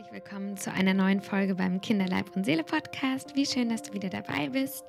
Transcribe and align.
herzlich 0.00 0.22
willkommen 0.22 0.56
zu 0.56 0.72
einer 0.72 0.94
neuen 0.94 1.20
Folge 1.20 1.54
beim 1.54 1.78
Kinderleib 1.78 2.34
und 2.34 2.46
Seele 2.46 2.64
Podcast. 2.64 3.36
Wie 3.36 3.44
schön, 3.44 3.68
dass 3.68 3.82
du 3.82 3.92
wieder 3.92 4.08
dabei 4.08 4.48
bist. 4.48 4.86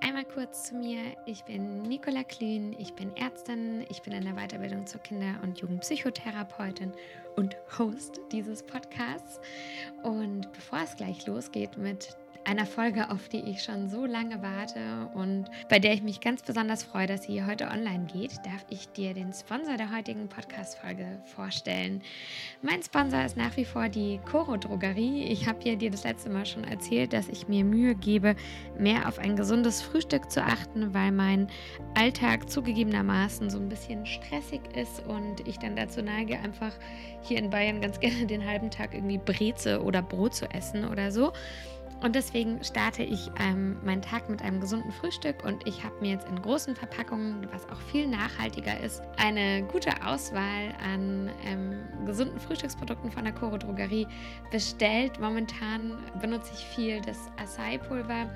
Einmal 0.00 0.24
kurz 0.24 0.68
zu 0.68 0.76
mir. 0.76 1.00
Ich 1.26 1.44
bin 1.44 1.82
Nicola 1.82 2.24
Klün, 2.24 2.74
ich 2.78 2.94
bin 2.94 3.14
Ärztin, 3.18 3.84
ich 3.90 4.00
bin 4.00 4.14
in 4.14 4.24
der 4.24 4.32
Weiterbildung 4.32 4.86
zur 4.86 5.02
Kinder- 5.02 5.38
und 5.42 5.60
Jugendpsychotherapeutin 5.60 6.92
und 7.36 7.54
Host 7.78 8.20
dieses 8.32 8.62
Podcasts. 8.62 9.40
Und 10.02 10.50
bevor 10.52 10.78
es 10.84 10.96
gleich 10.96 11.26
losgeht 11.26 11.76
mit 11.76 12.16
einer 12.46 12.64
Folge, 12.64 13.10
auf 13.10 13.28
die 13.28 13.40
ich 13.40 13.62
schon 13.62 13.88
so 13.88 14.06
lange 14.06 14.40
warte 14.40 14.80
und 15.14 15.46
bei 15.68 15.80
der 15.80 15.92
ich 15.92 16.02
mich 16.02 16.20
ganz 16.20 16.42
besonders 16.42 16.84
freue, 16.84 17.08
dass 17.08 17.24
sie 17.24 17.44
heute 17.44 17.66
online 17.66 18.06
geht, 18.06 18.36
darf 18.44 18.64
ich 18.70 18.88
dir 18.88 19.14
den 19.14 19.32
Sponsor 19.32 19.76
der 19.76 19.94
heutigen 19.94 20.28
Podcast-Folge 20.28 21.20
vorstellen. 21.24 22.02
Mein 22.62 22.82
Sponsor 22.84 23.24
ist 23.24 23.36
nach 23.36 23.56
wie 23.56 23.64
vor 23.64 23.88
die 23.88 24.20
Coro 24.30 24.56
Drogerie. 24.56 25.24
Ich 25.24 25.48
habe 25.48 25.58
ja 25.68 25.74
dir 25.74 25.90
das 25.90 26.04
letzte 26.04 26.30
Mal 26.30 26.46
schon 26.46 26.62
erzählt, 26.62 27.12
dass 27.12 27.28
ich 27.28 27.48
mir 27.48 27.64
Mühe 27.64 27.96
gebe, 27.96 28.36
mehr 28.78 29.08
auf 29.08 29.18
ein 29.18 29.34
gesundes 29.34 29.82
Frühstück 29.82 30.30
zu 30.30 30.40
achten, 30.40 30.94
weil 30.94 31.10
mein 31.10 31.48
Alltag 31.94 32.48
zugegebenermaßen 32.48 33.50
so 33.50 33.58
ein 33.58 33.68
bisschen 33.68 34.06
stressig 34.06 34.60
ist 34.76 35.04
und 35.04 35.46
ich 35.48 35.58
dann 35.58 35.74
dazu 35.74 36.00
neige, 36.00 36.38
einfach 36.38 36.72
hier 37.22 37.38
in 37.38 37.50
Bayern 37.50 37.80
ganz 37.80 37.98
gerne 37.98 38.26
den 38.26 38.46
halben 38.46 38.70
Tag 38.70 38.94
irgendwie 38.94 39.18
Breze 39.18 39.82
oder 39.82 40.00
Brot 40.00 40.34
zu 40.34 40.48
essen 40.50 40.84
oder 40.84 41.10
so. 41.10 41.32
Und 42.02 42.14
deswegen 42.14 42.62
starte 42.62 43.02
ich 43.02 43.30
ähm, 43.40 43.78
meinen 43.84 44.02
Tag 44.02 44.28
mit 44.28 44.42
einem 44.42 44.60
gesunden 44.60 44.92
Frühstück 44.92 45.44
und 45.44 45.66
ich 45.66 45.82
habe 45.82 45.94
mir 46.00 46.10
jetzt 46.10 46.28
in 46.28 46.40
großen 46.40 46.76
Verpackungen, 46.76 47.48
was 47.52 47.66
auch 47.70 47.80
viel 47.90 48.06
nachhaltiger 48.06 48.78
ist, 48.80 49.02
eine 49.16 49.62
gute 49.64 49.90
Auswahl 50.04 50.74
an 50.84 51.30
ähm, 51.46 51.78
gesunden 52.04 52.38
Frühstücksprodukten 52.38 53.10
von 53.10 53.24
der 53.24 53.32
Coro 53.32 53.56
Drogerie 53.56 54.06
bestellt. 54.50 55.18
Momentan 55.20 55.96
benutze 56.20 56.52
ich 56.54 56.64
viel 56.66 57.00
das 57.00 57.18
Acai-Pulver 57.38 58.28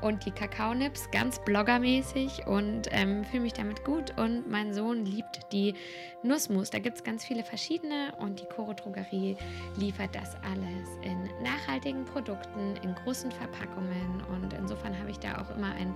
und 0.00 0.24
die 0.24 0.30
Kakaonips 0.30 1.10
ganz 1.10 1.38
bloggermäßig 1.44 2.46
und 2.46 2.88
ähm, 2.90 3.24
fühle 3.24 3.42
mich 3.42 3.52
damit 3.52 3.84
gut. 3.84 4.16
Und 4.18 4.48
mein 4.48 4.74
Sohn 4.74 5.04
liebt 5.04 5.52
die 5.52 5.74
Nussmus. 6.22 6.70
Da 6.70 6.78
gibt 6.78 6.96
es 6.96 7.04
ganz 7.04 7.24
viele 7.24 7.44
verschiedene 7.44 8.12
und 8.18 8.40
die 8.40 8.46
Koro 8.46 8.72
Drogerie 8.72 9.36
liefert 9.76 10.14
das 10.14 10.34
alles 10.42 10.88
in 11.02 11.24
nachhaltigen 11.42 12.04
Produkten, 12.04 12.76
in 12.82 12.94
großen 12.94 13.30
Verpackungen. 13.30 14.22
Und 14.34 14.52
insofern 14.52 14.98
habe 14.98 15.10
ich 15.10 15.18
da 15.18 15.38
auch 15.38 15.56
immer 15.56 15.72
ein 15.74 15.94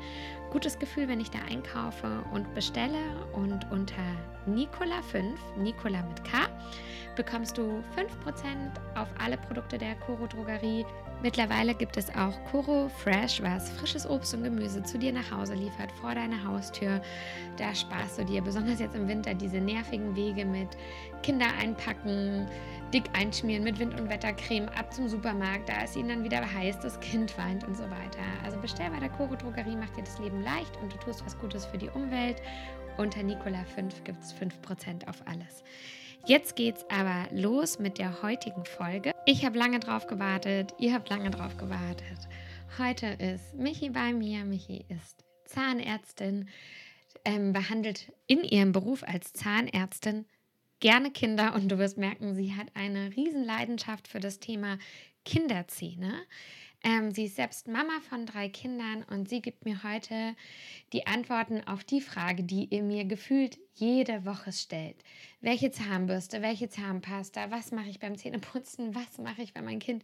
gutes 0.50 0.78
Gefühl, 0.78 1.08
wenn 1.08 1.20
ich 1.20 1.30
da 1.30 1.40
einkaufe 1.50 2.24
und 2.32 2.52
bestelle. 2.54 2.98
Und 3.32 3.70
unter 3.70 4.02
Nicola5, 4.46 5.34
Nicola 5.58 6.02
mit 6.02 6.24
K, 6.24 6.48
bekommst 7.22 7.58
du 7.58 7.84
5% 7.98 8.96
auf 8.98 9.08
alle 9.18 9.36
Produkte 9.36 9.76
der 9.76 9.94
Koro 9.96 10.26
Drogerie. 10.26 10.86
Mittlerweile 11.22 11.74
gibt 11.74 11.98
es 11.98 12.08
auch 12.16 12.32
Koro 12.50 12.88
Fresh, 12.88 13.42
was 13.42 13.68
frisches 13.72 14.08
Obst 14.08 14.32
und 14.32 14.42
Gemüse 14.42 14.82
zu 14.82 14.98
dir 14.98 15.12
nach 15.12 15.30
Hause 15.30 15.52
liefert, 15.52 15.92
vor 15.92 16.14
deiner 16.14 16.42
Haustür. 16.42 17.02
Da 17.58 17.74
sparst 17.74 18.18
du 18.18 18.24
dir 18.24 18.40
besonders 18.40 18.80
jetzt 18.80 18.96
im 18.96 19.06
Winter 19.06 19.34
diese 19.34 19.58
nervigen 19.58 20.16
Wege 20.16 20.46
mit 20.46 20.68
Kinder 21.22 21.44
einpacken, 21.60 22.48
dick 22.94 23.04
einschmieren 23.12 23.64
mit 23.64 23.78
Wind- 23.78 24.00
und 24.00 24.08
Wettercreme 24.08 24.70
ab 24.70 24.90
zum 24.94 25.06
Supermarkt. 25.06 25.68
Da 25.68 25.84
ist 25.84 25.96
ihnen 25.96 26.08
dann 26.08 26.24
wieder 26.24 26.40
heiß, 26.40 26.80
das 26.80 26.98
Kind 27.00 27.36
weint 27.36 27.64
und 27.64 27.76
so 27.76 27.84
weiter. 27.84 28.24
Also 28.46 28.58
bestell 28.58 28.88
bei 28.88 29.00
der 29.00 29.10
Koro 29.10 29.36
Drogerie, 29.36 29.76
macht 29.76 29.94
dir 29.94 30.04
das 30.04 30.18
Leben 30.20 30.42
leicht 30.42 30.74
und 30.80 30.90
du 30.90 30.96
tust 30.96 31.22
was 31.26 31.38
Gutes 31.38 31.66
für 31.66 31.76
die 31.76 31.90
Umwelt. 31.90 32.40
Unter 32.96 33.22
Nicola 33.22 33.62
5 33.74 34.04
gibt 34.04 34.22
es 34.22 34.34
5% 34.34 35.06
auf 35.06 35.22
alles. 35.26 35.62
Jetzt 36.26 36.54
geht's 36.54 36.84
aber 36.90 37.28
los 37.32 37.78
mit 37.78 37.98
der 37.98 38.22
heutigen 38.22 38.64
Folge. 38.64 39.12
Ich 39.26 39.44
habe 39.44 39.58
lange 39.58 39.80
drauf 39.80 40.06
gewartet, 40.06 40.74
ihr 40.78 40.92
habt 40.92 41.08
lange 41.08 41.30
drauf 41.30 41.56
gewartet. 41.56 42.28
Heute 42.78 43.06
ist 43.06 43.54
Michi 43.54 43.90
bei 43.90 44.12
mir. 44.12 44.44
Michi 44.44 44.84
ist 44.88 45.24
Zahnärztin, 45.46 46.48
ähm, 47.24 47.52
behandelt 47.52 48.12
in 48.26 48.44
ihrem 48.44 48.72
Beruf 48.72 49.02
als 49.02 49.32
Zahnärztin 49.32 50.26
gerne 50.80 51.10
Kinder 51.10 51.54
und 51.54 51.68
du 51.68 51.78
wirst 51.78 51.98
merken, 51.98 52.34
sie 52.34 52.54
hat 52.54 52.68
eine 52.74 53.14
Riesenleidenschaft 53.14 54.08
für 54.08 54.20
das 54.20 54.40
Thema 54.40 54.78
Kinderzähne. 55.24 56.22
Ähm, 56.82 57.12
sie 57.12 57.24
ist 57.26 57.36
selbst 57.36 57.68
Mama 57.68 58.00
von 58.08 58.24
drei 58.24 58.48
Kindern 58.48 59.04
und 59.04 59.28
sie 59.28 59.42
gibt 59.42 59.66
mir 59.66 59.82
heute 59.82 60.34
die 60.94 61.06
Antworten 61.06 61.62
auf 61.66 61.84
die 61.84 62.00
Frage, 62.00 62.42
die 62.42 62.64
ihr 62.64 62.82
mir 62.82 63.04
gefühlt 63.04 63.58
jede 63.74 64.24
Woche 64.24 64.52
stellt. 64.52 64.96
Welche 65.42 65.70
Zahnbürste, 65.70 66.42
welche 66.42 66.68
Zahnpasta, 66.68 67.50
was 67.50 67.72
mache 67.72 67.88
ich 67.88 67.98
beim 67.98 68.16
Zähneputzen, 68.16 68.94
was 68.94 69.16
mache 69.18 69.40
ich, 69.40 69.54
wenn 69.54 69.64
mein 69.64 69.78
Kind 69.78 70.02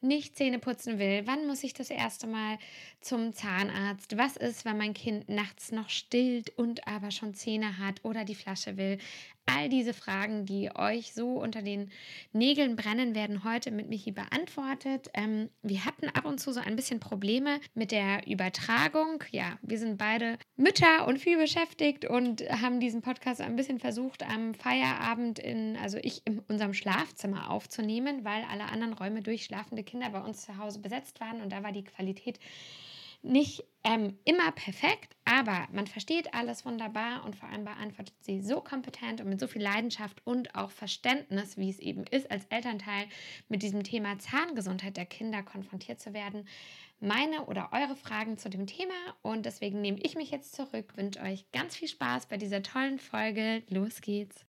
nicht 0.00 0.36
Zähne 0.36 0.60
putzen 0.60 1.00
will, 1.00 1.22
wann 1.26 1.46
muss 1.48 1.64
ich 1.64 1.74
das 1.74 1.90
erste 1.90 2.28
Mal 2.28 2.58
zum 3.00 3.32
Zahnarzt, 3.32 4.16
was 4.16 4.36
ist, 4.36 4.64
wenn 4.64 4.76
mein 4.76 4.94
Kind 4.94 5.28
nachts 5.28 5.72
noch 5.72 5.90
stillt 5.90 6.50
und 6.50 6.86
aber 6.86 7.10
schon 7.10 7.34
Zähne 7.34 7.78
hat 7.78 8.04
oder 8.04 8.24
die 8.24 8.36
Flasche 8.36 8.76
will. 8.76 8.98
All 9.48 9.68
diese 9.68 9.94
Fragen, 9.94 10.44
die 10.44 10.74
euch 10.74 11.14
so 11.14 11.34
unter 11.34 11.62
den 11.62 11.90
Nägeln 12.32 12.74
brennen, 12.74 13.14
werden 13.14 13.44
heute 13.44 13.70
mit 13.70 13.88
Michi 13.88 14.10
beantwortet. 14.10 15.08
Ähm, 15.14 15.50
wir 15.62 15.84
hatten 15.84 16.08
ab 16.08 16.24
und 16.24 16.40
zu 16.40 16.52
so 16.52 16.58
ein 16.58 16.74
bisschen 16.74 16.98
Probleme 16.98 17.60
mit 17.72 17.92
der 17.92 18.26
Übertragung. 18.26 19.22
Ja, 19.30 19.56
wir 19.62 19.78
sind 19.78 19.98
beide 19.98 20.36
Mütter 20.56 21.06
und 21.06 21.20
viel 21.20 21.38
beschäftigt 21.38 22.04
und 22.04 22.42
haben 22.50 22.80
diesen 22.80 23.02
Podcast 23.06 23.40
ein 23.40 23.54
bisschen 23.54 23.78
versucht, 23.78 24.24
am 24.24 24.52
Feierabend 24.52 25.38
in, 25.38 25.76
also 25.76 25.96
ich 26.02 26.26
in 26.26 26.40
unserem 26.40 26.74
Schlafzimmer 26.74 27.50
aufzunehmen, 27.50 28.24
weil 28.24 28.42
alle 28.50 28.64
anderen 28.64 28.94
Räume 28.94 29.22
durch 29.22 29.44
schlafende 29.44 29.84
Kinder 29.84 30.10
bei 30.10 30.20
uns 30.20 30.42
zu 30.42 30.58
Hause 30.58 30.80
besetzt 30.80 31.20
waren 31.20 31.40
und 31.40 31.52
da 31.52 31.62
war 31.62 31.70
die 31.70 31.84
Qualität 31.84 32.40
nicht 33.22 33.62
ähm, 33.84 34.18
immer 34.24 34.50
perfekt, 34.50 35.16
aber 35.24 35.68
man 35.72 35.86
versteht 35.86 36.34
alles 36.34 36.64
wunderbar 36.64 37.24
und 37.24 37.36
vor 37.36 37.48
allem 37.48 37.64
beantwortet 37.64 38.14
sie 38.20 38.40
so 38.40 38.60
kompetent 38.60 39.20
und 39.20 39.28
mit 39.28 39.38
so 39.38 39.46
viel 39.46 39.62
Leidenschaft 39.62 40.20
und 40.26 40.56
auch 40.56 40.72
Verständnis, 40.72 41.56
wie 41.56 41.70
es 41.70 41.78
eben 41.78 42.02
ist, 42.10 42.28
als 42.30 42.44
Elternteil 42.46 43.06
mit 43.48 43.62
diesem 43.62 43.84
Thema 43.84 44.18
Zahngesundheit 44.18 44.96
der 44.96 45.06
Kinder 45.06 45.44
konfrontiert 45.44 46.00
zu 46.00 46.12
werden. 46.12 46.48
Meine 46.98 47.44
oder 47.46 47.70
eure 47.72 47.94
Fragen 47.94 48.38
zu 48.38 48.48
dem 48.48 48.66
Thema 48.66 48.94
und 49.20 49.44
deswegen 49.44 49.82
nehme 49.82 49.98
ich 50.02 50.16
mich 50.16 50.30
jetzt 50.30 50.54
zurück, 50.54 50.96
wünsche 50.96 51.20
euch 51.20 51.50
ganz 51.52 51.76
viel 51.76 51.88
Spaß 51.88 52.26
bei 52.26 52.38
dieser 52.38 52.62
tollen 52.62 52.98
Folge. 52.98 53.62
Los 53.68 54.00
geht's! 54.00 54.46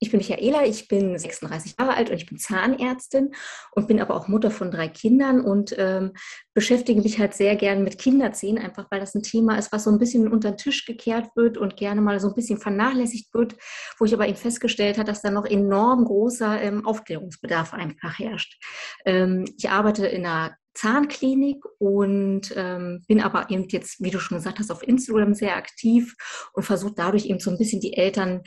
Ich 0.00 0.10
bin 0.10 0.18
Michaela, 0.18 0.66
ich 0.66 0.88
bin 0.88 1.16
36 1.16 1.76
Jahre 1.78 1.94
alt 1.94 2.10
und 2.10 2.16
ich 2.16 2.26
bin 2.26 2.36
Zahnärztin 2.36 3.30
und 3.70 3.86
bin 3.86 4.02
aber 4.02 4.16
auch 4.16 4.26
Mutter 4.28 4.50
von 4.50 4.70
drei 4.70 4.88
Kindern 4.88 5.40
und 5.40 5.74
ähm, 5.78 6.12
beschäftige 6.52 7.00
mich 7.00 7.20
halt 7.20 7.32
sehr 7.32 7.54
gern 7.54 7.84
mit 7.84 7.98
Kinderzähnen, 7.98 8.62
einfach 8.62 8.90
weil 8.90 9.00
das 9.00 9.14
ein 9.14 9.22
Thema 9.22 9.56
ist, 9.56 9.72
was 9.72 9.84
so 9.84 9.90
ein 9.90 9.98
bisschen 9.98 10.30
unter 10.30 10.50
den 10.50 10.58
Tisch 10.58 10.84
gekehrt 10.84 11.28
wird 11.36 11.56
und 11.56 11.76
gerne 11.76 12.00
mal 12.00 12.18
so 12.18 12.28
ein 12.28 12.34
bisschen 12.34 12.58
vernachlässigt 12.58 13.32
wird, 13.32 13.54
wo 13.98 14.04
ich 14.04 14.12
aber 14.12 14.28
eben 14.28 14.36
festgestellt 14.36 14.98
habe, 14.98 15.06
dass 15.06 15.22
da 15.22 15.30
noch 15.30 15.46
enorm 15.46 16.04
großer 16.04 16.60
ähm, 16.60 16.84
Aufklärungsbedarf 16.84 17.72
einfach 17.72 18.18
herrscht. 18.18 18.62
Ähm, 19.06 19.46
ich 19.56 19.70
arbeite 19.70 20.06
in 20.06 20.26
einer 20.26 20.56
Zahnklinik 20.74 21.64
und 21.78 22.52
ähm, 22.56 23.04
bin 23.06 23.20
aber 23.20 23.50
eben 23.50 23.68
jetzt, 23.68 24.02
wie 24.02 24.10
du 24.10 24.18
schon 24.18 24.38
gesagt 24.38 24.58
hast, 24.58 24.70
auf 24.70 24.82
Instagram 24.82 25.34
sehr 25.34 25.56
aktiv 25.56 26.14
und 26.52 26.64
versuche 26.64 26.94
dadurch 26.96 27.26
eben 27.26 27.40
so 27.40 27.50
ein 27.50 27.58
bisschen 27.58 27.80
die 27.80 27.96
Eltern 27.96 28.42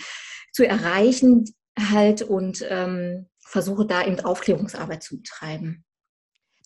zu 0.51 0.67
erreichen 0.67 1.45
halt 1.79 2.21
und 2.21 2.65
ähm, 2.69 3.27
versuche 3.39 3.85
da 3.85 4.05
eben 4.05 4.19
Aufklärungsarbeit 4.19 5.03
zu 5.03 5.17
betreiben. 5.17 5.85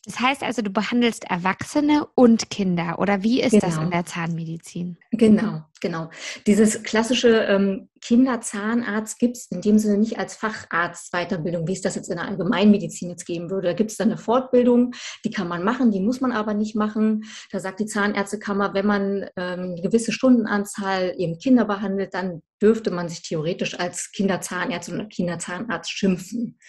Das 0.05 0.19
heißt 0.19 0.41
also, 0.41 0.63
du 0.63 0.71
behandelst 0.71 1.25
Erwachsene 1.25 2.07
und 2.15 2.49
Kinder 2.49 2.97
oder 2.97 3.21
wie 3.21 3.41
ist 3.41 3.51
genau. 3.51 3.65
das 3.65 3.75
in 3.75 3.81
genau. 3.81 3.91
der 3.91 4.05
Zahnmedizin? 4.05 4.97
Genau, 5.11 5.63
genau. 5.81 6.09
Dieses 6.47 6.83
klassische 6.83 7.29
ähm, 7.29 7.89
Kinderzahnarzt 8.01 9.19
gibt 9.19 9.37
es 9.37 9.47
in 9.51 9.61
dem 9.61 9.77
Sinne 9.77 9.97
nicht 9.97 10.17
als 10.17 10.35
Facharzt-Weiterbildung, 10.35 11.67
wie 11.67 11.73
es 11.73 11.81
das 11.81 11.95
jetzt 11.95 12.09
in 12.09 12.17
der 12.17 12.27
Allgemeinmedizin 12.27 13.09
jetzt 13.09 13.25
geben 13.25 13.49
würde. 13.49 13.67
Da 13.67 13.73
gibt 13.73 13.91
es 13.91 13.97
dann 13.97 14.09
eine 14.09 14.17
Fortbildung, 14.17 14.93
die 15.25 15.31
kann 15.31 15.47
man 15.47 15.63
machen, 15.63 15.91
die 15.91 15.99
muss 15.99 16.21
man 16.21 16.31
aber 16.31 16.53
nicht 16.53 16.75
machen. 16.75 17.25
Da 17.51 17.59
sagt 17.59 17.79
die 17.79 17.85
Zahnärztekammer, 17.85 18.73
wenn 18.73 18.85
man 18.85 19.29
ähm, 19.35 19.73
eine 19.73 19.81
gewisse 19.81 20.11
Stundenanzahl 20.11 21.13
eben 21.17 21.37
Kinder 21.37 21.65
behandelt, 21.65 22.13
dann 22.13 22.41
dürfte 22.61 22.91
man 22.91 23.09
sich 23.09 23.23
theoretisch 23.23 23.79
als 23.79 24.11
Kinderzahnärztin 24.11 24.95
oder 24.95 25.05
Kinderzahnarzt 25.05 25.91
schimpfen. 25.91 26.59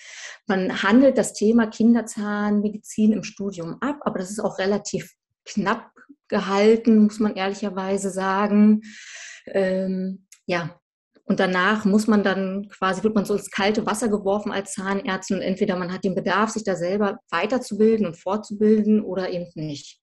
Man 0.47 0.82
handelt 0.82 1.19
das 1.19 1.35
Thema 1.35 1.67
Kinderzahnmedizin 1.67 3.12
im 3.12 3.23
Studium 3.23 3.76
ab, 3.81 3.99
aber 4.00 4.19
das 4.19 4.31
ist 4.31 4.41
auch 4.41 4.59
relativ 4.59 5.14
knapp 5.44 5.92
gehalten, 6.32 7.05
muss 7.05 7.20
man 7.20 7.37
ehrlicherweise 7.37 8.11
sagen. 8.11 8.81
Ähm, 9.46 10.26
ja, 10.46 10.81
und 11.25 11.38
danach 11.38 11.84
muss 11.84 12.08
man 12.08 12.25
dann 12.25 12.69
quasi, 12.69 13.02
wird 13.05 13.14
man 13.14 13.25
so 13.25 13.34
ins 13.34 13.50
kalte 13.50 13.87
Wasser 13.87 14.08
geworfen 14.08 14.50
als 14.50 14.73
Zahnärztin 14.73 15.37
und 15.37 15.43
entweder 15.43 15.76
man 15.76 15.93
hat 15.93 16.05
den 16.05 16.17
Bedarf, 16.17 16.50
sich 16.50 16.64
da 16.64 16.75
selber 16.75 17.20
weiterzubilden 17.31 18.06
und 18.06 18.17
fortzubilden 18.17 19.02
oder 19.02 19.31
eben 19.31 19.46
nicht. 19.55 20.00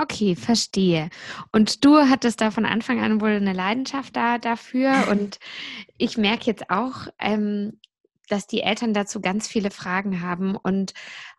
Okay, 0.00 0.36
verstehe. 0.36 1.10
Und 1.52 1.84
du 1.84 1.96
hattest 1.96 2.40
da 2.40 2.52
von 2.52 2.64
Anfang 2.64 3.00
an 3.00 3.20
wohl 3.20 3.30
eine 3.30 3.52
Leidenschaft 3.52 4.14
da 4.14 4.38
dafür. 4.38 5.08
Und 5.10 5.38
ich 5.98 6.16
merke 6.16 6.46
jetzt 6.46 6.70
auch, 6.70 7.08
ähm, 7.18 7.80
dass 8.28 8.46
die 8.46 8.60
Eltern 8.62 8.94
dazu 8.94 9.20
ganz 9.20 9.48
viele 9.48 9.70
Fragen 9.70 10.20
haben 10.20 10.56
und 10.56 10.92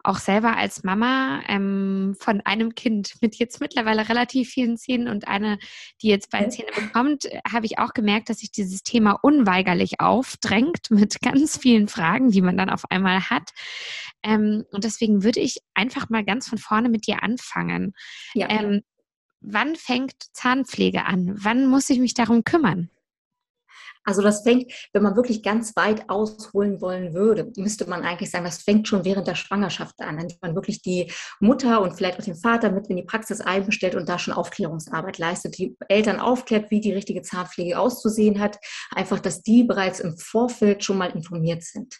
auch 0.03 0.17
selber 0.17 0.57
als 0.57 0.83
Mama 0.83 1.41
ähm, 1.47 2.15
von 2.19 2.41
einem 2.41 2.75
Kind 2.75 3.13
mit 3.21 3.35
jetzt 3.35 3.59
mittlerweile 3.61 4.09
relativ 4.09 4.49
vielen 4.49 4.77
Zähnen 4.77 5.07
und 5.07 5.27
eine, 5.27 5.59
die 6.01 6.07
jetzt 6.07 6.31
bald 6.31 6.53
Zähne 6.53 6.71
bekommt, 6.73 7.29
habe 7.49 7.65
ich 7.65 7.79
auch 7.79 7.93
gemerkt, 7.93 8.29
dass 8.29 8.39
sich 8.39 8.51
dieses 8.51 8.83
Thema 8.83 9.13
unweigerlich 9.21 9.99
aufdrängt 9.99 10.79
mit 10.89 11.21
ganz 11.21 11.57
vielen 11.57 11.87
Fragen, 11.87 12.31
die 12.31 12.41
man 12.41 12.57
dann 12.57 12.69
auf 12.69 12.89
einmal 12.89 13.29
hat. 13.29 13.51
Ähm, 14.23 14.65
und 14.71 14.83
deswegen 14.83 15.23
würde 15.23 15.39
ich 15.39 15.59
einfach 15.73 16.09
mal 16.09 16.23
ganz 16.23 16.47
von 16.47 16.57
vorne 16.57 16.89
mit 16.89 17.07
dir 17.07 17.23
anfangen. 17.23 17.93
Ja. 18.33 18.49
Ähm, 18.49 18.81
wann 19.41 19.75
fängt 19.75 20.13
Zahnpflege 20.33 21.05
an? 21.05 21.35
Wann 21.35 21.67
muss 21.67 21.89
ich 21.89 21.99
mich 21.99 22.13
darum 22.13 22.43
kümmern? 22.43 22.89
Also 24.09 24.23
das 24.23 24.41
fängt, 24.41 24.73
wenn 24.91 25.03
man 25.03 25.15
wirklich 25.15 25.43
ganz 25.43 25.75
weit 25.75 26.09
ausholen 26.09 26.81
wollen 26.81 27.13
würde, 27.13 27.51
müsste 27.57 27.87
man 27.87 28.01
eigentlich 28.01 28.31
sagen, 28.31 28.43
das 28.43 28.63
fängt 28.63 28.87
schon 28.87 29.05
während 29.05 29.27
der 29.27 29.35
Schwangerschaft 29.35 30.01
an, 30.01 30.17
indem 30.17 30.39
man 30.41 30.55
wirklich 30.55 30.81
die 30.81 31.11
Mutter 31.39 31.79
und 31.79 31.95
vielleicht 31.95 32.19
auch 32.19 32.23
den 32.23 32.35
Vater 32.35 32.71
mit 32.71 32.87
in 32.87 32.97
die 32.97 33.03
Praxis 33.03 33.39
einbestellt 33.39 33.93
und 33.93 34.09
da 34.09 34.17
schon 34.17 34.33
Aufklärungsarbeit 34.33 35.19
leistet, 35.19 35.59
die 35.59 35.77
Eltern 35.89 36.19
aufklärt, 36.19 36.71
wie 36.71 36.81
die 36.81 36.91
richtige 36.91 37.21
Zahnpflege 37.21 37.77
auszusehen 37.77 38.39
hat, 38.39 38.57
einfach, 38.95 39.19
dass 39.19 39.43
die 39.43 39.63
bereits 39.63 39.99
im 39.99 40.17
Vorfeld 40.17 40.83
schon 40.83 40.97
mal 40.97 41.11
informiert 41.11 41.61
sind. 41.63 41.95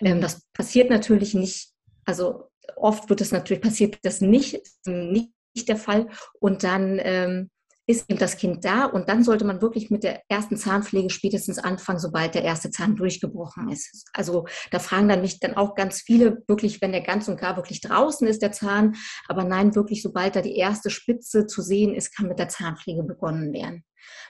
Ähm, 0.00 0.20
das 0.20 0.46
passiert 0.52 0.90
natürlich 0.90 1.34
nicht, 1.34 1.72
also 2.04 2.50
oft 2.76 3.10
wird 3.10 3.20
es 3.20 3.32
natürlich 3.32 3.64
passiert, 3.64 3.98
das 4.02 4.20
nicht, 4.20 4.60
nicht 4.86 5.32
der 5.68 5.76
Fall 5.76 6.08
und 6.38 6.62
dann 6.62 7.00
ähm, 7.02 7.50
ist 7.88 8.10
eben 8.10 8.18
das 8.18 8.36
Kind 8.36 8.64
da 8.66 8.84
und 8.84 9.08
dann 9.08 9.24
sollte 9.24 9.46
man 9.46 9.62
wirklich 9.62 9.90
mit 9.90 10.04
der 10.04 10.20
ersten 10.28 10.58
Zahnpflege 10.58 11.08
spätestens 11.08 11.58
anfangen, 11.58 11.98
sobald 11.98 12.34
der 12.34 12.44
erste 12.44 12.70
Zahn 12.70 12.96
durchgebrochen 12.96 13.70
ist. 13.70 14.06
Also 14.12 14.46
da 14.70 14.78
fragen 14.78 15.08
dann 15.08 15.22
mich 15.22 15.40
dann 15.40 15.56
auch 15.56 15.74
ganz 15.74 16.02
viele 16.02 16.42
wirklich, 16.46 16.82
wenn 16.82 16.92
der 16.92 17.00
ganz 17.00 17.28
und 17.28 17.40
gar 17.40 17.56
wirklich 17.56 17.80
draußen 17.80 18.28
ist, 18.28 18.42
der 18.42 18.52
Zahn, 18.52 18.94
aber 19.26 19.42
nein, 19.42 19.74
wirklich 19.74 20.02
sobald 20.02 20.36
da 20.36 20.42
die 20.42 20.56
erste 20.56 20.90
Spitze 20.90 21.46
zu 21.46 21.62
sehen 21.62 21.94
ist, 21.94 22.14
kann 22.14 22.28
mit 22.28 22.38
der 22.38 22.48
Zahnpflege 22.48 23.02
begonnen 23.04 23.54
werden. 23.54 23.84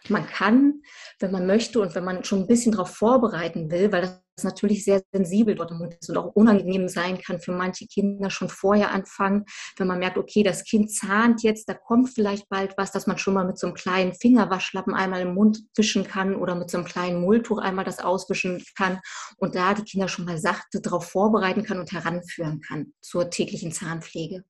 Man 0.09 0.27
kann, 0.27 0.83
wenn 1.19 1.33
man 1.33 1.47
möchte 1.47 1.81
und 1.81 1.97
wenn 1.97 2.05
man 2.05 2.23
schon 2.23 2.41
ein 2.41 2.47
bisschen 2.47 2.73
darauf 2.73 2.95
vorbereiten 2.95 3.71
will, 3.73 3.91
weil 3.91 4.03
das 4.03 4.23
natürlich 4.45 4.85
sehr 4.85 5.03
sensibel 5.13 5.55
dort 5.55 5.71
im 5.71 5.79
Mund 5.79 5.95
ist 6.01 6.09
und 6.09 6.17
auch 6.17 6.35
unangenehm 6.35 6.89
sein 6.89 7.19
kann 7.19 7.41
für 7.41 7.53
manche 7.53 7.87
Kinder 7.87 8.31
schon 8.31 8.49
vorher 8.49 8.91
anfangen, 8.93 9.45
wenn 9.77 9.87
man 9.87 9.99
merkt, 9.99 10.19
okay, 10.19 10.43
das 10.43 10.65
Kind 10.65 10.93
zahnt 10.93 11.43
jetzt, 11.43 11.69
da 11.69 11.75
kommt 11.75 12.11
vielleicht 12.11 12.49
bald 12.49 12.75
was, 12.77 12.93
dass 12.93 13.07
man 13.07 13.19
schon 13.19 13.35
mal 13.35 13.45
mit 13.45 13.59
so 13.59 13.67
einem 13.67 13.75
kleinen 13.75 14.15
Fingerwaschlappen 14.15 14.95
einmal 14.95 15.23
im 15.23 15.35
Mund 15.35 15.61
wischen 15.77 16.05
kann 16.05 16.35
oder 16.35 16.55
mit 16.55 16.71
so 16.71 16.79
einem 16.79 16.87
kleinen 16.87 17.21
Mulltuch 17.21 17.59
einmal 17.59 17.85
das 17.85 17.99
auswischen 17.99 18.63
kann 18.77 19.01
und 19.37 19.55
da 19.55 19.75
die 19.75 19.85
Kinder 19.85 20.09
schon 20.09 20.25
mal 20.25 20.39
sachte 20.39 20.81
darauf 20.81 21.09
vorbereiten 21.09 21.65
kann 21.65 21.79
und 21.79 21.93
heranführen 21.93 22.61
kann 22.61 22.93
zur 23.01 23.31
täglichen 23.31 23.73
Zahnpflege. 23.73 24.45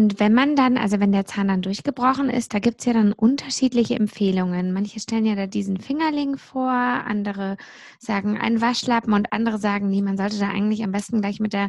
Und 0.00 0.18
wenn 0.18 0.32
man 0.32 0.56
dann, 0.56 0.78
also 0.78 0.98
wenn 0.98 1.12
der 1.12 1.26
Zahn 1.26 1.48
dann 1.48 1.60
durchgebrochen 1.60 2.30
ist, 2.30 2.54
da 2.54 2.58
gibt 2.58 2.80
es 2.80 2.86
ja 2.86 2.94
dann 2.94 3.12
unterschiedliche 3.12 3.96
Empfehlungen. 3.96 4.72
Manche 4.72 4.98
stellen 4.98 5.26
ja 5.26 5.34
da 5.34 5.46
diesen 5.46 5.76
Fingerling 5.76 6.38
vor, 6.38 6.70
andere 6.70 7.58
sagen 7.98 8.38
einen 8.38 8.62
Waschlappen 8.62 9.12
und 9.12 9.30
andere 9.34 9.58
sagen, 9.58 9.90
nee, 9.90 10.00
man 10.00 10.16
sollte 10.16 10.38
da 10.38 10.48
eigentlich 10.48 10.82
am 10.82 10.92
besten 10.92 11.20
gleich 11.20 11.38
mit 11.38 11.52
der 11.52 11.68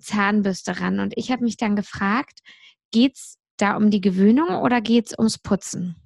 Zahnbürste 0.00 0.80
ran. 0.80 1.00
Und 1.00 1.12
ich 1.18 1.30
habe 1.30 1.44
mich 1.44 1.58
dann 1.58 1.76
gefragt, 1.76 2.40
geht 2.92 3.16
es 3.16 3.36
da 3.58 3.76
um 3.76 3.90
die 3.90 4.00
Gewöhnung 4.00 4.56
oder 4.62 4.80
geht 4.80 5.08
es 5.08 5.18
ums 5.18 5.36
Putzen? 5.36 5.96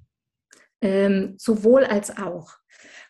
Ähm, 0.81 1.35
sowohl 1.37 1.85
als 1.85 2.17
auch. 2.17 2.57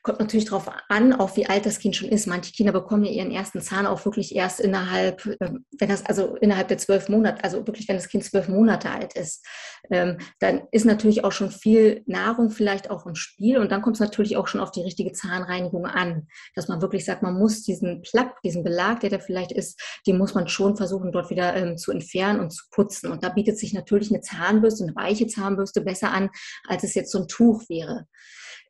Kommt 0.03 0.19
natürlich 0.19 0.45
darauf 0.45 0.67
an, 0.89 1.13
auch 1.13 1.35
wie 1.37 1.45
alt 1.45 1.67
das 1.67 1.77
Kind 1.77 1.95
schon 1.95 2.09
ist. 2.09 2.25
Manche 2.25 2.53
Kinder 2.53 2.71
bekommen 2.71 3.03
ja 3.03 3.11
ihren 3.11 3.29
ersten 3.29 3.61
Zahn 3.61 3.85
auch 3.85 4.03
wirklich 4.03 4.35
erst 4.35 4.59
innerhalb, 4.59 5.25
ähm, 5.39 5.65
wenn 5.77 5.89
das 5.89 6.03
also 6.05 6.35
innerhalb 6.37 6.69
der 6.69 6.79
zwölf 6.79 7.07
Monate, 7.07 7.43
also 7.43 7.67
wirklich, 7.67 7.87
wenn 7.87 7.97
das 7.97 8.09
Kind 8.09 8.23
zwölf 8.23 8.47
Monate 8.47 8.89
alt 8.89 9.13
ist, 9.13 9.45
ähm, 9.91 10.17
dann 10.39 10.63
ist 10.71 10.85
natürlich 10.85 11.23
auch 11.23 11.31
schon 11.31 11.51
viel 11.51 12.01
Nahrung 12.07 12.49
vielleicht 12.49 12.89
auch 12.89 13.05
im 13.05 13.13
Spiel 13.13 13.59
und 13.59 13.71
dann 13.71 13.83
kommt 13.83 13.97
es 13.97 13.99
natürlich 13.99 14.37
auch 14.37 14.47
schon 14.47 14.61
auf 14.61 14.71
die 14.71 14.81
richtige 14.81 15.11
Zahnreinigung 15.11 15.85
an, 15.85 16.27
dass 16.55 16.67
man 16.67 16.81
wirklich 16.81 17.05
sagt, 17.05 17.21
man 17.21 17.37
muss 17.37 17.61
diesen 17.61 18.01
Plack, 18.01 18.41
diesen 18.41 18.63
Belag, 18.63 19.01
der 19.01 19.11
da 19.11 19.19
vielleicht 19.19 19.51
ist, 19.51 19.79
den 20.07 20.17
muss 20.17 20.33
man 20.33 20.47
schon 20.47 20.77
versuchen, 20.77 21.11
dort 21.11 21.29
wieder 21.29 21.55
ähm, 21.55 21.77
zu 21.77 21.91
entfernen 21.91 22.39
und 22.39 22.51
zu 22.51 22.63
putzen. 22.71 23.11
Und 23.11 23.23
da 23.23 23.29
bietet 23.29 23.59
sich 23.59 23.73
natürlich 23.73 24.09
eine 24.09 24.21
Zahnbürste, 24.21 24.83
eine 24.83 24.95
weiche 24.95 25.27
Zahnbürste 25.27 25.81
besser 25.81 26.11
an, 26.11 26.29
als 26.67 26.83
es 26.83 26.95
jetzt 26.95 27.11
so 27.11 27.19
ein 27.19 27.27
Tuch 27.27 27.69
wäre. 27.69 28.07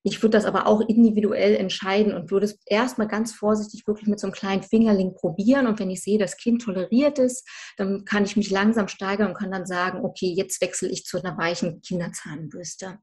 Ich 0.03 0.21
würde 0.23 0.37
das 0.37 0.45
aber 0.45 0.65
auch 0.65 0.81
individuell 0.81 1.55
entscheiden 1.55 2.13
und 2.13 2.31
würde 2.31 2.45
es 2.45 2.59
erstmal 2.65 3.07
ganz 3.07 3.33
vorsichtig 3.33 3.85
wirklich 3.85 4.07
mit 4.07 4.19
so 4.19 4.27
einem 4.27 4.33
kleinen 4.33 4.63
Fingerling 4.63 5.13
probieren. 5.13 5.67
Und 5.67 5.79
wenn 5.79 5.91
ich 5.91 6.01
sehe, 6.01 6.17
das 6.17 6.37
Kind 6.37 6.63
toleriert 6.63 7.19
es, 7.19 7.43
dann 7.77 8.03
kann 8.05 8.25
ich 8.25 8.35
mich 8.35 8.49
langsam 8.49 8.87
steigern 8.87 9.27
und 9.27 9.37
kann 9.37 9.51
dann 9.51 9.67
sagen, 9.67 10.03
okay, 10.03 10.33
jetzt 10.35 10.59
wechsle 10.61 10.89
ich 10.89 11.05
zu 11.05 11.19
einer 11.19 11.37
weichen 11.37 11.81
Kinderzahnbürste. 11.81 12.97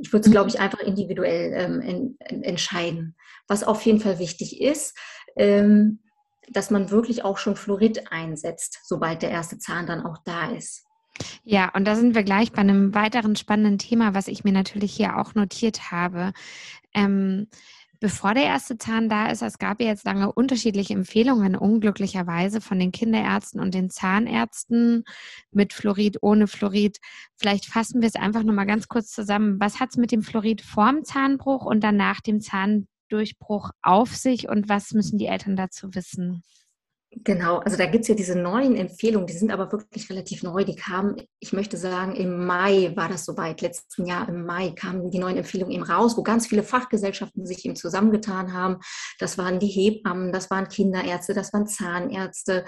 Ich 0.00 0.12
würde 0.12 0.26
es, 0.26 0.32
glaube 0.32 0.48
ich, 0.48 0.60
einfach 0.60 0.80
individuell 0.80 1.52
ähm, 1.54 1.80
en, 1.80 2.16
en, 2.20 2.42
entscheiden. 2.44 3.16
Was 3.48 3.64
auf 3.64 3.82
jeden 3.82 4.00
Fall 4.00 4.18
wichtig 4.18 4.60
ist, 4.60 4.96
ähm, 5.36 6.00
dass 6.48 6.70
man 6.70 6.90
wirklich 6.90 7.24
auch 7.24 7.38
schon 7.38 7.56
Fluorid 7.56 8.10
einsetzt, 8.12 8.78
sobald 8.84 9.22
der 9.22 9.30
erste 9.30 9.58
Zahn 9.58 9.86
dann 9.86 10.04
auch 10.04 10.18
da 10.24 10.50
ist. 10.50 10.84
Ja, 11.44 11.70
und 11.74 11.84
da 11.86 11.96
sind 11.96 12.14
wir 12.14 12.22
gleich 12.22 12.52
bei 12.52 12.60
einem 12.60 12.94
weiteren 12.94 13.36
spannenden 13.36 13.78
Thema, 13.78 14.14
was 14.14 14.28
ich 14.28 14.44
mir 14.44 14.52
natürlich 14.52 14.92
hier 14.94 15.18
auch 15.18 15.34
notiert 15.34 15.90
habe. 15.90 16.32
Ähm, 16.94 17.48
bevor 18.00 18.34
der 18.34 18.44
erste 18.44 18.78
Zahn 18.78 19.08
da 19.08 19.30
ist, 19.30 19.42
es 19.42 19.58
gab 19.58 19.80
ja 19.80 19.86
jetzt 19.88 20.04
lange 20.04 20.32
unterschiedliche 20.32 20.94
Empfehlungen, 20.94 21.56
unglücklicherweise 21.56 22.60
von 22.60 22.78
den 22.78 22.92
Kinderärzten 22.92 23.60
und 23.60 23.74
den 23.74 23.90
Zahnärzten 23.90 25.04
mit 25.52 25.72
Fluorid, 25.72 26.18
ohne 26.20 26.48
Fluorid. 26.48 26.98
Vielleicht 27.36 27.66
fassen 27.66 28.00
wir 28.00 28.08
es 28.08 28.16
einfach 28.16 28.42
nochmal 28.42 28.66
ganz 28.66 28.88
kurz 28.88 29.10
zusammen. 29.12 29.60
Was 29.60 29.80
hat 29.80 29.90
es 29.90 29.96
mit 29.96 30.12
dem 30.12 30.22
Fluorid 30.22 30.62
vorm 30.62 31.04
Zahnbruch 31.04 31.64
und 31.64 31.80
dann 31.84 31.96
nach 31.96 32.20
dem 32.20 32.40
Zahndurchbruch 32.40 33.70
auf 33.82 34.14
sich 34.16 34.48
und 34.48 34.68
was 34.68 34.92
müssen 34.92 35.18
die 35.18 35.26
Eltern 35.26 35.56
dazu 35.56 35.94
wissen? 35.94 36.42
Genau, 37.14 37.58
also 37.58 37.76
da 37.76 37.84
gibt 37.84 38.02
es 38.02 38.08
ja 38.08 38.14
diese 38.14 38.38
neuen 38.38 38.74
Empfehlungen, 38.74 39.26
die 39.26 39.34
sind 39.34 39.52
aber 39.52 39.70
wirklich 39.70 40.08
relativ 40.08 40.42
neu. 40.42 40.64
Die 40.64 40.74
kamen, 40.74 41.16
ich 41.40 41.52
möchte 41.52 41.76
sagen, 41.76 42.16
im 42.16 42.46
Mai 42.46 42.92
war 42.96 43.10
das 43.10 43.26
soweit, 43.26 43.60
letzten 43.60 44.06
Jahr 44.06 44.26
im 44.30 44.46
Mai 44.46 44.70
kamen 44.70 45.10
die 45.10 45.18
neuen 45.18 45.36
Empfehlungen 45.36 45.74
eben 45.74 45.82
raus, 45.82 46.16
wo 46.16 46.22
ganz 46.22 46.46
viele 46.46 46.62
Fachgesellschaften 46.62 47.44
sich 47.44 47.66
eben 47.66 47.76
zusammengetan 47.76 48.54
haben. 48.54 48.78
Das 49.18 49.36
waren 49.36 49.58
die 49.58 49.66
Hebammen, 49.66 50.32
das 50.32 50.50
waren 50.50 50.68
Kinderärzte, 50.68 51.34
das 51.34 51.52
waren 51.52 51.66
Zahnärzte. 51.66 52.64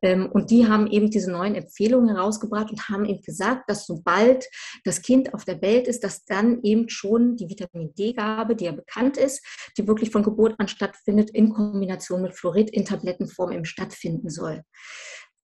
Ähm, 0.00 0.30
und 0.30 0.52
die 0.52 0.68
haben 0.68 0.86
eben 0.86 1.10
diese 1.10 1.32
neuen 1.32 1.56
Empfehlungen 1.56 2.14
herausgebracht 2.14 2.70
und 2.70 2.88
haben 2.88 3.04
eben 3.04 3.22
gesagt, 3.22 3.68
dass 3.68 3.84
sobald 3.84 4.46
das 4.84 5.02
Kind 5.02 5.34
auf 5.34 5.44
der 5.44 5.60
Welt 5.60 5.88
ist, 5.88 6.04
dass 6.04 6.24
dann 6.24 6.62
eben 6.62 6.88
schon 6.88 7.36
die 7.36 7.48
Vitamin 7.48 7.92
D-Gabe, 7.94 8.54
die 8.54 8.66
ja 8.66 8.72
bekannt 8.72 9.16
ist, 9.16 9.44
die 9.76 9.88
wirklich 9.88 10.10
von 10.12 10.22
Geburt 10.22 10.54
an 10.58 10.68
stattfindet, 10.68 11.30
in 11.30 11.52
Kombination 11.52 12.22
mit 12.22 12.36
Fluorid 12.36 12.70
in 12.70 12.84
Tablettenform 12.84 13.50
im 13.50 13.64
Stadt 13.64 13.87
stattfinden 13.88 14.30
soll. 14.30 14.62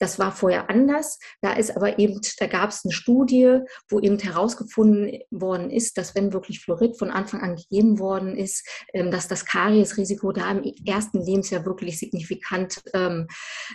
Das 0.00 0.18
war 0.18 0.32
vorher 0.32 0.68
anders. 0.70 1.18
Da 1.40 1.52
ist 1.52 1.76
aber 1.76 1.98
eben, 1.98 2.20
da 2.38 2.46
gab 2.46 2.70
es 2.70 2.84
eine 2.84 2.92
Studie, 2.92 3.60
wo 3.88 4.00
eben 4.00 4.18
herausgefunden 4.18 5.20
worden 5.30 5.70
ist, 5.70 5.96
dass 5.96 6.14
wenn 6.14 6.32
wirklich 6.32 6.60
Fluorid 6.60 6.98
von 6.98 7.10
Anfang 7.10 7.40
an 7.40 7.56
gegeben 7.56 7.98
worden 8.00 8.36
ist, 8.36 8.68
ähm, 8.92 9.10
dass 9.10 9.28
das 9.28 9.46
Kariesrisiko 9.46 10.32
da 10.32 10.50
im 10.50 10.64
ersten 10.84 11.24
Lebensjahr 11.24 11.64
wirklich 11.64 11.98
signifikant 11.98 12.82
ähm, 12.92 13.28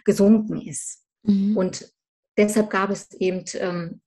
gesunken 0.04 0.62
ist. 0.62 1.06
Mhm. 1.24 1.56
Und 1.56 1.90
deshalb 2.38 2.70
gab 2.70 2.90
es 2.90 3.12
eben 3.14 3.46
ähm, 3.54 4.02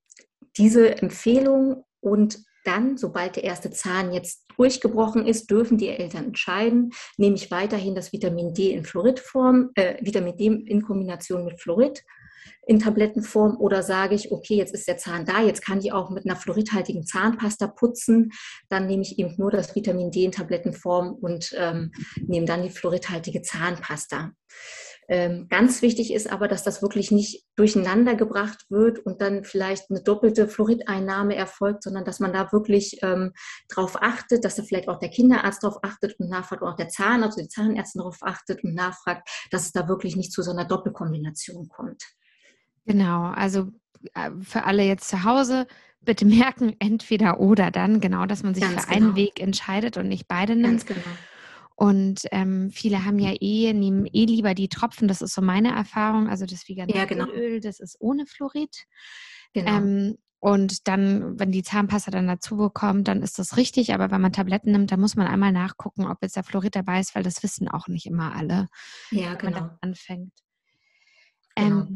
diese 0.59 0.99
Empfehlung 0.99 1.85
und 2.00 2.45
dann, 2.64 2.97
sobald 2.97 3.37
der 3.37 3.45
erste 3.45 3.71
Zahn 3.71 4.12
jetzt 4.12 4.47
durchgebrochen 4.57 5.26
ist, 5.26 5.50
dürfen 5.50 5.78
die 5.78 5.88
Eltern 5.88 6.26
entscheiden, 6.26 6.92
nehme 7.16 7.37
ich 7.37 7.50
weiterhin 7.50 7.95
das 7.95 8.12
Vitamin 8.12 8.54
D 8.54 8.73
in 8.73 8.85
Fluoridform, 8.85 9.71
äh, 9.75 9.97
Vitamin 10.04 10.37
D 10.37 10.47
in 10.47 10.83
Kombination 10.83 11.45
mit 11.45 11.61
Fluorid 11.61 12.04
in 12.66 12.78
Tablettenform 12.78 13.57
oder 13.59 13.83
sage 13.83 14.14
ich, 14.14 14.31
okay, 14.31 14.54
jetzt 14.54 14.73
ist 14.73 14.87
der 14.87 14.97
Zahn 14.97 15.26
da, 15.26 15.42
jetzt 15.42 15.64
kann 15.64 15.78
ich 15.78 15.92
auch 15.92 16.11
mit 16.11 16.25
einer 16.25 16.37
fluoridhaltigen 16.37 17.04
Zahnpasta 17.04 17.66
putzen, 17.66 18.31
dann 18.69 18.87
nehme 18.87 19.02
ich 19.02 19.19
eben 19.19 19.35
nur 19.37 19.50
das 19.50 19.75
Vitamin 19.75 20.11
D 20.11 20.25
in 20.25 20.33
Tablettenform 20.33 21.12
und 21.12 21.54
ähm, 21.59 21.92
nehme 22.26 22.47
dann 22.47 22.62
die 22.62 22.71
fluoridhaltige 22.71 23.42
Zahnpasta. 23.42 24.33
Ähm, 25.09 25.49
ganz 25.50 25.83
wichtig 25.83 26.12
ist 26.12 26.31
aber, 26.31 26.47
dass 26.47 26.62
das 26.62 26.81
wirklich 26.81 27.11
nicht 27.11 27.45
durcheinander 27.57 28.14
gebracht 28.14 28.64
wird 28.71 29.00
und 29.00 29.21
dann 29.21 29.42
vielleicht 29.45 29.90
eine 29.90 30.00
doppelte 30.00 30.47
Fluorideinnahme 30.47 31.35
erfolgt, 31.35 31.83
sondern 31.83 32.04
dass 32.04 32.21
man 32.21 32.33
da 32.33 32.52
wirklich 32.52 32.99
ähm, 33.02 33.33
darauf 33.69 34.00
achtet, 34.00 34.45
dass 34.45 34.54
da 34.54 34.62
vielleicht 34.62 34.88
auch 34.88 35.00
der 35.00 35.11
Kinderarzt 35.11 35.64
darauf 35.64 35.83
achtet 35.83 36.19
und 36.21 36.31
nachfragt, 36.31 36.62
oder 36.62 36.73
auch 36.73 36.76
der 36.76 36.88
Zahnarzt, 36.88 37.37
also 37.37 37.42
die 37.42 37.49
Zahnärztin 37.49 37.99
darauf 37.99 38.19
achtet 38.23 38.62
und 38.62 38.75
nachfragt, 38.75 39.28
dass 39.50 39.66
es 39.66 39.73
da 39.73 39.88
wirklich 39.88 40.14
nicht 40.14 40.33
zu 40.33 40.42
so 40.42 40.52
einer 40.52 40.64
Doppelkombination 40.64 41.69
kommt. 41.69 42.04
Genau, 42.85 43.25
also 43.27 43.69
äh, 44.15 44.31
für 44.43 44.65
alle 44.65 44.85
jetzt 44.85 45.09
zu 45.09 45.25
Hause, 45.25 45.67
bitte 46.01 46.25
merken, 46.27 46.75
entweder 46.79 47.41
oder 47.41 47.71
dann, 47.71 48.01
genau, 48.01 48.27
dass 48.27 48.43
man 48.43 48.55
sich 48.55 48.65
Ganz 48.65 48.85
für 48.85 48.91
genau. 48.91 49.07
einen 49.07 49.17
Weg 49.17 49.41
entscheidet 49.41 49.97
und 49.97 50.09
nicht 50.09 50.29
beide 50.29 50.55
nimmt. 50.55 50.87
Ganz 50.87 50.87
genau. 50.87 51.17
Und 51.75 52.23
ähm, 52.31 52.71
viele 52.71 53.05
haben 53.05 53.19
ja 53.19 53.33
eh, 53.41 53.73
nehmen 53.73 54.07
eh 54.07 54.25
lieber 54.27 54.55
die 54.55 54.69
Tropfen, 54.69 55.09
das 55.09 55.23
ist 55.23 55.35
so 55.35 55.43
meine 55.43 55.75
Erfahrung. 55.75 56.29
Also 56.29 56.47
das 56.47 56.69
Veganöl, 56.69 56.95
ja, 56.95 57.07
genau. 57.07 57.27
das 57.61 57.81
ist 57.81 57.97
ohne 57.99 58.27
Fluorid. 58.27 58.85
Genau. 59.53 59.79
Ähm, 59.79 60.19
und 60.39 60.89
dann, 60.89 61.39
wenn 61.39 61.53
die 61.53 61.62
Zahnpasta 61.62 62.11
dann 62.11 62.27
dazu 62.27 62.57
bekommt, 62.57 63.09
dann 63.09 63.23
ist 63.23 63.39
das 63.39 63.57
richtig. 63.57 63.95
Aber 63.95 64.11
wenn 64.11 64.21
man 64.21 64.33
Tabletten 64.33 64.73
nimmt, 64.73 64.91
dann 64.91 65.01
muss 65.01 65.17
man 65.17 65.29
einmal 65.29 65.53
nachgucken, 65.53 66.07
ob 66.07 66.19
jetzt 66.21 66.37
der 66.37 66.43
Fluorid 66.43 66.75
dabei 66.75 67.01
ist, 67.01 67.15
weil 67.15 67.23
das 67.23 67.43
wissen 67.43 67.69
auch 67.69 67.87
nicht 67.87 68.07
immer 68.07 68.35
alle, 68.35 68.69
ja, 69.11 69.35
genau. 69.35 69.55
wenn 69.55 69.62
man 69.62 69.79
anfängt. 69.81 70.33
Genau. 71.55 71.83
Ähm, 71.83 71.95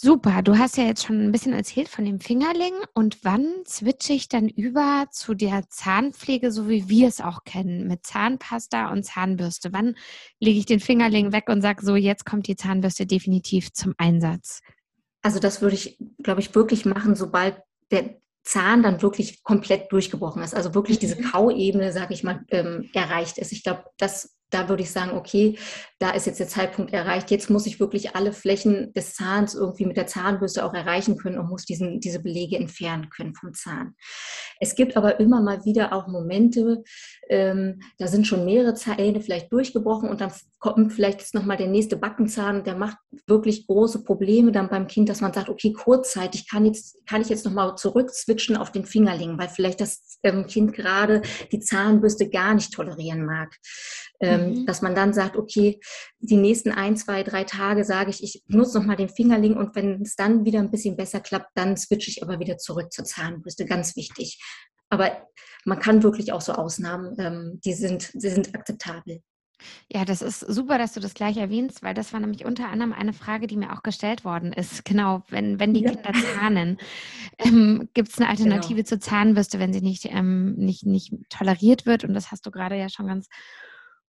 super, 0.00 0.42
du 0.42 0.56
hast 0.58 0.76
ja 0.76 0.84
jetzt 0.84 1.04
schon 1.04 1.20
ein 1.20 1.32
bisschen 1.32 1.52
erzählt 1.52 1.88
von 1.88 2.04
dem 2.04 2.20
Fingerling. 2.20 2.72
Und 2.94 3.18
wann 3.24 3.64
switche 3.66 4.12
ich 4.12 4.28
dann 4.28 4.48
über 4.48 5.06
zu 5.10 5.34
der 5.34 5.68
Zahnpflege, 5.68 6.52
so 6.52 6.68
wie 6.68 6.88
wir 6.88 7.08
es 7.08 7.20
auch 7.20 7.44
kennen, 7.44 7.88
mit 7.88 8.06
Zahnpasta 8.06 8.92
und 8.92 9.04
Zahnbürste? 9.04 9.72
Wann 9.72 9.96
lege 10.38 10.58
ich 10.58 10.66
den 10.66 10.80
Fingerling 10.80 11.32
weg 11.32 11.48
und 11.48 11.62
sage 11.62 11.84
so, 11.84 11.96
jetzt 11.96 12.24
kommt 12.24 12.46
die 12.46 12.56
Zahnbürste 12.56 13.06
definitiv 13.06 13.72
zum 13.72 13.94
Einsatz? 13.98 14.60
Also 15.22 15.40
das 15.40 15.60
würde 15.62 15.74
ich, 15.74 15.98
glaube 16.22 16.40
ich, 16.40 16.54
wirklich 16.54 16.84
machen, 16.84 17.16
sobald 17.16 17.60
der 17.90 18.20
Zahn 18.44 18.84
dann 18.84 19.02
wirklich 19.02 19.42
komplett 19.42 19.90
durchgebrochen 19.90 20.42
ist. 20.42 20.54
Also 20.54 20.74
wirklich 20.74 21.00
diese 21.00 21.16
mhm. 21.16 21.24
Kauebene, 21.24 21.92
sage 21.92 22.14
ich 22.14 22.22
mal, 22.22 22.44
ähm, 22.50 22.88
erreicht 22.94 23.38
ist. 23.38 23.50
Ich 23.50 23.64
glaube, 23.64 23.84
das 23.98 24.37
da 24.50 24.68
würde 24.68 24.82
ich 24.82 24.90
sagen, 24.90 25.16
okay, 25.16 25.58
da 25.98 26.10
ist 26.10 26.26
jetzt 26.26 26.40
der 26.40 26.48
Zeitpunkt 26.48 26.92
erreicht. 26.92 27.30
Jetzt 27.30 27.50
muss 27.50 27.66
ich 27.66 27.80
wirklich 27.80 28.14
alle 28.14 28.32
Flächen 28.32 28.92
des 28.94 29.14
Zahns 29.14 29.54
irgendwie 29.54 29.84
mit 29.84 29.96
der 29.96 30.06
Zahnbürste 30.06 30.64
auch 30.64 30.74
erreichen 30.74 31.16
können 31.16 31.38
und 31.38 31.48
muss 31.48 31.64
diesen, 31.64 32.00
diese 32.00 32.20
Belege 32.20 32.56
entfernen 32.56 33.10
können 33.10 33.34
vom 33.34 33.52
Zahn. 33.52 33.94
Es 34.60 34.74
gibt 34.74 34.96
aber 34.96 35.20
immer 35.20 35.40
mal 35.42 35.64
wieder 35.64 35.92
auch 35.92 36.06
Momente, 36.06 36.82
ähm, 37.28 37.80
da 37.98 38.06
sind 38.06 38.26
schon 38.26 38.44
mehrere 38.44 38.74
Zähne 38.74 39.20
vielleicht 39.20 39.52
durchgebrochen 39.52 40.08
und 40.08 40.20
dann 40.20 40.32
kommt 40.58 40.92
vielleicht 40.92 41.20
jetzt 41.20 41.34
nochmal 41.34 41.56
der 41.56 41.68
nächste 41.68 41.96
Backenzahn, 41.96 42.64
der 42.64 42.76
macht 42.76 42.96
wirklich 43.26 43.66
große 43.66 44.02
Probleme 44.02 44.52
dann 44.52 44.68
beim 44.68 44.86
Kind, 44.86 45.08
dass 45.08 45.20
man 45.20 45.32
sagt, 45.32 45.48
okay, 45.48 45.72
kurzzeitig 45.72 46.48
kann, 46.48 46.64
jetzt, 46.64 46.98
kann 47.06 47.22
ich 47.22 47.28
jetzt 47.28 47.44
nochmal 47.44 47.76
zurückswitchen 47.76 48.56
auf 48.56 48.72
den 48.72 48.84
Fingerling, 48.84 49.38
weil 49.38 49.48
vielleicht 49.48 49.80
das 49.80 50.18
ähm, 50.22 50.46
Kind 50.46 50.72
gerade 50.72 51.22
die 51.52 51.60
Zahnbürste 51.60 52.28
gar 52.28 52.54
nicht 52.54 52.72
tolerieren 52.72 53.24
mag. 53.24 53.54
Ähm, 54.20 54.37
mhm. 54.38 54.66
Dass 54.66 54.82
man 54.82 54.94
dann 54.94 55.12
sagt, 55.12 55.36
okay, 55.36 55.80
die 56.20 56.36
nächsten 56.36 56.70
ein, 56.70 56.96
zwei, 56.96 57.22
drei 57.22 57.44
Tage 57.44 57.84
sage 57.84 58.10
ich, 58.10 58.22
ich 58.22 58.44
nutze 58.48 58.78
nochmal 58.78 58.96
den 58.96 59.08
Fingerling 59.08 59.56
und 59.56 59.74
wenn 59.74 60.02
es 60.02 60.16
dann 60.16 60.44
wieder 60.44 60.60
ein 60.60 60.70
bisschen 60.70 60.96
besser 60.96 61.20
klappt, 61.20 61.50
dann 61.54 61.76
switche 61.76 62.10
ich 62.10 62.22
aber 62.22 62.38
wieder 62.38 62.58
zurück 62.58 62.92
zur 62.92 63.04
Zahnbürste. 63.04 63.66
Ganz 63.66 63.96
wichtig. 63.96 64.40
Aber 64.90 65.26
man 65.64 65.78
kann 65.78 66.02
wirklich 66.02 66.32
auch 66.32 66.40
so 66.40 66.52
Ausnahmen, 66.52 67.14
ähm, 67.18 67.60
die, 67.64 67.74
sind, 67.74 68.10
die 68.14 68.30
sind 68.30 68.54
akzeptabel. 68.54 69.22
Ja, 69.90 70.04
das 70.04 70.22
ist 70.22 70.40
super, 70.40 70.78
dass 70.78 70.92
du 70.92 71.00
das 71.00 71.14
gleich 71.14 71.36
erwähnst, 71.36 71.82
weil 71.82 71.94
das 71.94 72.12
war 72.12 72.20
nämlich 72.20 72.44
unter 72.44 72.68
anderem 72.68 72.92
eine 72.92 73.12
Frage, 73.12 73.46
die 73.46 73.56
mir 73.56 73.72
auch 73.72 73.82
gestellt 73.82 74.24
worden 74.24 74.52
ist. 74.52 74.84
Genau, 74.88 75.22
wenn, 75.28 75.60
wenn 75.60 75.74
die 75.74 75.82
ja. 75.82 75.90
Kinder 75.90 76.12
zahnen, 76.34 76.78
ähm, 77.38 77.88
gibt 77.92 78.08
es 78.08 78.18
eine 78.18 78.26
genau. 78.26 78.30
Alternative 78.30 78.76
genau. 78.76 78.88
zur 78.88 79.00
Zahnbürste, 79.00 79.58
wenn 79.58 79.72
sie 79.72 79.82
nicht, 79.82 80.06
ähm, 80.06 80.54
nicht, 80.54 80.86
nicht 80.86 81.12
toleriert 81.28 81.84
wird? 81.84 82.04
Und 82.04 82.14
das 82.14 82.30
hast 82.30 82.46
du 82.46 82.50
gerade 82.50 82.76
ja 82.76 82.88
schon 82.88 83.06
ganz 83.06 83.28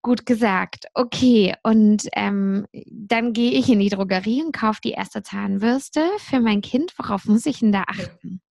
Gut 0.02 0.26
gesagt. 0.26 0.86
Okay, 0.94 1.56
und 1.64 2.08
ähm, 2.14 2.66
dann 2.86 3.34
gehe 3.34 3.52
ich 3.52 3.70
in 3.70 3.80
die 3.80 3.90
Drogerie 3.90 4.44
und 4.44 4.54
kaufe 4.54 4.80
die 4.84 4.92
erste 4.92 5.24
Zahnbürste 5.24 6.02
für 6.20 6.40
mein 6.40 6.62
Kind. 6.62 6.94
Worauf 6.98 7.26
muss 7.26 7.46
ich 7.46 7.60
denn 7.60 7.74
da 7.74 7.84
achten? 7.86 8.42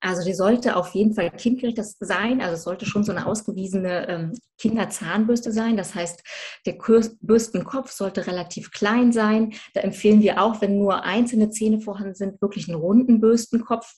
Also 0.00 0.24
die 0.24 0.32
sollte 0.32 0.76
auf 0.76 0.94
jeden 0.94 1.14
Fall 1.14 1.30
kindgerecht 1.30 1.78
sein. 2.00 2.40
Also 2.40 2.54
es 2.54 2.62
sollte 2.62 2.86
schon 2.86 3.04
so 3.04 3.12
eine 3.12 3.26
ausgewiesene 3.26 4.08
ähm, 4.08 4.32
Kinderzahnbürste 4.58 5.52
sein. 5.52 5.76
Das 5.76 5.94
heißt, 5.94 6.22
der 6.64 6.78
Bürstenkopf 7.20 7.90
sollte 7.90 8.26
relativ 8.26 8.70
klein 8.70 9.12
sein. 9.12 9.52
Da 9.74 9.80
empfehlen 9.80 10.22
wir 10.22 10.42
auch, 10.42 10.62
wenn 10.62 10.78
nur 10.78 11.04
einzelne 11.04 11.50
Zähne 11.50 11.80
vorhanden 11.80 12.14
sind, 12.14 12.40
wirklich 12.40 12.68
einen 12.68 12.80
runden 12.80 13.20
Bürstenkopf. 13.20 13.92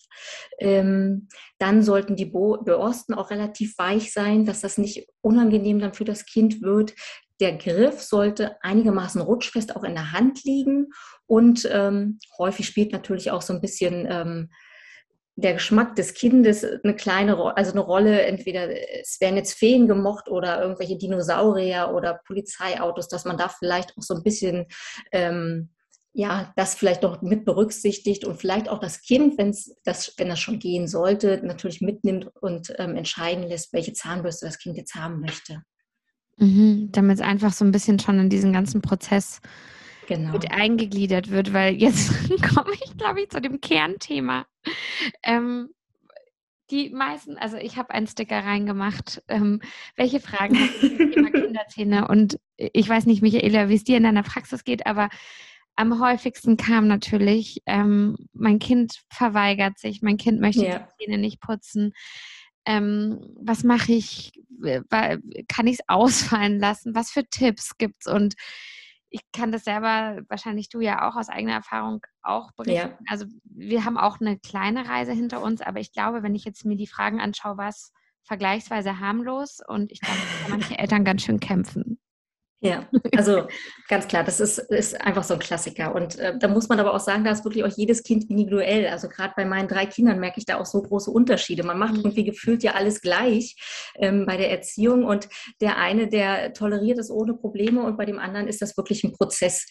Ähm, 0.59 1.29
dann 1.59 1.83
sollten 1.85 2.17
die 2.17 2.27
Borsten 2.27 3.15
auch 3.15 3.31
relativ 3.31 3.79
weich 3.79 4.13
sein, 4.13 4.45
dass 4.45 4.61
das 4.61 4.79
nicht 4.79 5.07
unangenehm 5.21 5.79
dann 5.79 5.95
für 5.95 6.05
das 6.05 6.27
Kind 6.27 6.63
wird. 6.63 6.95
Der 7.41 7.57
Griff 7.57 8.03
sollte 8.03 8.57
einigermaßen 8.63 9.21
rutschfest 9.21 9.75
auch 9.77 9.85
in 9.85 9.95
der 9.95 10.13
Hand 10.13 10.45
liegen 10.45 10.89
und 11.27 11.69
ähm, 11.73 12.19
häufig 12.39 12.67
spielt 12.67 12.93
natürlich 12.93 13.31
auch 13.31 13.43
so 13.43 13.53
ein 13.53 13.61
bisschen 13.61 14.07
ähm, 14.09 14.51
der 15.37 15.55
Geschmack 15.55 15.97
des 15.97 16.15
Kindes 16.15 16.65
eine 16.65 16.95
kleine, 16.95 17.57
also 17.57 17.73
eine 17.73 17.81
Rolle, 17.81 18.23
entweder 18.23 18.69
es 19.01 19.21
werden 19.21 19.37
jetzt 19.37 19.55
Feen 19.55 19.89
gemocht 19.89 20.29
oder 20.29 20.61
irgendwelche 20.61 20.99
Dinosaurier 20.99 21.93
oder 21.95 22.21
Polizeiautos, 22.27 23.09
dass 23.09 23.25
man 23.25 23.39
da 23.39 23.49
vielleicht 23.49 23.97
auch 23.97 24.03
so 24.03 24.15
ein 24.15 24.23
bisschen 24.23 24.67
ähm, 25.11 25.71
ja, 26.15 26.53
das 26.57 26.75
vielleicht 26.75 27.05
doch 27.05 27.23
mit 27.23 27.45
berücksichtigt 27.45 28.27
und 28.27 28.39
vielleicht 28.39 28.69
auch 28.69 28.79
das 28.79 29.01
Kind, 29.01 29.39
wenn's 29.39 29.75
das, 29.85 30.13
wenn 30.19 30.29
das 30.29 30.41
schon 30.41 30.59
gehen 30.59 30.87
sollte, 30.87 31.41
natürlich 31.43 31.81
mitnimmt 31.81 32.29
und 32.41 32.73
ähm, 32.79 32.97
entscheiden 32.97 33.45
lässt, 33.45 33.73
welche 33.73 33.95
Zahnbürste 33.95 34.45
das 34.45 34.59
Kind 34.59 34.77
jetzt 34.77 34.95
haben 34.95 35.21
möchte. 35.21 35.63
Mhm, 36.37 36.91
damit 36.93 37.17
es 37.17 37.23
einfach 37.23 37.53
so 37.53 37.65
ein 37.65 37.73
bisschen 37.73 37.99
schon 37.99 38.19
in 38.19 38.29
diesen 38.29 38.53
ganzen 38.53 38.83
Prozess 38.83 39.41
genau. 40.07 40.33
mit 40.33 40.51
eingegliedert 40.51 41.31
wird, 41.31 41.53
weil 41.53 41.75
jetzt 41.75 42.13
komme 42.55 42.73
ich, 42.75 42.97
glaube 42.97 43.23
ich, 43.23 43.31
zu 43.31 43.41
dem 43.41 43.61
Kernthema. 43.61 44.47
Ähm, 45.23 45.71
die 46.71 46.89
meisten, 46.91 47.37
also 47.37 47.59
ich 47.59 47.77
habe 47.77 47.91
einen 47.91 48.07
Sticker 48.07 48.39
reingemacht. 48.39 49.23
Ähm, 49.29 49.61
welche 49.97 50.21
Fragen 50.21 50.59
hast 50.59 50.83
du 50.83 50.97
zum 50.97 51.13
Thema 51.13 51.31
Kinderzähne? 51.33 52.09
Und 52.09 52.39
ich 52.57 52.89
weiß 52.89 53.07
nicht, 53.07 53.23
Michaela, 53.23 53.69
wie 53.69 53.75
es 53.75 53.85
dir 53.85 53.99
in 53.99 54.05
deiner 54.05 54.23
Praxis 54.23 54.65
geht, 54.65 54.87
aber 54.87 55.11
am 55.77 56.01
häufigsten 56.01 56.57
kam 56.57 56.87
natürlich, 56.87 57.63
ähm, 57.67 58.17
mein 58.33 58.59
Kind 58.59 59.03
verweigert 59.09 59.79
sich, 59.79 60.03
mein 60.03 60.17
Kind 60.17 60.41
möchte 60.41 60.65
ja. 60.65 60.79
die 60.79 61.05
Zähne 61.05 61.19
nicht 61.19 61.41
putzen. 61.41 61.93
Ähm, 62.65 63.21
was 63.41 63.65
mache 63.65 63.93
ich? 63.93 64.33
Kann 65.49 65.67
ich 65.67 65.75
es 65.75 65.89
ausfallen 65.89 66.59
lassen? 66.59 66.95
Was 66.95 67.11
für 67.11 67.25
Tipps 67.25 67.77
gibt 67.79 68.07
es? 68.07 68.13
Und 68.13 68.35
ich 69.13 69.21
kann 69.33 69.53
das 69.53 69.65
selber, 69.65 70.23
wahrscheinlich 70.29 70.71
du 70.71 70.81
ja 70.81 71.09
auch 71.09 71.17
aus 71.17 71.29
eigener 71.29 71.53
Erfahrung 71.53 72.01
auch 72.23 72.51
berichten. 72.53 72.89
Ja. 72.89 72.99
Also 73.09 73.27
wir 73.45 73.85
haben 73.85 73.99
auch 73.99 74.21
eine 74.21 74.39
kleine 74.39 74.89
Reise 74.89 75.13
hinter 75.13 75.43
uns, 75.43 75.61
aber 75.61 75.81
ich 75.81 75.93
glaube, 75.93 76.23
wenn 76.23 76.35
ich 76.35 76.45
jetzt 76.45 76.65
mir 76.65 76.77
die 76.77 76.87
Fragen 76.87 77.21
anschaue, 77.21 77.59
war 77.59 77.69
es 77.69 77.93
vergleichsweise 78.25 79.01
harmlos 79.01 79.61
und 79.67 79.93
ich 79.93 80.01
glaube, 80.01 80.19
manche 80.49 80.79
Eltern 80.79 81.05
ganz 81.05 81.23
schön 81.23 81.41
kämpfen. 81.41 82.01
Ja, 82.65 82.89
also 83.17 83.49
ganz 83.89 84.07
klar, 84.07 84.23
das 84.23 84.39
ist, 84.39 84.59
ist 84.59 85.01
einfach 85.01 85.25
so 85.25 85.35
ein 85.35 85.41
Klassiker. 85.41 85.97
Und 85.97 86.17
äh, 86.21 86.39
da 86.39 86.47
muss 86.47 86.69
man 86.69 86.79
aber 86.79 86.95
auch 86.95 87.01
sagen, 87.01 87.25
da 87.25 87.33
ist 87.33 87.45
wirklich 87.45 87.65
auch 87.65 87.77
jedes 87.77 88.05
Kind 88.05 88.31
individuell. 88.31 88.87
Also 88.87 89.09
gerade 89.09 89.35
bei 89.37 89.45
meinen 89.45 89.67
drei 89.67 89.85
Kindern 89.85 90.21
merke 90.21 90.39
ich 90.39 90.47
da 90.47 90.61
auch 90.61 90.65
so 90.65 90.81
große 90.81 91.11
Unterschiede. 91.11 91.65
Man 91.65 91.77
macht 91.77 91.95
mhm. 91.95 91.99
irgendwie 91.99 92.23
gefühlt 92.23 92.63
ja 92.63 92.75
alles 92.75 93.01
gleich 93.01 93.57
ähm, 93.97 94.27
bei 94.27 94.37
der 94.37 94.53
Erziehung. 94.53 95.05
Und 95.05 95.29
der 95.61 95.77
eine, 95.77 96.07
der 96.07 96.53
toleriert 96.53 96.99
es 96.99 97.11
ohne 97.11 97.35
Probleme 97.35 97.83
und 97.83 97.97
bei 97.97 98.05
dem 98.05 98.21
anderen 98.21 98.47
ist 98.47 98.63
das 98.63 98.77
wirklich 98.77 99.03
ein 99.03 99.13
Prozess. 99.13 99.67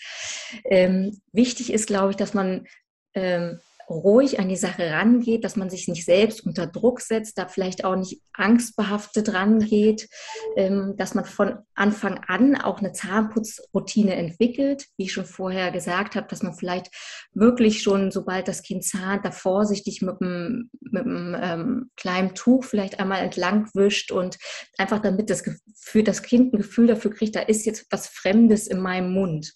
Ähm, 0.65 1.21
wichtig 1.31 1.71
ist, 1.71 1.87
glaube 1.87 2.11
ich, 2.11 2.17
dass 2.17 2.33
man 2.33 2.67
ähm, 3.13 3.61
ruhig 3.91 4.39
an 4.39 4.49
die 4.49 4.55
Sache 4.55 4.91
rangeht, 4.91 5.43
dass 5.43 5.55
man 5.55 5.69
sich 5.69 5.87
nicht 5.87 6.05
selbst 6.05 6.45
unter 6.45 6.67
Druck 6.67 7.01
setzt, 7.01 7.37
da 7.37 7.47
vielleicht 7.47 7.83
auch 7.83 7.95
nicht 7.95 8.21
angstbehaftet 8.33 9.33
rangeht, 9.33 10.07
ähm, 10.55 10.95
dass 10.97 11.13
man 11.13 11.25
von 11.25 11.59
Anfang 11.75 12.19
an 12.27 12.55
auch 12.55 12.79
eine 12.79 12.93
Zahnputzroutine 12.93 14.15
entwickelt, 14.15 14.87
wie 14.97 15.03
ich 15.03 15.13
schon 15.13 15.25
vorher 15.25 15.71
gesagt 15.71 16.15
habe, 16.15 16.27
dass 16.27 16.41
man 16.41 16.53
vielleicht 16.53 16.87
wirklich 17.33 17.83
schon, 17.83 18.11
sobald 18.11 18.47
das 18.47 18.63
Kind 18.63 18.83
zahnt, 18.83 19.25
da 19.25 19.31
vorsichtig 19.31 20.01
mit 20.01 20.21
einem, 20.21 20.69
mit 20.79 21.03
einem 21.03 21.35
ähm, 21.39 21.91
kleinen 21.95 22.33
Tuch 22.33 22.63
vielleicht 22.63 22.99
einmal 22.99 23.21
entlang 23.21 23.69
wischt 23.73 24.11
und 24.11 24.37
einfach 24.77 24.99
damit 24.99 25.29
das, 25.29 25.43
für 25.75 26.03
das 26.03 26.23
Kind 26.23 26.53
ein 26.53 26.57
Gefühl 26.57 26.87
dafür 26.87 27.11
kriegt, 27.11 27.35
da 27.35 27.41
ist 27.41 27.65
jetzt 27.65 27.87
was 27.91 28.07
Fremdes 28.07 28.67
in 28.67 28.79
meinem 28.79 29.13
Mund. 29.13 29.53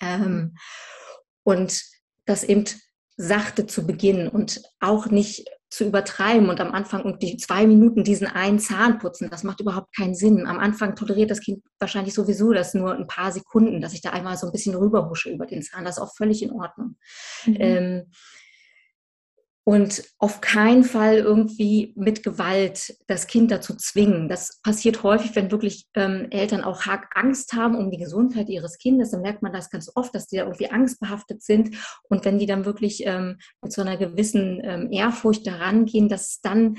Ähm, 0.00 0.56
und 1.44 1.82
das 2.24 2.44
eben 2.44 2.64
sachte 3.16 3.66
zu 3.66 3.86
beginnen 3.86 4.28
und 4.28 4.62
auch 4.80 5.06
nicht 5.06 5.44
zu 5.72 5.86
übertreiben 5.86 6.50
und 6.50 6.60
am 6.60 6.72
Anfang 6.72 7.02
um 7.02 7.18
die 7.18 7.38
zwei 7.38 7.66
Minuten 7.66 8.04
diesen 8.04 8.26
einen 8.26 8.58
Zahn 8.58 8.98
putzen. 8.98 9.30
Das 9.30 9.42
macht 9.42 9.60
überhaupt 9.60 9.96
keinen 9.96 10.14
Sinn. 10.14 10.46
Am 10.46 10.58
Anfang 10.58 10.96
toleriert 10.96 11.30
das 11.30 11.40
Kind 11.40 11.62
wahrscheinlich 11.78 12.12
sowieso 12.12 12.52
das 12.52 12.74
nur 12.74 12.94
ein 12.94 13.06
paar 13.06 13.32
Sekunden, 13.32 13.80
dass 13.80 13.94
ich 13.94 14.02
da 14.02 14.10
einmal 14.10 14.36
so 14.36 14.46
ein 14.46 14.52
bisschen 14.52 14.74
rüberhusche 14.74 15.30
über 15.30 15.46
den 15.46 15.62
Zahn. 15.62 15.86
Das 15.86 15.96
ist 15.96 16.02
auch 16.02 16.14
völlig 16.14 16.42
in 16.42 16.52
Ordnung. 16.52 16.96
Mhm. 17.46 17.56
Ähm, 17.58 18.02
und 19.64 20.02
auf 20.18 20.40
keinen 20.40 20.82
Fall 20.82 21.18
irgendwie 21.18 21.92
mit 21.96 22.24
Gewalt 22.24 22.96
das 23.06 23.28
Kind 23.28 23.50
dazu 23.52 23.76
zwingen. 23.76 24.28
Das 24.28 24.60
passiert 24.62 25.04
häufig, 25.04 25.36
wenn 25.36 25.52
wirklich 25.52 25.86
ähm, 25.94 26.26
Eltern 26.30 26.62
auch 26.62 26.82
Angst 27.14 27.52
haben 27.52 27.76
um 27.76 27.90
die 27.90 27.98
Gesundheit 27.98 28.48
ihres 28.48 28.78
Kindes. 28.78 29.12
Dann 29.12 29.22
merkt 29.22 29.42
man 29.42 29.52
das 29.52 29.70
ganz 29.70 29.90
oft, 29.94 30.14
dass 30.14 30.26
die 30.26 30.36
da 30.36 30.42
irgendwie 30.42 30.70
angstbehaftet 30.70 31.42
sind. 31.42 31.76
Und 32.08 32.24
wenn 32.24 32.40
die 32.40 32.46
dann 32.46 32.64
wirklich 32.64 33.06
ähm, 33.06 33.38
mit 33.62 33.72
so 33.72 33.82
einer 33.82 33.96
gewissen 33.96 34.60
ähm, 34.64 34.90
Ehrfurcht 34.90 35.46
daran 35.46 35.84
gehen, 35.84 36.08
dass 36.08 36.30
es 36.30 36.40
dann 36.40 36.78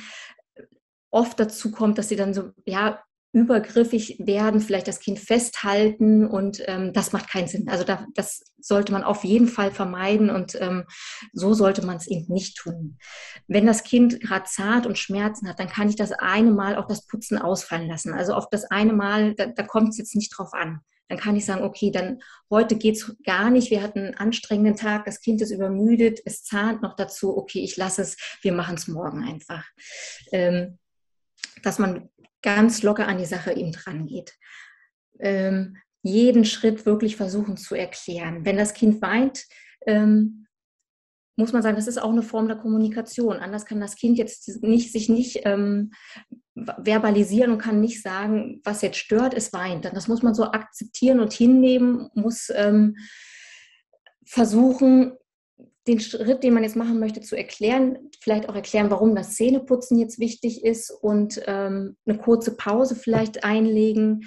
oft 1.10 1.40
dazu 1.40 1.72
kommt, 1.72 1.98
dass 1.98 2.10
sie 2.10 2.18
dann 2.18 2.34
so, 2.34 2.52
ja, 2.66 3.02
übergriffig 3.34 4.18
werden, 4.20 4.62
vielleicht 4.62 4.88
das 4.88 5.00
Kind 5.00 5.20
festhalten 5.20 6.28
und 6.28 6.64
ähm, 6.68 6.94
das 6.94 7.14
macht 7.14 7.28
keinen 7.28 7.48
Sinn. 7.48 7.68
Also 7.68 7.84
da, 7.84 8.06
das 8.14 8.44
sollte 8.60 8.94
man 8.94 9.04
auf 9.04 9.24
jeden 9.24 9.48
Fall 9.48 9.72
vermeiden 9.72 10.30
und 10.30 10.56
ähm, 10.62 10.86
so 11.34 11.56
sollte 11.56 11.84
man 11.84 11.98
es 11.98 12.08
eben 12.08 12.32
nicht 12.32 12.58
tun. 12.58 13.00
Wenn 13.48 13.66
das 13.66 13.84
Kind 13.84 14.22
gerade 14.22 14.46
zart 14.46 14.86
und 14.86 15.00
Schmerzen 15.00 15.50
hat, 15.50 15.60
dann 15.60 15.68
kann 15.68 15.90
ich 15.90 15.96
das 15.96 16.12
eine 16.12 16.52
Mal 16.52 16.78
auch 16.78 16.88
das 16.88 17.08
Putzen 17.08 17.40
ausfallen 17.40 17.90
lassen. 17.90 18.14
Also 18.14 18.36
auf 18.36 18.50
das 18.52 18.66
eine 18.66 18.94
Mal, 18.94 19.34
da, 19.34 19.48
da 19.48 19.64
kommt 19.64 19.90
es 19.90 19.98
jetzt 19.98 20.16
nicht 20.16 20.30
drauf 20.38 20.54
an. 20.54 20.82
Dann 21.10 21.18
kann 21.18 21.36
ich 21.36 21.46
sagen, 21.46 21.64
okay, 21.64 21.90
dann 21.90 22.20
heute 22.52 22.76
geht 22.76 22.98
es 22.98 23.16
gar 23.26 23.50
nicht. 23.50 23.72
Wir 23.72 23.82
hatten 23.82 24.00
einen 24.00 24.16
anstrengenden 24.16 24.76
Tag, 24.76 25.06
das 25.06 25.22
Kind 25.22 25.42
ist 25.42 25.52
übermüdet, 25.52 26.20
es 26.24 26.44
zahnt 26.44 26.84
noch 26.84 26.96
dazu, 26.96 27.36
okay, 27.36 27.64
ich 27.64 27.78
lasse 27.78 28.04
es, 28.04 28.16
wir 28.44 28.54
machen 28.54 28.76
es 28.76 28.88
morgen 28.88 29.24
einfach. 29.24 29.66
Ähm, 30.32 30.78
dass 31.64 31.80
man 31.80 32.10
ganz 32.44 32.84
locker 32.84 33.08
an 33.08 33.18
die 33.18 33.26
Sache 33.26 33.54
eben 33.54 33.72
dran 33.72 34.06
geht. 34.06 34.34
Ähm, 35.20 35.78
jeden 36.04 36.46
Schritt 36.46 36.86
wirklich 36.86 37.16
versuchen 37.16 37.58
zu 37.58 37.76
erklären. 37.76 38.46
Wenn 38.46 38.58
das 38.58 38.74
Kind 38.74 39.02
weint, 39.02 39.46
ähm, 39.88 40.46
muss 41.36 41.54
man 41.54 41.64
sagen, 41.64 41.78
das 41.78 41.88
ist 41.88 41.98
auch 41.98 42.12
eine 42.12 42.22
Form 42.22 42.48
der 42.48 42.58
Kommunikation. 42.58 43.38
Anders 43.38 43.66
kann 43.66 43.80
das 43.80 43.96
Kind 43.96 44.18
jetzt 44.18 44.62
nicht, 44.62 44.92
sich 44.92 45.10
nicht 45.10 45.42
ähm, 45.46 45.92
verbalisieren 46.56 47.52
und 47.52 47.58
kann 47.58 47.82
nicht 47.82 48.04
sagen, 48.04 48.62
was 48.64 48.84
jetzt 48.84 48.98
stört, 48.98 49.34
es 49.34 49.52
weint. 49.52 49.86
Das 49.86 50.08
muss 50.08 50.22
man 50.22 50.36
so 50.36 50.44
akzeptieren 50.46 51.20
und 51.20 51.34
hinnehmen, 51.34 52.10
muss 52.14 52.52
ähm, 52.54 52.98
versuchen, 54.26 55.14
den 55.88 56.00
Schritt, 56.00 56.44
den 56.44 56.54
man 56.54 56.64
jetzt 56.64 56.76
machen 56.76 57.00
möchte, 57.00 57.22
zu 57.22 57.36
erklären, 57.36 58.10
vielleicht 58.22 58.48
auch 58.48 58.56
erklären, 58.56 58.90
warum 58.90 59.16
das 59.16 59.36
Zähneputzen 59.36 60.00
jetzt 60.00 60.20
wichtig 60.20 60.64
ist 60.64 60.92
und 60.92 61.42
ähm, 61.46 61.98
eine 62.06 62.18
kurze 62.18 62.56
Pause 62.56 62.96
vielleicht 62.96 63.44
einlegen, 63.44 64.22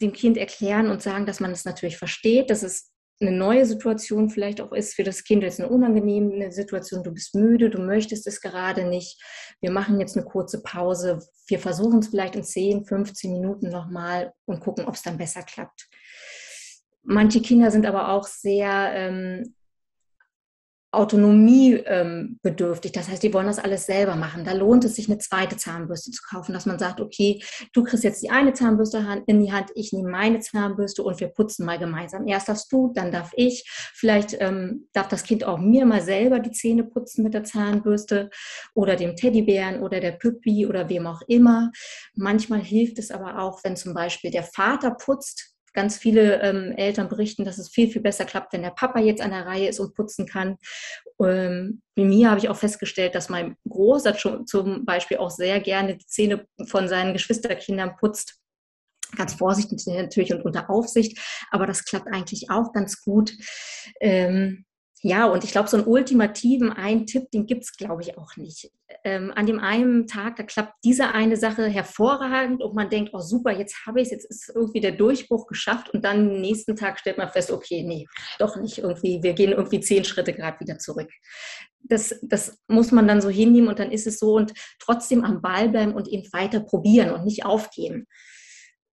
dem 0.00 0.12
Kind 0.12 0.36
erklären 0.36 0.90
und 0.90 1.02
sagen, 1.02 1.26
dass 1.26 1.40
man 1.40 1.50
es 1.50 1.64
natürlich 1.64 1.96
versteht, 1.96 2.50
dass 2.50 2.62
es 2.62 2.92
eine 3.20 3.32
neue 3.32 3.64
Situation 3.64 4.28
vielleicht 4.28 4.60
auch 4.60 4.72
ist. 4.72 4.94
Für 4.94 5.02
das 5.02 5.24
Kind, 5.24 5.42
jetzt 5.42 5.60
eine 5.60 5.70
unangenehme 5.70 6.52
Situation, 6.52 7.02
du 7.02 7.12
bist 7.12 7.34
müde, 7.34 7.70
du 7.70 7.80
möchtest 7.80 8.26
es 8.26 8.40
gerade 8.40 8.84
nicht, 8.84 9.20
wir 9.62 9.70
machen 9.70 9.98
jetzt 9.98 10.16
eine 10.16 10.26
kurze 10.26 10.62
Pause, 10.62 11.18
wir 11.48 11.58
versuchen 11.58 12.00
es 12.00 12.08
vielleicht 12.08 12.36
in 12.36 12.44
10, 12.44 12.84
15 12.84 13.32
Minuten 13.32 13.70
nochmal 13.70 14.34
und 14.44 14.60
gucken, 14.60 14.84
ob 14.84 14.94
es 14.94 15.02
dann 15.02 15.16
besser 15.16 15.42
klappt. 15.42 15.88
Manche 17.02 17.40
Kinder 17.40 17.70
sind 17.70 17.86
aber 17.86 18.10
auch 18.10 18.26
sehr 18.26 18.90
ähm, 18.92 19.54
autonomiebedürftig. 20.96 22.92
Das 22.92 23.08
heißt, 23.08 23.22
die 23.22 23.32
wollen 23.32 23.46
das 23.46 23.58
alles 23.58 23.86
selber 23.86 24.16
machen. 24.16 24.44
Da 24.44 24.52
lohnt 24.52 24.84
es 24.84 24.96
sich, 24.96 25.08
eine 25.08 25.18
zweite 25.18 25.56
Zahnbürste 25.56 26.10
zu 26.10 26.22
kaufen, 26.28 26.52
dass 26.52 26.66
man 26.66 26.78
sagt, 26.78 27.00
okay, 27.00 27.42
du 27.72 27.84
kriegst 27.84 28.04
jetzt 28.04 28.22
die 28.22 28.30
eine 28.30 28.52
Zahnbürste 28.52 29.22
in 29.26 29.44
die 29.44 29.52
Hand, 29.52 29.70
ich 29.74 29.92
nehme 29.92 30.10
meine 30.10 30.40
Zahnbürste 30.40 31.02
und 31.02 31.20
wir 31.20 31.28
putzen 31.28 31.66
mal 31.66 31.78
gemeinsam. 31.78 32.26
Erst 32.26 32.48
darfst 32.48 32.72
du, 32.72 32.92
dann 32.94 33.12
darf 33.12 33.32
ich. 33.36 33.64
Vielleicht 33.94 34.36
ähm, 34.40 34.88
darf 34.92 35.08
das 35.08 35.22
Kind 35.22 35.44
auch 35.44 35.58
mir 35.58 35.86
mal 35.86 36.02
selber 36.02 36.40
die 36.40 36.52
Zähne 36.52 36.84
putzen 36.84 37.22
mit 37.22 37.34
der 37.34 37.44
Zahnbürste 37.44 38.30
oder 38.74 38.96
dem 38.96 39.16
Teddybären 39.16 39.82
oder 39.82 40.00
der 40.00 40.12
Püppi 40.12 40.66
oder 40.66 40.88
wem 40.88 41.06
auch 41.06 41.22
immer. 41.28 41.70
Manchmal 42.14 42.60
hilft 42.60 42.98
es 42.98 43.10
aber 43.10 43.38
auch, 43.40 43.62
wenn 43.64 43.76
zum 43.76 43.94
Beispiel 43.94 44.30
der 44.30 44.44
Vater 44.44 44.92
putzt, 44.92 45.55
Ganz 45.76 45.98
viele 45.98 46.40
ähm, 46.40 46.72
Eltern 46.72 47.10
berichten, 47.10 47.44
dass 47.44 47.58
es 47.58 47.68
viel, 47.68 47.90
viel 47.90 48.00
besser 48.00 48.24
klappt, 48.24 48.54
wenn 48.54 48.62
der 48.62 48.70
Papa 48.70 48.98
jetzt 48.98 49.20
an 49.20 49.30
der 49.30 49.44
Reihe 49.44 49.68
ist 49.68 49.78
und 49.78 49.94
putzen 49.94 50.26
kann. 50.26 50.56
Ähm, 51.22 51.82
bei 51.94 52.04
mir 52.04 52.30
habe 52.30 52.40
ich 52.40 52.48
auch 52.48 52.56
festgestellt, 52.56 53.14
dass 53.14 53.28
mein 53.28 53.56
Großer 53.68 54.16
zum 54.46 54.86
Beispiel 54.86 55.18
auch 55.18 55.30
sehr 55.30 55.60
gerne 55.60 55.98
die 55.98 56.06
Zähne 56.06 56.46
von 56.66 56.88
seinen 56.88 57.12
Geschwisterkindern 57.12 57.96
putzt. 57.96 58.40
Ganz 59.16 59.34
vorsichtig 59.34 59.86
natürlich 59.86 60.32
und 60.32 60.46
unter 60.46 60.70
Aufsicht, 60.70 61.18
aber 61.50 61.66
das 61.66 61.84
klappt 61.84 62.08
eigentlich 62.08 62.50
auch 62.50 62.72
ganz 62.72 63.02
gut. 63.02 63.34
Ähm, 64.00 64.65
ja, 65.06 65.26
und 65.26 65.44
ich 65.44 65.52
glaube, 65.52 65.68
so 65.68 65.76
einen 65.76 65.86
ultimativen 65.86 66.72
einen 66.72 67.06
Tipp, 67.06 67.30
den 67.30 67.46
gibt 67.46 67.62
es, 67.62 67.76
glaube 67.76 68.02
ich, 68.02 68.18
auch 68.18 68.36
nicht. 68.36 68.72
Ähm, 69.04 69.32
an 69.36 69.46
dem 69.46 69.60
einen 69.60 70.08
Tag, 70.08 70.34
da 70.34 70.42
klappt 70.42 70.74
diese 70.82 71.14
eine 71.14 71.36
Sache 71.36 71.66
hervorragend 71.68 72.60
und 72.60 72.74
man 72.74 72.90
denkt, 72.90 73.10
oh 73.12 73.20
super, 73.20 73.52
jetzt 73.52 73.86
habe 73.86 74.00
ich 74.00 74.06
es, 74.06 74.12
jetzt 74.12 74.24
ist 74.24 74.52
irgendwie 74.52 74.80
der 74.80 74.92
Durchbruch 74.92 75.46
geschafft 75.46 75.90
und 75.90 76.04
dann 76.04 76.30
am 76.30 76.40
nächsten 76.40 76.74
Tag 76.74 76.98
stellt 76.98 77.18
man 77.18 77.30
fest, 77.30 77.52
okay, 77.52 77.84
nee, 77.84 78.06
doch 78.40 78.56
nicht 78.56 78.78
irgendwie, 78.78 79.22
wir 79.22 79.34
gehen 79.34 79.52
irgendwie 79.52 79.78
zehn 79.78 80.04
Schritte 80.04 80.32
gerade 80.32 80.58
wieder 80.58 80.78
zurück. 80.78 81.10
Das, 81.82 82.18
das 82.22 82.58
muss 82.66 82.90
man 82.90 83.06
dann 83.06 83.20
so 83.20 83.28
hinnehmen 83.28 83.68
und 83.68 83.78
dann 83.78 83.92
ist 83.92 84.08
es 84.08 84.18
so 84.18 84.34
und 84.34 84.54
trotzdem 84.80 85.24
am 85.24 85.40
Ball 85.40 85.68
bleiben 85.68 85.94
und 85.94 86.08
eben 86.08 86.26
weiter 86.32 86.58
probieren 86.58 87.10
und 87.10 87.24
nicht 87.24 87.44
aufgeben 87.44 88.08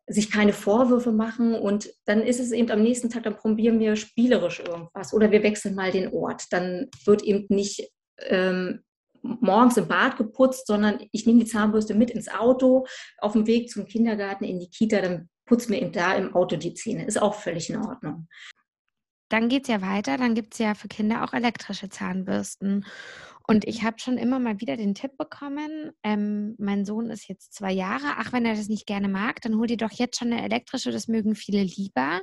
sich 0.07 0.29
keine 0.29 0.53
Vorwürfe 0.53 1.11
machen 1.11 1.55
und 1.55 1.89
dann 2.05 2.21
ist 2.21 2.39
es 2.39 2.51
eben 2.51 2.69
am 2.71 2.81
nächsten 2.81 3.09
Tag, 3.09 3.23
dann 3.23 3.37
probieren 3.37 3.79
wir 3.79 3.95
spielerisch 3.95 4.59
irgendwas 4.59 5.13
oder 5.13 5.31
wir 5.31 5.43
wechseln 5.43 5.75
mal 5.75 5.91
den 5.91 6.11
Ort. 6.13 6.45
Dann 6.51 6.89
wird 7.05 7.23
eben 7.23 7.45
nicht 7.49 7.89
ähm, 8.17 8.81
morgens 9.21 9.77
im 9.77 9.87
Bad 9.87 10.17
geputzt, 10.17 10.67
sondern 10.67 10.99
ich 11.11 11.25
nehme 11.25 11.39
die 11.39 11.49
Zahnbürste 11.49 11.95
mit 11.95 12.11
ins 12.11 12.27
Auto 12.27 12.85
auf 13.19 13.33
dem 13.33 13.47
Weg 13.47 13.69
zum 13.69 13.85
Kindergarten, 13.85 14.43
in 14.43 14.59
die 14.59 14.69
Kita, 14.69 15.01
dann 15.01 15.29
putzt 15.45 15.69
mir 15.69 15.81
eben 15.81 15.91
da 15.91 16.15
im 16.15 16.35
Auto 16.35 16.57
die 16.57 16.73
Zähne. 16.73 17.05
Ist 17.05 17.21
auch 17.21 17.35
völlig 17.35 17.69
in 17.69 17.77
Ordnung. 17.77 18.27
Dann 19.33 19.49
geht 19.49 19.63
es 19.63 19.69
ja 19.69 19.81
weiter, 19.81 20.17
dann 20.17 20.35
gibt 20.35 20.53
es 20.53 20.59
ja 20.59 20.75
für 20.75 20.87
Kinder 20.87 21.23
auch 21.23 21.33
elektrische 21.33 21.89
Zahnbürsten. 21.89 22.85
Und 23.47 23.65
ich 23.65 23.81
habe 23.81 23.97
schon 23.97 24.19
immer 24.19 24.37
mal 24.37 24.61
wieder 24.61 24.77
den 24.77 24.93
Tipp 24.93 25.17
bekommen, 25.17 25.89
ähm, 26.03 26.53
mein 26.59 26.85
Sohn 26.85 27.09
ist 27.09 27.27
jetzt 27.27 27.51
zwei 27.55 27.71
Jahre, 27.71 28.13
ach, 28.17 28.31
wenn 28.31 28.45
er 28.45 28.53
das 28.53 28.69
nicht 28.69 28.85
gerne 28.85 29.07
mag, 29.07 29.41
dann 29.41 29.55
hol 29.55 29.65
dir 29.65 29.77
doch 29.77 29.91
jetzt 29.91 30.19
schon 30.19 30.31
eine 30.31 30.43
elektrische, 30.43 30.91
das 30.91 31.07
mögen 31.07 31.33
viele 31.33 31.63
lieber. 31.63 32.21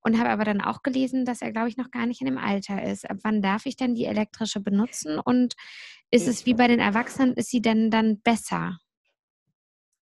Und 0.00 0.18
habe 0.18 0.30
aber 0.30 0.42
dann 0.42 0.60
auch 0.60 0.82
gelesen, 0.82 1.24
dass 1.24 1.40
er, 1.40 1.52
glaube 1.52 1.68
ich, 1.68 1.76
noch 1.76 1.92
gar 1.92 2.06
nicht 2.06 2.20
in 2.20 2.26
dem 2.26 2.38
Alter 2.38 2.82
ist. 2.82 3.08
Ab 3.08 3.18
wann 3.22 3.42
darf 3.42 3.64
ich 3.64 3.76
denn 3.76 3.94
die 3.94 4.06
elektrische 4.06 4.58
benutzen? 4.58 5.20
Und 5.20 5.54
ist 6.10 6.26
es 6.26 6.46
wie 6.46 6.54
bei 6.54 6.66
den 6.66 6.80
Erwachsenen, 6.80 7.34
ist 7.34 7.50
sie 7.50 7.62
denn 7.62 7.92
dann 7.92 8.20
besser? 8.22 8.76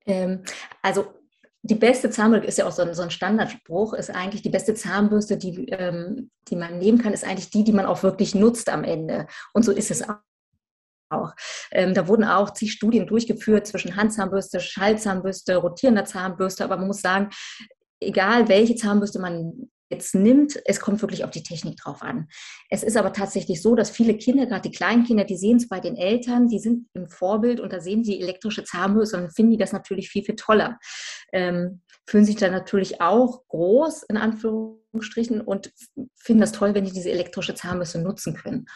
Ähm, 0.04 0.42
also 0.82 1.13
die 1.66 1.74
beste 1.74 2.10
Zahnbürste 2.10 2.46
ist 2.46 2.58
ja 2.58 2.66
auch 2.66 2.72
so 2.72 2.82
ein, 2.82 2.92
so 2.92 3.02
ein, 3.02 3.10
Standardspruch, 3.10 3.94
ist 3.94 4.10
eigentlich 4.10 4.42
die 4.42 4.50
beste 4.50 4.74
Zahnbürste, 4.74 5.38
die, 5.38 5.66
ähm, 5.70 6.30
die 6.48 6.56
man 6.56 6.78
nehmen 6.78 6.98
kann, 6.98 7.14
ist 7.14 7.24
eigentlich 7.24 7.48
die, 7.48 7.64
die 7.64 7.72
man 7.72 7.86
auch 7.86 8.02
wirklich 8.02 8.34
nutzt 8.34 8.68
am 8.68 8.84
Ende. 8.84 9.26
Und 9.54 9.64
so 9.64 9.72
ist 9.72 9.90
es 9.90 10.06
auch 10.06 10.16
auch. 11.10 11.32
Ähm, 11.70 11.94
da 11.94 12.08
wurden 12.08 12.24
auch 12.24 12.50
zig 12.50 12.72
Studien 12.72 13.06
durchgeführt 13.06 13.66
zwischen 13.66 13.94
Handzahnbürste, 13.94 14.58
Schallzahnbürste, 14.58 15.56
rotierender 15.56 16.06
Zahnbürste, 16.06 16.64
aber 16.64 16.76
man 16.76 16.88
muss 16.88 17.02
sagen, 17.02 17.28
egal 18.00 18.48
welche 18.48 18.74
Zahnbürste 18.74 19.20
man 19.20 19.70
jetzt 19.90 20.14
nimmt, 20.14 20.58
es 20.64 20.80
kommt 20.80 21.02
wirklich 21.02 21.24
auf 21.24 21.30
die 21.30 21.42
Technik 21.42 21.76
drauf 21.76 22.02
an. 22.02 22.28
Es 22.70 22.82
ist 22.82 22.96
aber 22.96 23.12
tatsächlich 23.12 23.60
so, 23.62 23.74
dass 23.74 23.90
viele 23.90 24.16
Kinder, 24.16 24.46
gerade 24.46 24.68
die 24.68 24.76
kleinen 24.76 25.04
Kinder, 25.04 25.24
die 25.24 25.36
sehen 25.36 25.58
es 25.58 25.68
bei 25.68 25.80
den 25.80 25.96
Eltern, 25.96 26.48
die 26.48 26.58
sind 26.58 26.88
im 26.94 27.08
Vorbild 27.08 27.60
und 27.60 27.72
da 27.72 27.80
sehen 27.80 28.04
sie 28.04 28.20
elektrische 28.20 28.64
Zahnbürste 28.64 29.16
und 29.16 29.34
finden 29.34 29.52
die 29.52 29.58
das 29.58 29.72
natürlich 29.72 30.08
viel, 30.08 30.24
viel 30.24 30.36
toller. 30.36 30.78
Ähm, 31.32 31.82
fühlen 32.06 32.24
sich 32.24 32.36
dann 32.36 32.52
natürlich 32.52 33.00
auch 33.00 33.46
groß, 33.48 34.04
in 34.04 34.16
Anführungsstrichen, 34.16 35.40
und 35.40 35.72
finden 36.16 36.40
das 36.40 36.52
toll, 36.52 36.74
wenn 36.74 36.84
die 36.84 36.92
diese 36.92 37.10
elektrische 37.10 37.54
Zahnbürste 37.54 37.98
nutzen 37.98 38.34
können. 38.34 38.66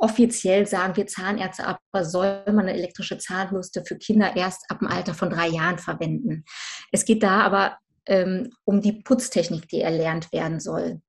Offiziell 0.00 0.64
sagen 0.66 0.96
wir 0.96 1.08
Zahnärzte 1.08 1.66
aber, 1.66 2.04
soll 2.04 2.44
man 2.46 2.60
eine 2.60 2.74
elektrische 2.74 3.18
Zahnbürste 3.18 3.84
für 3.84 3.98
Kinder 3.98 4.36
erst 4.36 4.70
ab 4.70 4.78
dem 4.78 4.88
Alter 4.88 5.12
von 5.12 5.28
drei 5.28 5.48
Jahren 5.48 5.78
verwenden. 5.78 6.44
Es 6.92 7.04
geht 7.04 7.24
da 7.24 7.40
aber 7.40 7.78
ähm, 8.08 8.50
um 8.64 8.80
die 8.80 8.92
Putztechnik, 8.92 9.68
die 9.68 9.80
erlernt 9.80 10.32
werden 10.32 10.60
soll. 10.60 11.00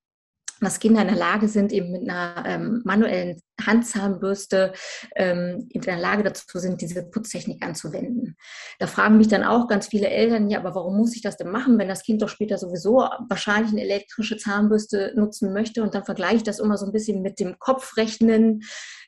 Dass 0.62 0.80
Kinder 0.80 1.02
in 1.02 1.08
der 1.08 1.16
Lage 1.16 1.48
sind, 1.48 1.72
eben 1.72 1.92
mit 1.92 2.10
einer 2.10 2.44
ähm, 2.46 2.82
manuellen 2.84 3.40
Handzahnbürste 3.66 4.74
ähm, 5.16 5.70
in 5.70 5.82
der 5.82 5.98
Lage 5.98 6.24
dazu 6.24 6.60
sind, 6.60 6.82
diese 6.82 7.10
Putztechnik 7.10 7.66
anzuwenden. 7.66 8.36
Da 8.78 8.88
fragen 8.88 9.18
mich 9.18 9.30
dann 9.30 9.46
auch 9.46 9.68
ganz 9.68 9.88
viele 9.88 10.10
Eltern, 10.10 10.50
ja, 10.50 10.60
aber 10.60 10.76
warum 10.76 10.98
muss 10.98 11.16
ich 11.16 11.22
das 11.22 11.38
denn 11.38 11.50
machen, 11.50 11.78
wenn 11.80 11.88
das 11.88 12.04
Kind 12.04 12.22
doch 12.22 12.30
später 12.30 12.58
sowieso 12.58 13.08
wahrscheinlich 13.30 13.72
eine 13.72 13.84
elektrische 13.84 14.36
Zahnbürste 14.36 15.14
nutzen 15.16 15.54
möchte? 15.54 15.82
Und 15.82 15.96
dann 15.96 16.04
vergleiche 16.04 16.38
ich 16.38 16.44
das 16.44 16.60
immer 16.60 16.78
so 16.78 16.86
ein 16.86 16.92
bisschen 16.92 17.22
mit 17.22 17.40
dem 17.40 17.58
Kopfrechnen 17.60 18.64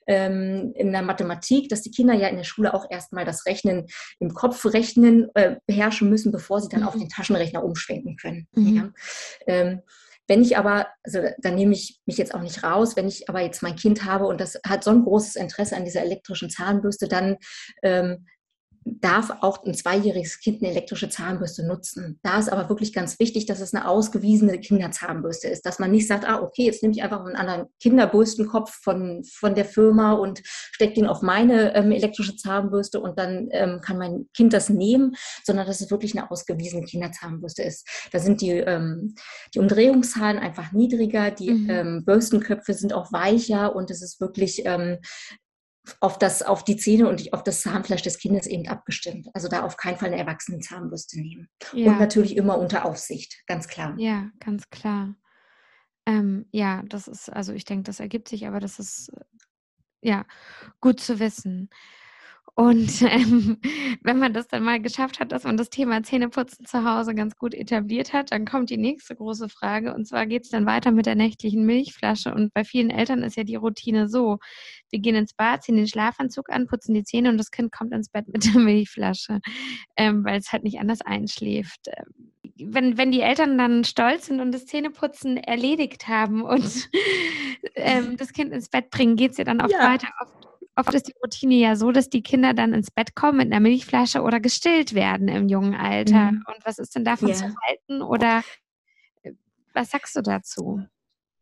ähm, 0.08 0.74
in 0.76 0.92
der 0.92 1.02
Mathematik, 1.02 1.70
dass 1.70 1.82
die 1.82 1.92
Kinder 1.92 2.14
ja 2.14 2.28
in 2.28 2.38
der 2.38 2.44
Schule 2.44 2.74
auch 2.74 2.86
erstmal 2.90 3.26
das 3.26 3.46
Rechnen 3.46 3.88
im 4.20 4.34
Kopf 4.34 4.66
rechnen, 4.66 5.30
äh, 5.36 5.58
beherrschen 5.66 6.10
müssen, 6.10 6.32
bevor 6.32 6.62
sie 6.62 6.70
dann 6.70 6.82
mhm. 6.82 6.88
auf 6.88 6.98
den 6.98 7.10
Taschenrechner 7.10 7.64
umschwenken 7.64 8.18
können. 8.18 8.48
Mhm. 8.54 8.76
Ja. 8.76 8.90
Ähm, 9.48 9.82
wenn 10.28 10.44
ich 10.44 10.58
aber, 10.58 10.88
also 11.04 11.20
da 11.40 11.52
nehme 11.52 11.74
ich 11.74 12.00
mich 12.06 12.18
jetzt 12.18 12.34
auch 12.34 12.42
nicht 12.42 12.64
raus, 12.64 12.96
wenn 12.96 13.08
ich 13.08 13.28
aber 13.28 13.42
jetzt 13.42 13.64
mein 13.64 13.76
Kind 13.76 14.06
habe 14.06 14.28
und 14.28 14.40
das 14.40 14.60
hat 14.66 14.84
so 14.84 14.92
ein 14.92 15.04
großes 15.04 15.36
Interesse 15.36 15.76
an 15.76 15.84
dieser 15.84 16.04
elektrischen 16.04 16.50
Zahnbürste, 16.50 17.08
dann 17.08 17.38
ähm, 17.84 18.28
darf 18.84 19.32
auch 19.42 19.64
ein 19.64 19.74
zweijähriges 19.74 20.40
Kind 20.40 20.62
eine 20.62 20.72
elektrische 20.72 21.10
Zahnbürste 21.10 21.66
nutzen. 21.66 22.20
Da 22.24 22.40
ist 22.40 22.52
aber 22.52 22.68
wirklich 22.70 22.94
ganz 22.94 23.20
wichtig, 23.20 23.46
dass 23.46 23.60
es 23.60 23.74
eine 23.74 23.88
ausgewiesene 23.88 24.60
Kinderzahnbürste 24.60 25.48
ist, 25.48 25.66
dass 25.66 25.80
man 25.80 25.92
nicht 25.92 26.08
sagt, 26.08 26.28
ah, 26.28 26.42
okay, 26.42 26.66
jetzt 26.66 26.82
nehme 26.82 26.96
ich 26.96 27.04
einfach 27.04 27.24
einen 27.24 27.36
anderen 27.36 27.68
Kinderbürstenkopf 27.80 28.72
von, 28.82 29.24
von 29.24 29.54
der 29.54 29.66
Firma 29.66 30.14
und 30.14 30.42
stecke 30.46 30.96
den 30.96 31.08
auf 31.08 31.22
meine 31.22 31.76
ähm, 31.76 31.92
elektrische 31.92 32.36
Zahnbürste 32.36 33.00
und 33.00 33.20
dann 33.20 33.50
ähm, 33.52 33.82
kann 33.82 33.98
mein 33.98 34.28
Kind 34.36 34.54
das 34.54 34.70
nehmen, 34.70 35.16
sondern 35.44 35.68
dass 35.68 35.82
es 35.82 35.92
wirklich 35.92 36.18
eine 36.18 36.32
ausgewiesene 36.32 36.86
Kinderzahnbürste 36.86 37.64
ist. 37.64 37.88
Da 38.12 38.20
sind 38.20 38.42
die, 38.42 38.52
ähm, 38.52 39.16
die 39.54 39.60
Umdrehungszahlen 39.60 40.40
einfach 40.40 40.72
niedriger, 40.72 41.30
die 41.32 41.52
mhm. 41.52 41.70
Ähm, 41.70 42.06
Bürstenköpfe 42.06 42.74
sind 42.74 42.94
auch 42.94 43.12
weicher 43.12 43.76
und 43.76 43.92
es 43.92 44.02
ist 44.02 44.20
wirklich 44.20 44.64
ähm, 44.66 44.98
auf, 46.00 46.20
das, 46.20 46.42
auf 46.44 46.64
die 46.64 46.78
Zähne 46.78 47.08
und 47.08 47.34
auf 47.34 47.44
das 47.44 47.62
Zahnfleisch 47.62 48.02
des 48.02 48.20
Kindes 48.20 48.48
eben 48.48 48.68
abgestimmt. 48.68 49.28
Also 49.34 49.48
da 49.48 49.64
auf 49.64 49.78
keinen 49.78 49.98
Fall 49.98 50.10
eine 50.10 50.20
erwachsene 50.20 50.60
Zahnbürste 50.60 51.20
nehmen. 51.20 51.50
Ja. 51.74 51.92
Und 51.92 52.00
natürlich 52.00 52.38
immer 52.38 52.58
unter 52.58 52.86
Aufsicht, 52.86 53.44
ganz 53.48 53.68
klar. 53.68 53.96
Ja, 53.98 54.30
ganz 54.40 54.70
klar. 54.70 55.16
Ähm, 56.06 56.46
ja, 56.52 56.84
das 56.88 57.08
ist, 57.08 57.30
also 57.30 57.54
ich 57.54 57.66
denke, 57.66 57.84
das 57.84 58.00
ergibt 58.00 58.28
sich, 58.28 58.48
aber 58.48 58.60
das 58.60 58.80
ist 58.80 59.12
ja 60.02 60.26
gut 60.80 61.00
zu 61.00 61.20
wissen. 61.20 61.70
Und 62.54 63.02
ähm, 63.02 63.58
wenn 64.04 64.20
man 64.20 64.34
das 64.34 64.48
dann 64.48 64.64
mal 64.64 64.82
geschafft 64.82 65.20
hat, 65.20 65.32
dass 65.32 65.44
man 65.44 65.58
das 65.58 65.70
Thema 65.70 66.04
Zähneputzen 66.04 66.66
zu 66.66 66.84
Hause 66.84 67.16
ganz 67.16 67.38
gut 67.38 67.54
etabliert 67.54 68.14
hat, 68.14 68.32
dann 68.32 68.46
kommt 68.46 68.70
die 68.70 68.78
nächste 68.78 69.16
große 69.16 69.50
Frage. 69.50 69.94
Und 69.94 70.06
zwar 70.06 70.26
geht 70.26 70.44
es 70.44 70.50
dann 70.50 70.66
weiter 70.66 70.92
mit 70.92 71.06
der 71.06 71.16
nächtlichen 71.16 71.66
Milchflasche. 71.66 72.34
Und 72.34 72.54
bei 72.54 72.64
vielen 72.64 72.90
Eltern 72.90 73.24
ist 73.24 73.38
ja 73.38 73.44
die 73.44 73.56
Routine 73.56 74.10
so, 74.10 74.38
wir 74.90 75.00
gehen 75.00 75.16
ins 75.16 75.34
Bad, 75.34 75.64
ziehen 75.64 75.78
den 75.78 75.88
Schlafanzug 75.88 76.50
an, 76.50 76.68
putzen 76.68 76.94
die 76.94 77.04
Zähne 77.04 77.30
und 77.30 77.38
das 77.38 77.52
Kind 77.52 77.72
kommt 77.72 77.94
ins 77.94 78.10
Bett 78.10 78.28
mit 78.28 78.46
der 78.46 78.60
Milchflasche, 78.62 79.40
ähm, 79.96 80.26
weil 80.26 80.40
es 80.40 80.52
halt 80.52 80.64
nicht 80.64 80.80
anders 80.80 81.02
einschläft. 81.02 81.88
Ähm, 81.88 82.32
wenn, 82.64 82.98
wenn 82.98 83.12
die 83.12 83.22
Eltern 83.22 83.58
dann 83.58 83.84
stolz 83.86 84.28
sind 84.28 84.40
und 84.40 84.52
das 84.52 84.66
Zähneputzen 84.66 85.38
erledigt 85.38 86.08
haben 86.08 86.44
und 86.44 86.90
ähm, 87.76 88.18
das 88.18 88.34
Kind 88.34 88.52
ins 88.52 88.70
Bett 88.70 88.90
bringen, 88.90 89.16
geht 89.16 89.32
es 89.32 89.38
ja 89.38 89.46
dann 89.46 89.62
oft 89.62 89.72
ja. 89.72 89.80
weiter. 89.80 90.10
Oft 90.22 90.51
oft 90.76 90.94
ist 90.94 91.08
die 91.08 91.16
Routine 91.24 91.56
ja 91.56 91.76
so, 91.76 91.92
dass 91.92 92.10
die 92.10 92.24
Kinder 92.24 92.54
dann 92.54 92.74
ins 92.74 92.92
Bett 92.92 93.16
kommen 93.16 93.38
mit 93.38 93.48
einer 93.48 93.60
Milchflasche 93.60 94.22
oder 94.22 94.40
gestillt 94.40 94.94
werden 94.94 95.28
im 95.28 95.48
jungen 95.48 95.76
Alter. 95.76 96.32
Mhm. 96.32 96.44
Und 96.48 96.66
was 96.66 96.80
ist 96.80 96.96
denn 96.96 97.06
davon 97.06 97.30
yeah. 97.30 97.38
zu 97.38 97.44
halten? 97.68 98.02
Oder 98.02 98.44
äh, 99.24 99.32
was 99.74 99.92
sagst 99.92 100.16
du 100.16 100.22
dazu? 100.22 100.82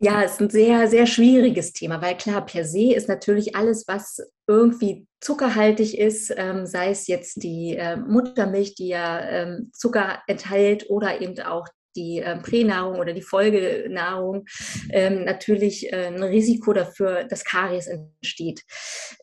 Ja, 0.02 0.24
es 0.24 0.34
ist 0.34 0.42
ein 0.42 0.50
sehr, 0.50 0.88
sehr 0.88 1.06
schwieriges 1.06 1.74
Thema, 1.74 2.02
weil 2.02 2.15
klar, 2.15 2.46
per 2.46 2.63
se 2.63 2.94
ist 2.94 3.10
natürlich 3.10 3.58
alles, 3.58 3.86
was 3.86 4.22
irgendwie 4.48 5.06
zuckerhaltig 5.20 5.98
ist, 5.98 6.34
ähm, 6.38 6.65
sei 6.65 6.92
es 6.92 7.08
jetzt 7.08 7.44
die 7.44 7.76
äh, 7.76 7.98
Muttermilch, 7.98 8.76
die 8.76 8.88
ja 8.88 9.20
ähm, 9.20 9.72
Zucker 9.74 10.20
enthält 10.28 10.89
oder 10.89 11.20
eben 11.20 11.38
auch 11.42 11.68
die 11.99 12.19
äh, 12.19 12.38
Pränahrung 12.38 12.99
oder 12.99 13.13
die 13.13 13.21
Folgenahrung 13.21 14.45
ähm, 14.89 15.25
natürlich 15.25 15.91
äh, 15.91 16.07
ein 16.07 16.23
Risiko 16.23 16.73
dafür, 16.73 17.25
dass 17.25 17.43
Karies 17.43 17.88
entsteht. 17.88 18.63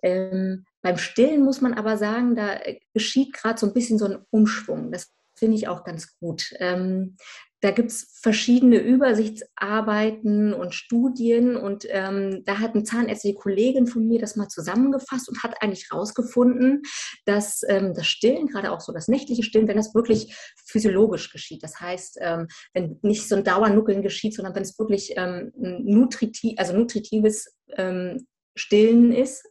Ähm, 0.03 0.65
beim 0.83 0.99
Stillen 0.99 1.45
muss 1.45 1.61
man 1.61 1.75
aber 1.75 1.97
sagen, 1.97 2.37
da 2.37 2.55
äh, 2.55 2.79
geschieht 2.93 3.33
gerade 3.33 3.59
so 3.59 3.67
ein 3.67 3.73
bisschen 3.73 3.99
so 3.99 4.05
ein 4.05 4.19
Umschwung. 4.31 4.93
Das 4.93 5.11
finde 5.39 5.57
ich 5.57 5.69
auch 5.69 5.85
ganz 5.85 6.19
gut. 6.19 6.53
Ähm, 6.59 7.17
da 7.61 7.71
gibt 7.71 7.91
es 7.91 8.19
verschiedene 8.21 8.79
Übersichtsarbeiten 8.79 10.53
und 10.53 10.75
Studien 10.75 11.57
und 11.57 11.87
ähm, 11.89 12.43
da 12.45 12.59
hat 12.59 12.75
eine 12.75 12.85
zahnärztliche 12.85 13.37
Kollegin 13.37 13.87
von 13.87 14.07
mir 14.07 14.21
das 14.21 14.37
mal 14.37 14.49
zusammengefasst 14.49 15.29
und 15.29 15.43
hat 15.43 15.63
eigentlich 15.63 15.89
herausgefunden, 15.91 16.83
dass 17.25 17.63
ähm, 17.69 17.95
das 17.95 18.07
Stillen, 18.07 18.47
gerade 18.47 18.71
auch 18.73 18.81
so 18.81 18.93
das 18.93 19.09
nächtliche 19.09 19.43
Stillen, 19.43 19.69
wenn 19.69 19.77
das 19.79 19.95
wirklich 19.95 20.35
physiologisch 20.67 21.33
geschieht, 21.33 21.63
das 21.63 21.81
heißt, 21.81 22.19
ähm, 22.21 22.49
wenn 22.75 22.99
nicht 23.03 23.29
so 23.29 23.37
ein 23.37 23.45
Dauernuckeln 23.45 24.03
geschieht, 24.03 24.35
sondern 24.35 24.55
wenn 24.55 24.63
es 24.63 24.79
wirklich 24.79 25.15
ähm, 25.17 25.53
nutritiv, 25.57 26.55
also 26.59 26.75
nutritives 26.75 27.57
ähm, 27.77 28.27
Stillen 28.55 29.13
ist 29.13 29.49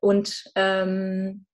und 0.00 0.44
ähm, 0.54 1.46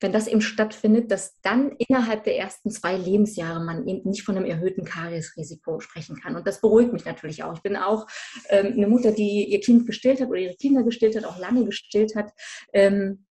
wenn 0.00 0.12
das 0.12 0.26
eben 0.26 0.40
stattfindet, 0.40 1.10
dass 1.10 1.40
dann 1.42 1.72
innerhalb 1.78 2.24
der 2.24 2.38
ersten 2.38 2.70
zwei 2.70 2.96
Lebensjahre 2.96 3.62
man 3.62 3.86
eben 3.86 4.08
nicht 4.08 4.22
von 4.22 4.36
einem 4.36 4.46
erhöhten 4.46 4.84
Kariesrisiko 4.84 5.80
sprechen 5.80 6.16
kann. 6.20 6.36
Und 6.36 6.46
das 6.46 6.60
beruhigt 6.60 6.92
mich 6.92 7.04
natürlich 7.04 7.42
auch. 7.44 7.54
Ich 7.54 7.62
bin 7.62 7.76
auch 7.76 8.06
ähm, 8.48 8.72
eine 8.72 8.88
Mutter, 8.88 9.12
die 9.12 9.44
ihr 9.50 9.60
Kind 9.60 9.86
gestillt 9.86 10.20
hat 10.20 10.28
oder 10.28 10.40
ihre 10.40 10.56
Kinder 10.56 10.82
gestillt 10.82 11.16
hat, 11.16 11.24
auch 11.24 11.38
lange 11.38 11.64
gestillt 11.64 12.16
hat. 12.16 12.32
Ähm, 12.72 13.26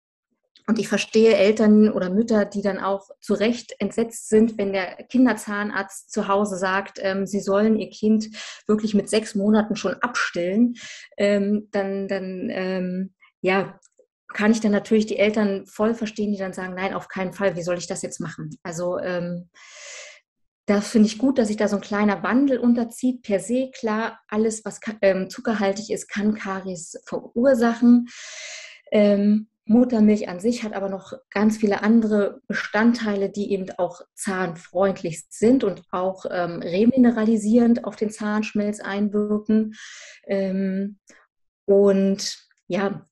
und 0.69 0.79
ich 0.79 0.87
verstehe 0.87 1.35
Eltern 1.35 1.91
oder 1.91 2.11
Mütter, 2.11 2.45
die 2.45 2.61
dann 2.61 2.79
auch 2.79 3.09
zu 3.21 3.33
Recht 3.33 3.75
entsetzt 3.79 4.29
sind, 4.29 4.59
wenn 4.59 4.75
der 4.75 4.97
Kinderzahnarzt 5.09 6.13
zu 6.13 6.29
Hause 6.29 6.59
sagt, 6.59 6.99
ähm, 7.01 7.27
sie 7.27 7.41
sollen 7.41 7.77
ihr 7.77 7.89
Kind 7.89 8.29
wirklich 8.67 8.93
mit 8.93 9.09
sechs 9.09 9.35
Monaten 9.35 9.77
schon 9.77 9.95
abstillen. 9.95 10.75
Ähm, 11.17 11.69
dann, 11.71 12.07
dann 12.07 12.49
ähm, 12.51 13.15
ja, 13.41 13.81
kann 14.33 14.53
ich 14.53 14.61
dann 14.61 14.73
natürlich 14.73 15.07
die 15.07 15.19
Eltern 15.19 15.67
voll 15.67 15.95
verstehen, 15.95 16.33
die 16.33 16.39
dann 16.39 16.53
sagen, 16.53 16.75
nein, 16.75 16.95
auf 16.95 17.09
keinen 17.09 17.33
Fall, 17.33 17.57
wie 17.57 17.63
soll 17.63 17.79
ich 17.79 17.87
das 17.87 18.03
jetzt 18.03 18.21
machen? 18.21 18.51
Also 18.63 18.99
ähm, 18.99 19.49
da 20.67 20.83
finde 20.83 21.07
ich 21.07 21.17
gut, 21.17 21.39
dass 21.39 21.49
sich 21.49 21.57
da 21.57 21.67
so 21.67 21.77
ein 21.77 21.83
kleiner 21.83 22.23
Wandel 22.23 22.59
unterzieht. 22.59 23.23
Per 23.23 23.41
se, 23.41 23.71
klar, 23.71 24.21
alles, 24.29 24.65
was 24.67 24.81
ähm, 25.01 25.31
zuckerhaltig 25.31 25.91
ist, 25.91 26.09
kann 26.09 26.35
Karies 26.35 27.01
verursachen. 27.07 28.09
Ähm, 28.93 29.49
Muttermilch 29.65 30.29
an 30.29 30.41
sich 30.41 30.65
hat 30.65 30.73
aber 30.73 30.89
noch 30.89 31.13
ganz 31.31 31.59
viele 31.59 31.83
andere 31.83 32.41
Bestandteile, 32.49 33.31
die 33.31 33.53
eben 33.53 33.67
auch 33.79 34.01
zahnfreundlich 34.15 35.25
sind 35.31 35.63
und 35.65 35.83
auch 35.91 36.25
ähm, 36.31 36.61
remineralisierend 36.63 37.85
auf 37.85 37.97
den 37.97 38.11
Zahnschmelz 38.11 38.81
einwirken. 38.81 39.75
Ähm, 40.27 40.99
und 41.67 42.39
ja, 42.67 43.07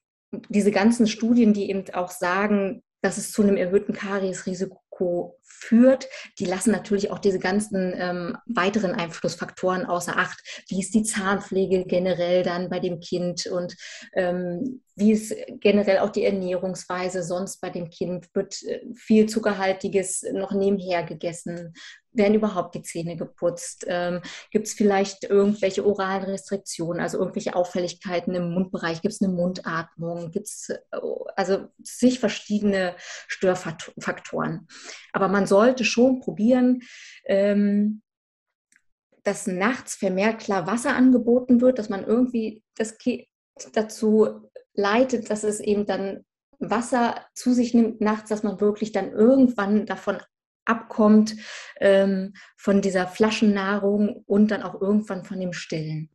diese 0.49 0.71
ganzen 0.71 1.07
Studien, 1.07 1.53
die 1.53 1.71
eben 1.71 1.85
auch 1.95 2.11
sagen, 2.11 2.83
dass 3.03 3.19
es 3.19 3.33
zu 3.33 3.43
einem 3.43 3.57
erhöhten 3.57 3.93
Kariesrisiko 3.93 5.39
führt, 5.47 6.09
die 6.39 6.45
lassen 6.45 6.71
natürlich 6.71 7.11
auch 7.11 7.19
diese 7.19 7.39
ganzen 7.39 7.95
ähm, 7.97 8.37
weiteren 8.47 8.93
Einflussfaktoren 8.93 9.87
außer 9.87 10.17
Acht. 10.17 10.39
Wie 10.69 10.81
ist 10.81 10.95
die 10.95 11.03
Zahnpflege 11.03 11.85
generell 11.85 12.43
dann 12.43 12.69
bei 12.69 12.81
dem 12.81 13.01
Kind 13.01 13.47
und 13.47 13.75
ähm, 14.15 14.83
wie 14.97 15.13
ist 15.13 15.35
generell 15.61 15.99
auch 15.99 16.11
die 16.11 16.25
Ernährungsweise 16.25 17.23
sonst 17.23 17.61
bei 17.61 17.71
dem 17.71 17.91
Kind? 17.91 18.29
Wird 18.35 18.63
äh, 18.65 18.81
viel 18.95 19.27
Zuckerhaltiges 19.27 20.25
noch 20.33 20.53
nebenher 20.53 21.05
gegessen? 21.05 21.75
werden 22.17 22.35
überhaupt 22.35 22.75
die 22.75 22.83
Zähne 22.83 23.17
geputzt? 23.17 23.85
Ähm, 23.89 24.21
Gibt 24.51 24.67
es 24.67 24.75
vielleicht 24.75 25.25
irgendwelche 25.25 25.85
oralen 25.85 26.25
Restriktionen, 26.25 27.01
also 27.01 27.19
irgendwelche 27.19 27.55
Auffälligkeiten 27.55 28.35
im 28.35 28.53
Mundbereich? 28.53 29.03
Gibt 29.03 29.15
es 29.15 29.23
eine 29.23 29.33
Mundatmung? 29.33 30.31
Gibt 30.31 30.47
es 30.47 30.69
äh, 30.71 30.99
also 31.37 31.69
sich 31.83 32.19
verschiedene 32.19 32.97
Störfaktoren? 33.29 34.67
Aber 35.13 35.29
man 35.37 35.47
sollte 35.47 35.85
schon 35.85 36.21
probieren, 36.21 36.81
ähm, 37.27 38.01
dass 39.23 39.47
nachts 39.47 39.95
vermehrt 39.95 40.39
klar 40.39 40.67
Wasser 40.67 40.97
angeboten 40.97 41.61
wird, 41.61 41.79
dass 41.79 41.91
man 41.91 42.05
irgendwie 42.05 42.63
das 42.75 42.97
Kind 42.97 43.27
dazu 43.75 44.49
leitet, 44.73 45.29
dass 45.29 45.45
es 45.45 45.61
eben 45.61 45.85
dann 45.85 46.25
Wasser 46.59 47.27
zu 47.35 47.53
sich 47.53 47.75
nimmt 47.75 48.01
nachts, 48.01 48.31
dass 48.31 48.45
man 48.45 48.63
wirklich 48.63 48.93
dann 48.93 49.13
irgendwann 49.13 49.85
davon 49.85 50.23
abkommt 50.65 51.37
ähm, 51.81 52.33
von 52.57 52.81
dieser 52.81 53.07
Flaschennahrung 53.07 54.25
und 54.27 54.51
dann 54.51 54.63
auch 54.63 54.81
irgendwann 54.81 55.25
von 55.25 55.39
dem 55.39 55.53
Stillen. 55.53 56.09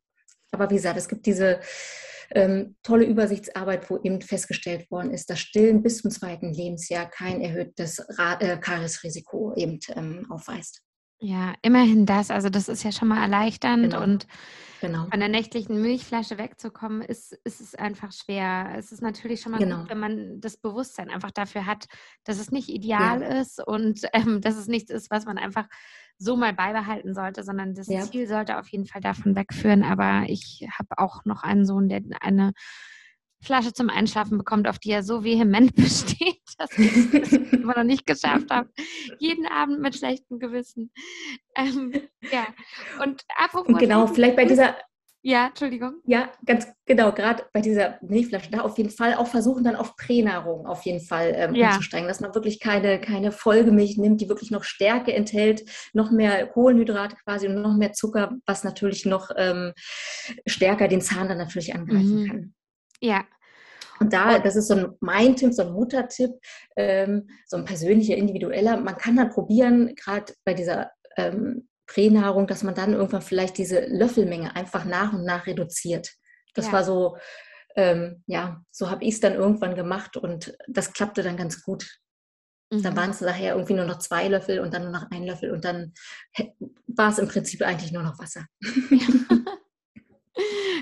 Aber 0.51 0.71
wie 0.71 0.75
gesagt, 0.75 0.97
es 0.97 1.07
gibt 1.07 1.27
diese 1.27 1.59
ähm, 2.35 2.75
tolle 2.83 3.05
Übersichtsarbeit, 3.05 3.89
wo 3.89 3.97
eben 4.03 4.21
festgestellt 4.21 4.89
worden 4.91 5.11
ist, 5.11 5.29
dass 5.29 5.39
Stillen 5.39 5.83
bis 5.83 6.01
zum 6.01 6.11
zweiten 6.11 6.53
Lebensjahr 6.53 7.09
kein 7.09 7.41
erhöhtes 7.41 8.03
Ra 8.17 8.39
äh, 8.39 8.57
Kariesrisiko 8.57 9.53
eben 9.55 9.79
ähm, 9.95 10.27
aufweist. 10.29 10.81
Ja, 11.23 11.53
immerhin 11.61 12.07
das. 12.07 12.31
Also 12.31 12.49
das 12.49 12.67
ist 12.67 12.83
ja 12.83 12.91
schon 12.91 13.07
mal 13.07 13.21
erleichternd 13.21 13.83
genau. 13.83 14.01
und 14.01 14.25
genau. 14.81 15.05
von 15.07 15.19
der 15.19 15.29
nächtlichen 15.29 15.79
Milchflasche 15.79 16.39
wegzukommen, 16.39 17.03
ist, 17.03 17.33
ist 17.43 17.61
es 17.61 17.75
einfach 17.75 18.11
schwer. 18.11 18.73
Es 18.75 18.91
ist 18.91 19.03
natürlich 19.03 19.41
schon 19.41 19.51
mal 19.51 19.59
genau. 19.59 19.81
gut, 19.81 19.91
wenn 19.91 19.99
man 19.99 20.41
das 20.41 20.57
Bewusstsein 20.57 21.11
einfach 21.11 21.29
dafür 21.29 21.67
hat, 21.67 21.85
dass 22.23 22.39
es 22.39 22.49
nicht 22.49 22.69
ideal 22.69 23.21
ja. 23.21 23.39
ist 23.39 23.65
und 23.65 24.01
ähm, 24.13 24.41
dass 24.41 24.57
es 24.57 24.67
nichts 24.67 24.89
ist, 24.89 25.11
was 25.11 25.25
man 25.25 25.37
einfach 25.37 25.67
so 26.21 26.35
mal 26.35 26.53
beibehalten 26.53 27.15
sollte, 27.15 27.43
sondern 27.43 27.73
das 27.73 27.87
ja. 27.87 28.01
Ziel 28.01 28.27
sollte 28.27 28.59
auf 28.59 28.67
jeden 28.67 28.85
Fall 28.85 29.01
davon 29.01 29.35
wegführen. 29.35 29.83
Aber 29.83 30.25
ich 30.27 30.67
habe 30.77 30.97
auch 30.97 31.25
noch 31.25 31.43
einen 31.43 31.65
Sohn, 31.65 31.89
der 31.89 32.01
eine 32.21 32.53
Flasche 33.43 33.73
zum 33.73 33.89
Einschlafen 33.89 34.37
bekommt, 34.37 34.67
auf 34.67 34.77
die 34.77 34.91
er 34.91 35.01
so 35.01 35.23
vehement 35.23 35.73
besteht, 35.75 36.41
dass 36.59 36.77
ich 36.77 37.13
es 37.13 37.31
immer 37.53 37.75
noch 37.75 37.83
nicht 37.83 38.05
geschafft 38.05 38.51
habe. 38.51 38.69
Jeden 39.17 39.47
Abend 39.47 39.81
mit 39.81 39.95
schlechtem 39.95 40.37
Gewissen. 40.37 40.91
Ähm, 41.55 41.91
ja, 42.31 42.47
und 43.03 43.23
apropos. 43.35 43.73
Und 43.73 43.79
genau, 43.79 44.05
vielleicht 44.05 44.35
bei 44.35 44.45
dieser. 44.45 44.75
Ja, 45.23 45.47
Entschuldigung. 45.47 46.01
Ja, 46.05 46.31
ganz 46.45 46.67
genau, 46.85 47.11
gerade 47.11 47.43
bei 47.53 47.61
dieser 47.61 47.99
Milchflasche, 48.01 48.49
da 48.49 48.61
auf 48.61 48.77
jeden 48.79 48.89
Fall 48.89 49.13
auch 49.13 49.27
versuchen, 49.27 49.63
dann 49.63 49.75
auf 49.75 49.95
Pränahrung 49.95 50.65
auf 50.65 50.83
jeden 50.83 50.99
Fall 50.99 51.33
ähm, 51.35 51.53
ja. 51.53 51.69
umzusteigen, 51.69 52.07
dass 52.07 52.21
man 52.21 52.33
wirklich 52.33 52.59
keine, 52.59 52.99
keine 52.99 53.31
Folgemilch 53.31 53.97
nimmt, 53.97 54.19
die 54.19 54.29
wirklich 54.29 54.49
noch 54.49 54.63
Stärke 54.63 55.13
enthält, 55.13 55.63
noch 55.93 56.09
mehr 56.09 56.47
Kohlenhydrate 56.47 57.17
quasi 57.23 57.47
und 57.47 57.61
noch 57.61 57.77
mehr 57.77 57.93
Zucker, 57.93 58.31
was 58.47 58.63
natürlich 58.63 59.05
noch 59.05 59.29
ähm, 59.37 59.73
stärker 60.47 60.87
den 60.87 61.01
Zahn 61.01 61.27
dann 61.27 61.37
natürlich 61.37 61.75
angreifen 61.75 62.23
mhm. 62.23 62.27
kann. 62.27 62.53
Ja. 62.99 63.23
Und 63.99 64.13
da, 64.13 64.39
das 64.39 64.55
ist 64.55 64.69
so 64.69 64.73
ein 64.73 64.87
mein 65.01 65.35
Tipp, 65.35 65.53
so 65.53 65.61
ein 65.61 65.73
Muttertipp, 65.73 66.31
ähm, 66.75 67.29
so 67.45 67.57
ein 67.57 67.65
persönlicher, 67.65 68.15
individueller. 68.15 68.77
Man 68.77 68.97
kann 68.97 69.15
dann 69.15 69.29
probieren, 69.29 69.93
gerade 69.93 70.33
bei 70.43 70.55
dieser 70.55 70.89
ähm, 71.17 71.67
Pränahrung, 71.91 72.47
dass 72.47 72.63
man 72.63 72.75
dann 72.75 72.93
irgendwann 72.93 73.21
vielleicht 73.21 73.57
diese 73.57 73.81
Löffelmenge 73.81 74.55
einfach 74.55 74.85
nach 74.85 75.11
und 75.13 75.25
nach 75.25 75.45
reduziert. 75.45 76.11
Das 76.53 76.67
ja. 76.67 76.71
war 76.71 76.83
so, 76.83 77.17
ähm, 77.75 78.23
ja, 78.27 78.63
so 78.71 78.89
habe 78.89 79.03
ich 79.03 79.15
es 79.15 79.19
dann 79.19 79.33
irgendwann 79.33 79.75
gemacht 79.75 80.15
und 80.15 80.55
das 80.67 80.93
klappte 80.93 81.21
dann 81.21 81.37
ganz 81.37 81.61
gut. 81.63 81.87
Mhm. 82.71 82.83
Dann 82.83 82.95
waren 82.95 83.09
es 83.09 83.21
nachher 83.21 83.55
irgendwie 83.55 83.73
nur 83.73 83.85
noch 83.85 83.99
zwei 83.99 84.27
Löffel 84.29 84.59
und 84.59 84.73
dann 84.73 84.83
nur 84.83 84.91
noch 84.91 85.11
ein 85.11 85.23
Löffel 85.23 85.51
und 85.51 85.65
dann 85.65 85.93
war 86.87 87.09
es 87.09 87.17
im 87.17 87.27
Prinzip 87.27 87.61
eigentlich 87.61 87.91
nur 87.91 88.03
noch 88.03 88.17
Wasser. 88.19 88.45
Ja. 88.89 89.07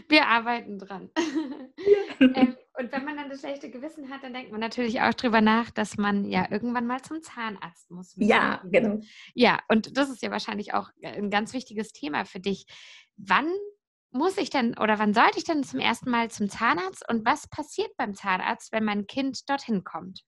Wir 0.09 0.27
arbeiten 0.27 0.79
dran. 0.79 1.09
Ähm, 2.21 2.57
und 2.77 2.91
wenn 2.91 3.05
man 3.05 3.15
dann 3.15 3.29
das 3.29 3.39
schlechte 3.39 3.71
Gewissen 3.71 4.09
hat, 4.09 4.23
dann 4.23 4.33
denkt 4.33 4.51
man 4.51 4.59
natürlich 4.59 4.99
auch 4.99 5.13
drüber 5.13 5.39
nach, 5.39 5.69
dass 5.69 5.95
man 5.95 6.25
ja 6.25 6.51
irgendwann 6.51 6.85
mal 6.85 7.01
zum 7.01 7.21
Zahnarzt 7.21 7.89
muss. 7.89 8.13
Ja, 8.17 8.61
genau. 8.65 8.99
Ja, 9.33 9.59
und 9.69 9.95
das 9.97 10.09
ist 10.09 10.21
ja 10.21 10.29
wahrscheinlich 10.29 10.73
auch 10.73 10.89
ein 11.01 11.29
ganz 11.29 11.53
wichtiges 11.53 11.93
Thema 11.93 12.25
für 12.25 12.41
dich. 12.41 12.65
Wann 13.15 13.49
muss 14.11 14.37
ich 14.37 14.49
denn 14.49 14.77
oder 14.77 14.99
wann 14.99 15.13
sollte 15.13 15.37
ich 15.37 15.45
denn 15.45 15.63
zum 15.63 15.79
ersten 15.79 16.09
Mal 16.09 16.29
zum 16.29 16.49
Zahnarzt 16.49 17.07
und 17.09 17.25
was 17.25 17.47
passiert 17.47 17.95
beim 17.95 18.13
Zahnarzt, 18.13 18.73
wenn 18.73 18.83
mein 18.83 19.07
Kind 19.07 19.49
dorthin 19.49 19.85
kommt? 19.85 20.25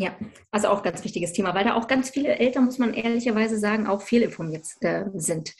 Ja, 0.00 0.14
also 0.52 0.68
auch 0.68 0.84
ganz 0.84 1.02
wichtiges 1.02 1.32
Thema, 1.32 1.56
weil 1.56 1.64
da 1.64 1.74
auch 1.74 1.88
ganz 1.88 2.10
viele 2.10 2.38
Eltern, 2.38 2.66
muss 2.66 2.78
man 2.78 2.94
ehrlicherweise 2.94 3.58
sagen, 3.58 3.88
auch 3.88 4.00
fehlinformiert 4.00 4.64
äh, 4.80 5.06
sind. 5.14 5.54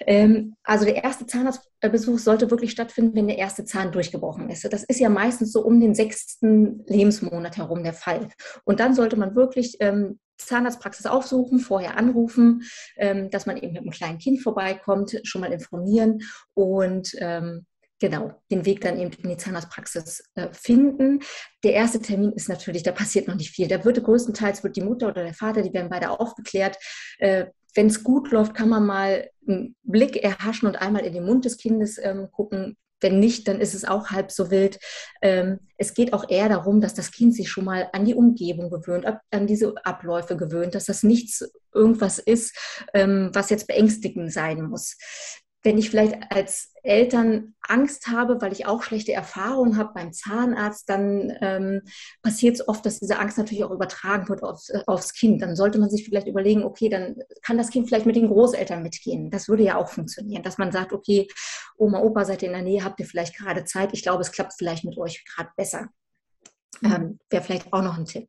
Ähm, 0.00 0.56
also 0.64 0.84
der 0.84 1.04
erste 1.04 1.26
Zahnarztbesuch 1.26 2.18
sollte 2.18 2.50
wirklich 2.50 2.72
stattfinden, 2.72 3.14
wenn 3.14 3.28
der 3.28 3.38
erste 3.38 3.64
Zahn 3.64 3.92
durchgebrochen 3.92 4.50
ist. 4.50 4.64
Das 4.72 4.82
ist 4.82 4.98
ja 4.98 5.08
meistens 5.08 5.52
so 5.52 5.64
um 5.64 5.80
den 5.80 5.94
sechsten 5.94 6.82
Lebensmonat 6.88 7.56
herum 7.56 7.84
der 7.84 7.92
Fall. 7.92 8.28
Und 8.64 8.80
dann 8.80 8.94
sollte 8.94 9.16
man 9.16 9.36
wirklich 9.36 9.76
ähm, 9.78 10.18
Zahnarztpraxis 10.38 11.06
aufsuchen, 11.06 11.60
vorher 11.60 11.96
anrufen, 11.96 12.62
ähm, 12.96 13.30
dass 13.30 13.46
man 13.46 13.58
eben 13.58 13.74
mit 13.74 13.82
einem 13.82 13.90
kleinen 13.90 14.18
Kind 14.18 14.42
vorbeikommt, 14.42 15.20
schon 15.22 15.40
mal 15.40 15.52
informieren 15.52 16.18
und 16.54 17.14
ähm, 17.18 17.64
genau, 17.98 18.32
den 18.50 18.64
Weg 18.64 18.80
dann 18.80 18.98
eben 18.98 19.12
in 19.12 19.30
die 19.30 19.36
Zahnarztpraxis 19.36 20.22
äh, 20.34 20.48
finden. 20.52 21.20
Der 21.64 21.74
erste 21.74 22.00
Termin 22.00 22.32
ist 22.32 22.48
natürlich, 22.48 22.82
da 22.82 22.92
passiert 22.92 23.28
noch 23.28 23.34
nicht 23.34 23.50
viel. 23.50 23.68
Da 23.68 23.84
wird 23.84 24.02
größtenteils 24.02 24.62
wird 24.62 24.76
die 24.76 24.82
Mutter 24.82 25.08
oder 25.08 25.24
der 25.24 25.34
Vater, 25.34 25.62
die 25.62 25.72
werden 25.72 25.90
beide 25.90 26.10
aufgeklärt. 26.10 26.76
Äh, 27.18 27.46
Wenn 27.74 27.86
es 27.86 28.04
gut 28.04 28.30
läuft, 28.30 28.54
kann 28.54 28.68
man 28.68 28.86
mal 28.86 29.28
einen 29.46 29.76
Blick 29.82 30.16
erhaschen 30.16 30.68
und 30.68 30.76
einmal 30.76 31.04
in 31.04 31.12
den 31.12 31.24
Mund 31.24 31.44
des 31.44 31.58
Kindes 31.58 31.98
ähm, 32.02 32.28
gucken. 32.30 32.76
Wenn 33.00 33.20
nicht, 33.20 33.46
dann 33.46 33.60
ist 33.60 33.74
es 33.74 33.84
auch 33.84 34.08
halb 34.10 34.32
so 34.32 34.50
wild. 34.50 34.80
Ähm, 35.22 35.60
es 35.76 35.94
geht 35.94 36.12
auch 36.12 36.28
eher 36.28 36.48
darum, 36.48 36.80
dass 36.80 36.94
das 36.94 37.12
Kind 37.12 37.32
sich 37.32 37.48
schon 37.48 37.64
mal 37.64 37.88
an 37.92 38.04
die 38.04 38.14
Umgebung 38.14 38.70
gewöhnt, 38.70 39.06
an 39.30 39.46
diese 39.46 39.74
Abläufe 39.84 40.36
gewöhnt, 40.36 40.74
dass 40.74 40.86
das 40.86 41.04
nichts 41.04 41.48
irgendwas 41.72 42.18
ist, 42.18 42.56
ähm, 42.94 43.30
was 43.32 43.50
jetzt 43.50 43.68
beängstigend 43.68 44.32
sein 44.32 44.62
muss 44.62 44.96
wenn 45.62 45.76
ich 45.78 45.90
vielleicht 45.90 46.16
als 46.30 46.72
Eltern 46.82 47.54
Angst 47.60 48.06
habe, 48.06 48.40
weil 48.40 48.52
ich 48.52 48.66
auch 48.66 48.82
schlechte 48.82 49.12
Erfahrungen 49.12 49.76
habe 49.76 49.92
beim 49.94 50.12
Zahnarzt, 50.12 50.88
dann 50.88 51.36
ähm, 51.40 51.82
passiert 52.22 52.54
es 52.54 52.68
oft, 52.68 52.86
dass 52.86 53.00
diese 53.00 53.18
Angst 53.18 53.36
natürlich 53.38 53.64
auch 53.64 53.72
übertragen 53.72 54.28
wird 54.28 54.42
aufs, 54.42 54.70
äh, 54.70 54.82
aufs, 54.86 55.12
Kind. 55.12 55.42
Dann 55.42 55.56
sollte 55.56 55.78
man 55.78 55.90
sich 55.90 56.04
vielleicht 56.04 56.28
überlegen, 56.28 56.64
okay, 56.64 56.88
dann 56.88 57.16
kann 57.42 57.58
das 57.58 57.70
Kind 57.70 57.88
vielleicht 57.88 58.06
mit 58.06 58.16
den 58.16 58.28
Großeltern 58.28 58.82
mitgehen. 58.82 59.30
Das 59.30 59.48
würde 59.48 59.64
ja 59.64 59.76
auch 59.76 59.88
funktionieren, 59.88 60.42
dass 60.42 60.58
man 60.58 60.72
sagt, 60.72 60.92
okay, 60.92 61.26
Oma, 61.76 62.00
Opa, 62.00 62.24
seid 62.24 62.42
ihr 62.42 62.48
in 62.48 62.54
der 62.54 62.62
Nähe, 62.62 62.84
habt 62.84 63.00
ihr 63.00 63.06
vielleicht 63.06 63.36
gerade 63.36 63.64
Zeit. 63.64 63.90
Ich 63.92 64.02
glaube, 64.02 64.22
es 64.22 64.32
klappt 64.32 64.54
vielleicht 64.56 64.84
mit 64.84 64.96
euch 64.96 65.24
gerade 65.24 65.50
besser. 65.56 65.88
Ähm, 66.82 67.18
Wäre 67.30 67.42
vielleicht 67.42 67.72
auch 67.72 67.82
noch 67.82 67.98
ein 67.98 68.04
Tipp. 68.04 68.28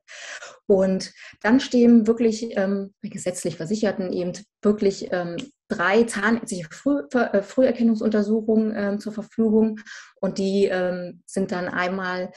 Und 0.66 1.14
dann 1.42 1.60
stehen 1.60 2.08
wirklich 2.08 2.58
ähm, 2.58 2.94
gesetzlich 3.02 3.58
Versicherten 3.58 4.12
eben 4.12 4.34
wirklich 4.62 5.10
ähm, 5.12 5.38
drei 5.68 6.04
zahnärztliche 6.04 6.68
Früh, 6.72 7.02
äh, 7.14 7.42
Früherkennungsuntersuchungen 7.42 8.76
äh, 8.76 8.98
zur 8.98 9.14
Verfügung 9.14 9.80
und 10.20 10.38
die 10.38 10.66
ähm, 10.66 11.22
sind 11.26 11.52
dann 11.52 11.68
einmal 11.68 12.32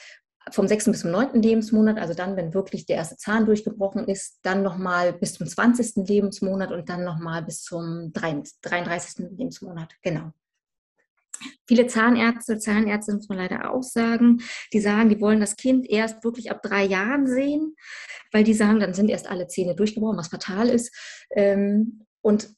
vom 0.50 0.66
6. 0.66 0.86
bis 0.86 1.00
zum 1.00 1.12
9. 1.12 1.40
Lebensmonat, 1.40 1.98
also 1.98 2.14
dann, 2.14 2.36
wenn 2.36 2.52
wirklich 2.52 2.84
der 2.84 2.96
erste 2.96 3.16
Zahn 3.16 3.46
durchgebrochen 3.46 4.08
ist, 4.08 4.40
dann 4.42 4.62
nochmal 4.62 5.12
bis 5.12 5.34
zum 5.34 5.46
20. 5.46 6.08
Lebensmonat 6.08 6.72
und 6.72 6.88
dann 6.88 7.04
nochmal 7.04 7.42
bis 7.42 7.62
zum 7.62 8.12
33. 8.12 9.30
Lebensmonat. 9.30 9.94
Genau. 10.02 10.32
Viele 11.66 11.86
Zahnärzte, 11.86 12.58
Zahnärzte 12.58 13.14
muss 13.14 13.28
man 13.28 13.38
leider 13.38 13.72
auch 13.72 13.82
sagen, 13.82 14.42
die 14.72 14.80
sagen, 14.80 15.08
die 15.08 15.20
wollen 15.20 15.40
das 15.40 15.56
Kind 15.56 15.88
erst 15.88 16.22
wirklich 16.24 16.50
ab 16.50 16.62
drei 16.62 16.84
Jahren 16.84 17.26
sehen, 17.26 17.74
weil 18.32 18.44
die 18.44 18.54
sagen, 18.54 18.80
dann 18.80 18.94
sind 18.94 19.10
erst 19.10 19.28
alle 19.28 19.48
Zähne 19.48 19.74
durchgebrochen, 19.74 20.18
was 20.18 20.28
fatal 20.28 20.68
ist. 20.68 20.94
Ähm, 21.34 22.06
und 22.20 22.54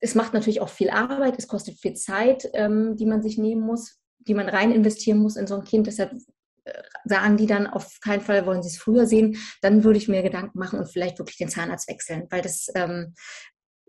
es 0.00 0.14
macht 0.14 0.34
natürlich 0.34 0.60
auch 0.60 0.68
viel 0.68 0.90
Arbeit, 0.90 1.36
es 1.38 1.48
kostet 1.48 1.78
viel 1.78 1.94
Zeit, 1.94 2.48
ähm, 2.54 2.96
die 2.96 3.06
man 3.06 3.22
sich 3.22 3.38
nehmen 3.38 3.62
muss, 3.62 3.98
die 4.18 4.34
man 4.34 4.48
rein 4.48 4.72
investieren 4.72 5.18
muss 5.18 5.36
in 5.36 5.46
so 5.46 5.56
ein 5.56 5.64
Kind. 5.64 5.86
Deshalb 5.86 6.12
äh, 6.64 6.82
sagen 7.04 7.36
die 7.36 7.46
dann 7.46 7.66
auf 7.66 7.98
keinen 8.00 8.20
Fall, 8.20 8.46
wollen 8.46 8.62
sie 8.62 8.68
es 8.68 8.78
früher 8.78 9.06
sehen, 9.06 9.38
dann 9.62 9.84
würde 9.84 9.98
ich 9.98 10.08
mir 10.08 10.22
Gedanken 10.22 10.58
machen 10.58 10.78
und 10.78 10.88
vielleicht 10.88 11.18
wirklich 11.18 11.38
den 11.38 11.48
Zahnarzt 11.48 11.88
wechseln, 11.88 12.26
weil 12.30 12.42
das 12.42 12.68
ähm, 12.74 13.14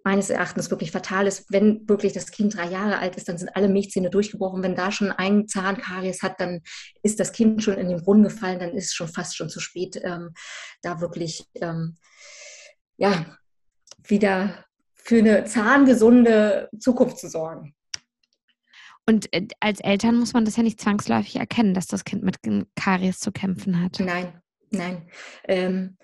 meines 0.08 0.30
Erachtens 0.30 0.72
wirklich 0.72 0.92
fatal 0.92 1.28
ist. 1.28 1.52
Wenn 1.52 1.88
wirklich 1.90 2.14
das 2.14 2.32
Kind 2.32 2.56
drei 2.56 2.70
Jahre 2.70 3.00
alt 3.00 3.18
ist, 3.18 3.28
dann 3.28 3.38
sind 3.38 3.54
alle 3.58 3.68
Milchzähne 3.68 4.10
durchgebrochen. 4.10 4.64
Wenn 4.64 4.74
da 4.74 4.90
schon 4.90 5.12
ein 5.12 5.50
Zahnkaries 5.50 6.24
hat, 6.24 6.40
dann 6.40 6.62
ist 7.04 7.20
das 7.20 7.34
Kind 7.34 7.62
schon 7.62 7.78
in 7.78 7.90
den 7.90 8.02
Brunnen 8.02 8.24
gefallen, 8.24 8.60
dann 8.60 8.72
ist 8.72 8.86
es 8.86 8.94
schon 8.94 9.10
fast 9.10 9.36
schon 9.36 9.50
zu 9.50 9.60
spät, 9.60 10.00
ähm, 10.02 10.34
da 10.82 11.02
wirklich 11.02 11.44
ähm, 11.56 11.98
ja, 12.96 13.26
wieder 14.06 14.64
für 14.96 15.18
eine 15.18 15.44
zahngesunde 15.44 16.70
Zukunft 16.80 17.20
zu 17.20 17.28
sorgen. 17.28 17.76
Und 19.06 19.34
äh, 19.34 19.46
als 19.60 19.82
Eltern 19.82 20.16
muss 20.16 20.32
man 20.32 20.46
das 20.46 20.56
ja 20.56 20.64
nicht 20.64 20.80
zwangsläufig 20.80 21.36
erkennen, 21.36 21.74
dass 21.74 21.88
das 21.88 22.06
Kind 22.06 22.24
mit 22.24 22.38
Karies 22.78 23.20
zu 23.20 23.34
kämpfen 23.34 23.82
hat. 23.84 24.00
Nein, 24.00 24.42
nein. 24.72 25.10
Ähm, 25.44 25.98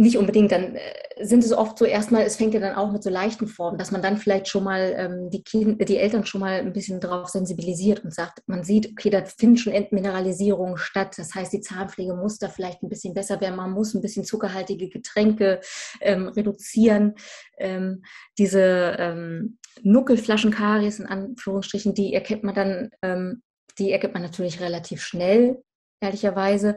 nicht 0.00 0.16
unbedingt, 0.16 0.52
dann 0.52 0.76
äh, 0.76 1.24
sind 1.24 1.42
es 1.42 1.52
oft 1.52 1.76
so 1.76 1.84
erstmal, 1.84 2.22
es 2.22 2.36
fängt 2.36 2.54
ja 2.54 2.60
dann 2.60 2.76
auch 2.76 2.92
mit 2.92 3.02
so 3.02 3.10
leichten 3.10 3.48
Formen, 3.48 3.78
dass 3.78 3.90
man 3.90 4.00
dann 4.00 4.16
vielleicht 4.16 4.46
schon 4.46 4.62
mal 4.62 4.94
ähm, 4.96 5.28
die, 5.30 5.42
kind, 5.42 5.86
die 5.88 5.98
Eltern 5.98 6.24
schon 6.24 6.40
mal 6.40 6.60
ein 6.60 6.72
bisschen 6.72 7.00
darauf 7.00 7.28
sensibilisiert 7.28 8.04
und 8.04 8.14
sagt, 8.14 8.42
man 8.46 8.62
sieht, 8.62 8.92
okay, 8.92 9.10
da 9.10 9.24
findet 9.24 9.60
schon 9.60 9.72
Entmineralisierung 9.72 10.76
statt. 10.76 11.18
Das 11.18 11.34
heißt, 11.34 11.52
die 11.52 11.60
Zahnpflege 11.60 12.14
muss 12.14 12.38
da 12.38 12.48
vielleicht 12.48 12.82
ein 12.84 12.88
bisschen 12.88 13.12
besser 13.12 13.40
werden. 13.40 13.56
Man 13.56 13.72
muss 13.72 13.92
ein 13.92 14.00
bisschen 14.00 14.24
zuckerhaltige 14.24 14.88
Getränke 14.88 15.60
ähm, 16.00 16.28
reduzieren. 16.28 17.14
Ähm, 17.58 18.04
diese 18.38 18.96
ähm, 18.98 19.58
Nuckelflaschenkaries 19.82 21.00
in 21.00 21.06
Anführungsstrichen, 21.06 21.94
die 21.94 22.14
erkennt 22.14 22.44
man 22.44 22.54
dann, 22.54 22.90
ähm, 23.02 23.42
die 23.78 23.90
erkennt 23.90 24.14
man 24.14 24.22
natürlich 24.22 24.60
relativ 24.60 25.02
schnell, 25.02 25.60
ehrlicherweise. 26.00 26.76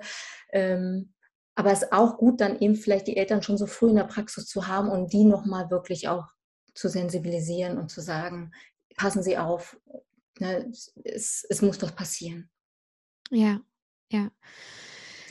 Ähm, 0.51 1.13
aber 1.55 1.71
es 1.71 1.83
ist 1.83 1.93
auch 1.93 2.17
gut, 2.17 2.41
dann 2.41 2.59
eben 2.59 2.75
vielleicht 2.75 3.07
die 3.07 3.17
Eltern 3.17 3.43
schon 3.43 3.57
so 3.57 3.67
früh 3.67 3.89
in 3.89 3.95
der 3.95 4.05
Praxis 4.05 4.47
zu 4.47 4.67
haben 4.67 4.89
und 4.89 5.13
die 5.13 5.25
nochmal 5.25 5.69
wirklich 5.69 6.07
auch 6.07 6.27
zu 6.73 6.87
sensibilisieren 6.87 7.77
und 7.77 7.89
zu 7.89 8.01
sagen, 8.01 8.51
passen 8.95 9.23
Sie 9.23 9.37
auf, 9.37 9.77
ne, 10.39 10.71
es, 11.03 11.45
es 11.49 11.61
muss 11.61 11.77
doch 11.77 11.95
passieren. 11.95 12.49
Ja, 13.29 13.61
ja. 14.11 14.29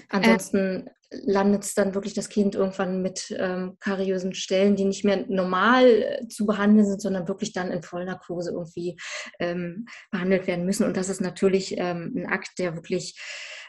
Ansonsten 0.08 0.86
äh, 0.86 0.90
landet 1.10 1.64
es 1.64 1.74
dann 1.74 1.94
wirklich 1.94 2.14
das 2.14 2.28
Kind 2.28 2.54
irgendwann 2.54 3.02
mit 3.02 3.34
ähm, 3.38 3.76
kariösen 3.80 4.34
Stellen, 4.34 4.76
die 4.76 4.84
nicht 4.84 5.04
mehr 5.04 5.24
normal 5.28 5.86
äh, 5.86 6.28
zu 6.28 6.46
behandeln 6.46 6.86
sind, 6.86 7.00
sondern 7.00 7.28
wirklich 7.28 7.52
dann 7.52 7.70
in 7.70 7.82
Vollnarkose 7.82 8.50
irgendwie 8.50 8.98
ähm, 9.38 9.86
behandelt 10.10 10.46
werden 10.46 10.66
müssen. 10.66 10.84
Und 10.84 10.96
das 10.96 11.08
ist 11.08 11.20
natürlich 11.20 11.76
ähm, 11.78 12.12
ein 12.16 12.26
Akt, 12.26 12.58
der 12.58 12.74
wirklich 12.74 13.18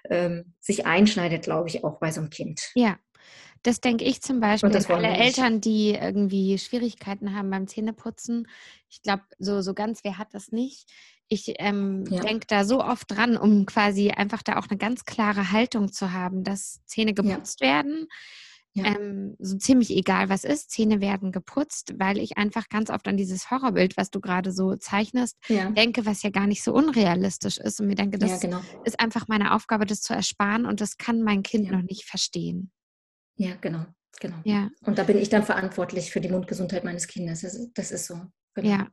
ähm, 0.09 0.53
sich 0.59 0.85
einschneidet, 0.85 1.43
glaube 1.43 1.69
ich, 1.69 1.83
auch 1.83 1.99
bei 1.99 2.11
so 2.11 2.21
einem 2.21 2.29
Kind. 2.29 2.71
Ja, 2.75 2.97
das 3.63 3.79
denke 3.79 4.05
ich 4.05 4.21
zum 4.21 4.39
Beispiel 4.39 4.75
an 4.75 4.85
alle 5.05 5.17
Eltern, 5.17 5.61
die 5.61 5.91
irgendwie 5.91 6.57
Schwierigkeiten 6.57 7.35
haben 7.35 7.49
beim 7.49 7.67
Zähneputzen. 7.67 8.47
Ich 8.89 9.01
glaube, 9.03 9.23
so, 9.37 9.61
so 9.61 9.73
ganz 9.73 10.03
wer 10.03 10.17
hat 10.17 10.33
das 10.33 10.51
nicht. 10.51 10.89
Ich 11.27 11.53
ähm, 11.59 12.03
ja. 12.09 12.21
denke 12.21 12.47
da 12.47 12.65
so 12.65 12.83
oft 12.83 13.09
dran, 13.09 13.37
um 13.37 13.65
quasi 13.65 14.09
einfach 14.09 14.41
da 14.41 14.57
auch 14.57 14.67
eine 14.67 14.77
ganz 14.77 15.05
klare 15.05 15.51
Haltung 15.51 15.91
zu 15.91 16.11
haben, 16.11 16.43
dass 16.43 16.81
Zähne 16.85 17.13
geputzt 17.13 17.61
ja. 17.61 17.67
werden. 17.67 18.07
Ja. 18.73 18.85
ähm, 18.85 19.35
so 19.39 19.57
ziemlich 19.57 19.91
egal 19.91 20.29
was 20.29 20.43
ist, 20.43 20.71
Zähne 20.71 21.01
werden 21.01 21.31
geputzt, 21.31 21.93
weil 21.97 22.17
ich 22.17 22.37
einfach 22.37 22.69
ganz 22.69 22.89
oft 22.89 23.07
an 23.07 23.17
dieses 23.17 23.51
Horrorbild, 23.51 23.97
was 23.97 24.11
du 24.11 24.21
gerade 24.21 24.51
so 24.51 24.75
zeichnest, 24.75 25.37
ja. 25.47 25.69
denke, 25.71 26.05
was 26.05 26.23
ja 26.23 26.29
gar 26.29 26.47
nicht 26.47 26.63
so 26.63 26.73
unrealistisch 26.73 27.57
ist 27.57 27.79
und 27.81 27.87
mir 27.87 27.95
denke, 27.95 28.17
das 28.17 28.29
ja, 28.29 28.37
genau. 28.37 28.61
ist 28.85 28.99
einfach 28.99 29.27
meine 29.27 29.53
Aufgabe, 29.53 29.85
das 29.85 30.01
zu 30.01 30.13
ersparen 30.13 30.65
und 30.65 30.81
das 30.81 30.97
kann 30.97 31.21
mein 31.21 31.43
Kind 31.43 31.71
noch 31.71 31.81
nicht 31.81 32.05
verstehen. 32.05 32.71
Ja, 33.35 33.55
genau. 33.59 33.85
Genau. 34.19 34.37
Ja. 34.43 34.69
Und 34.85 34.99
da 34.99 35.03
bin 35.03 35.17
ich 35.17 35.29
dann 35.29 35.43
verantwortlich 35.43 36.11
für 36.11 36.21
die 36.21 36.29
Mundgesundheit 36.29 36.83
meines 36.83 37.07
Kindes. 37.07 37.41
Das, 37.41 37.71
das 37.73 37.91
ist 37.91 38.05
so. 38.05 38.21
Genau. 38.53 38.69
Ja. 38.69 38.87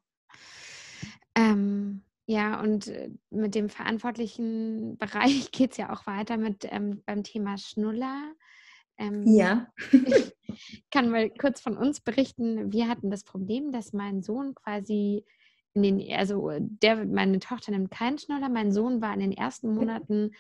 Ähm, 1.35 2.03
ja, 2.27 2.61
und 2.61 2.89
äh, 2.89 3.11
mit 3.31 3.55
dem 3.55 3.69
verantwortlichen 3.69 4.97
Bereich 4.99 5.51
geht 5.53 5.73
es 5.73 5.77
ja 5.77 5.93
auch 5.93 6.07
weiter 6.07 6.37
mit 6.37 6.67
ähm, 6.71 7.03
beim 7.05 7.23
Thema 7.23 7.59
Schnuller. 7.59 8.33
Ähm, 8.99 9.23
ja. 9.27 9.69
ich 9.93 10.35
kann 10.91 11.11
mal 11.11 11.31
kurz 11.31 11.61
von 11.61 11.77
uns 11.77 12.01
berichten. 12.01 12.73
Wir 12.73 12.89
hatten 12.89 13.11
das 13.11 13.25
Problem, 13.25 13.71
dass 13.71 13.93
mein 13.93 14.23
Sohn 14.23 14.55
quasi 14.55 15.25
in 15.75 15.83
den, 15.83 16.13
also 16.15 16.51
der, 16.59 17.07
meine 17.07 17.39
Tochter 17.39 17.73
nimmt 17.73 17.91
keinen 17.91 18.19
Schnuller. 18.19 18.49
Mein 18.49 18.73
Sohn 18.73 19.01
war 19.01 19.15
in 19.15 19.21
den 19.21 19.33
ersten 19.33 19.75
Monaten 19.75 20.33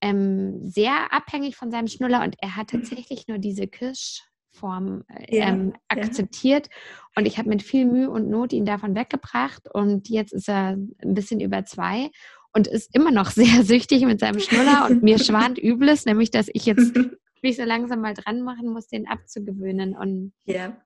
ähm, 0.00 0.66
sehr 0.66 1.12
abhängig 1.12 1.56
von 1.56 1.70
seinem 1.70 1.88
Schnuller 1.88 2.22
und 2.22 2.36
er 2.40 2.56
hat 2.56 2.70
tatsächlich 2.70 3.28
nur 3.28 3.38
diese 3.38 3.66
Kirschform 3.66 5.04
äh, 5.08 5.38
ja, 5.38 5.48
ähm, 5.48 5.74
akzeptiert. 5.88 6.68
Ja. 6.68 6.72
Und 7.16 7.26
ich 7.26 7.38
habe 7.38 7.48
mit 7.48 7.62
viel 7.62 7.84
Mühe 7.84 8.10
und 8.10 8.28
Not 8.28 8.52
ihn 8.52 8.64
davon 8.64 8.94
weggebracht 8.94 9.68
und 9.72 10.08
jetzt 10.08 10.32
ist 10.32 10.48
er 10.48 10.70
ein 10.70 11.14
bisschen 11.14 11.40
über 11.40 11.64
zwei 11.64 12.10
und 12.52 12.66
ist 12.66 12.94
immer 12.94 13.10
noch 13.10 13.30
sehr 13.30 13.62
süchtig 13.62 14.04
mit 14.06 14.20
seinem 14.20 14.40
Schnuller 14.40 14.88
und 14.90 15.02
mir 15.02 15.18
schwant 15.22 15.58
Übles, 15.58 16.06
nämlich 16.06 16.30
dass 16.30 16.48
ich 16.52 16.66
jetzt 16.66 16.98
mich 17.42 17.56
so 17.56 17.64
langsam 17.64 18.00
mal 18.00 18.14
dran 18.14 18.42
machen 18.42 18.72
muss, 18.72 18.88
den 18.88 19.08
abzugewöhnen. 19.08 19.96
Und 19.96 20.32
ja. 20.44 20.76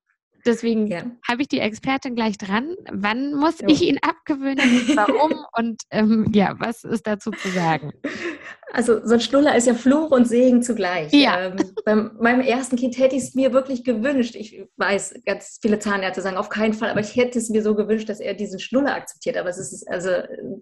deswegen 0.46 0.86
ja. 0.86 1.04
habe 1.28 1.42
ich 1.42 1.48
die 1.48 1.60
Expertin 1.60 2.14
gleich 2.14 2.38
dran. 2.38 2.74
Wann 2.92 3.34
muss 3.34 3.60
jo. 3.60 3.68
ich 3.68 3.82
ihn 3.82 3.98
abgewöhnen? 4.02 4.58
Warum? 4.94 5.44
und 5.56 5.82
ähm, 5.90 6.30
ja, 6.32 6.54
was 6.58 6.84
ist 6.84 7.06
dazu 7.06 7.30
zu 7.30 7.48
sagen? 7.48 7.92
Also 8.72 9.06
so 9.06 9.14
ein 9.14 9.20
Schnuller 9.20 9.54
ist 9.56 9.66
ja 9.66 9.74
Fluch 9.74 10.10
und 10.10 10.26
Segen 10.26 10.62
zugleich. 10.62 11.12
Ja. 11.12 11.46
Ähm, 11.46 11.56
bei 11.84 11.94
meinem 11.94 12.40
ersten 12.40 12.76
Kind 12.76 12.98
hätte 12.98 13.14
ich 13.14 13.22
es 13.22 13.34
mir 13.34 13.52
wirklich 13.52 13.84
gewünscht. 13.84 14.34
Ich 14.34 14.60
weiß, 14.76 15.22
ganz 15.24 15.58
viele 15.62 15.78
Zahnärzte 15.78 16.22
sagen 16.22 16.36
auf 16.36 16.48
keinen 16.48 16.74
Fall, 16.74 16.90
aber 16.90 17.00
ich 17.00 17.14
hätte 17.14 17.38
es 17.38 17.50
mir 17.50 17.62
so 17.62 17.74
gewünscht, 17.74 18.08
dass 18.08 18.20
er 18.20 18.34
diesen 18.34 18.58
Schnuller 18.58 18.94
akzeptiert. 18.94 19.36
Aber 19.36 19.48
es 19.48 19.58
ist 19.58 19.88
also 19.88 20.10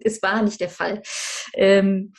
es 0.01 0.21
war 0.21 0.43
nicht 0.43 0.61
der 0.61 0.69
Fall. 0.69 1.01
Ähm, 1.55 2.13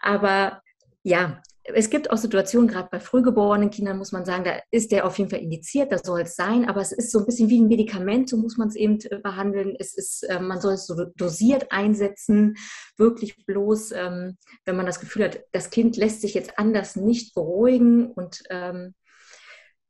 aber 0.00 0.62
ja, 1.02 1.42
es 1.74 1.90
gibt 1.90 2.10
auch 2.10 2.16
Situationen, 2.16 2.68
gerade 2.68 2.88
bei 2.90 3.00
frühgeborenen 3.00 3.70
Kindern 3.70 3.98
muss 3.98 4.12
man 4.12 4.24
sagen, 4.24 4.44
da 4.44 4.60
ist 4.70 4.92
der 4.92 5.06
auf 5.06 5.18
jeden 5.18 5.30
Fall 5.30 5.40
indiziert, 5.40 5.92
da 5.92 5.98
soll 5.98 6.22
es 6.22 6.36
sein, 6.36 6.68
aber 6.68 6.80
es 6.80 6.92
ist 6.92 7.10
so 7.10 7.20
ein 7.20 7.26
bisschen 7.26 7.48
wie 7.48 7.60
ein 7.60 7.68
Medikament, 7.68 8.28
so 8.28 8.36
muss 8.36 8.56
man 8.56 8.68
es 8.68 8.76
eben 8.76 8.98
äh, 9.00 9.18
behandeln. 9.18 9.74
Es 9.78 9.96
ist, 9.96 10.22
äh, 10.24 10.40
man 10.40 10.60
soll 10.60 10.74
es 10.74 10.86
so 10.86 11.04
dosiert 11.16 11.70
einsetzen, 11.70 12.56
wirklich 12.96 13.44
bloß, 13.46 13.92
ähm, 13.92 14.38
wenn 14.64 14.76
man 14.76 14.86
das 14.86 15.00
Gefühl 15.00 15.24
hat, 15.24 15.40
das 15.52 15.70
Kind 15.70 15.96
lässt 15.96 16.20
sich 16.20 16.34
jetzt 16.34 16.58
anders 16.58 16.96
nicht 16.96 17.34
beruhigen 17.34 18.10
und 18.12 18.42
ähm, 18.50 18.94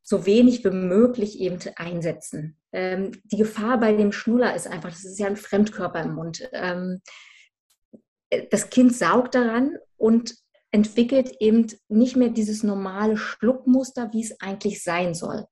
so 0.02 0.26
wenig 0.26 0.64
wie 0.64 0.70
möglich 0.70 1.38
eben 1.38 1.58
einsetzen. 1.76 2.58
Ähm, 2.72 3.12
die 3.24 3.36
Gefahr 3.36 3.78
bei 3.78 3.92
dem 3.92 4.12
Schnuller 4.12 4.54
ist 4.54 4.66
einfach, 4.66 4.90
das 4.90 5.04
ist 5.04 5.18
ja 5.18 5.26
ein 5.26 5.36
Fremdkörper 5.36 6.02
im 6.02 6.14
Mund. 6.14 6.48
Ähm, 6.52 7.00
äh, 8.30 8.46
das 8.50 8.70
Kind 8.70 8.94
saugt 8.94 9.34
daran 9.34 9.76
und 9.96 10.34
entwickelt 10.72 11.34
eben 11.40 11.66
nicht 11.88 12.16
mehr 12.16 12.28
dieses 12.28 12.62
normale 12.62 13.16
Schluckmuster, 13.16 14.10
wie 14.12 14.22
es 14.22 14.40
eigentlich 14.40 14.82
sein 14.82 15.14
soll. 15.14 15.46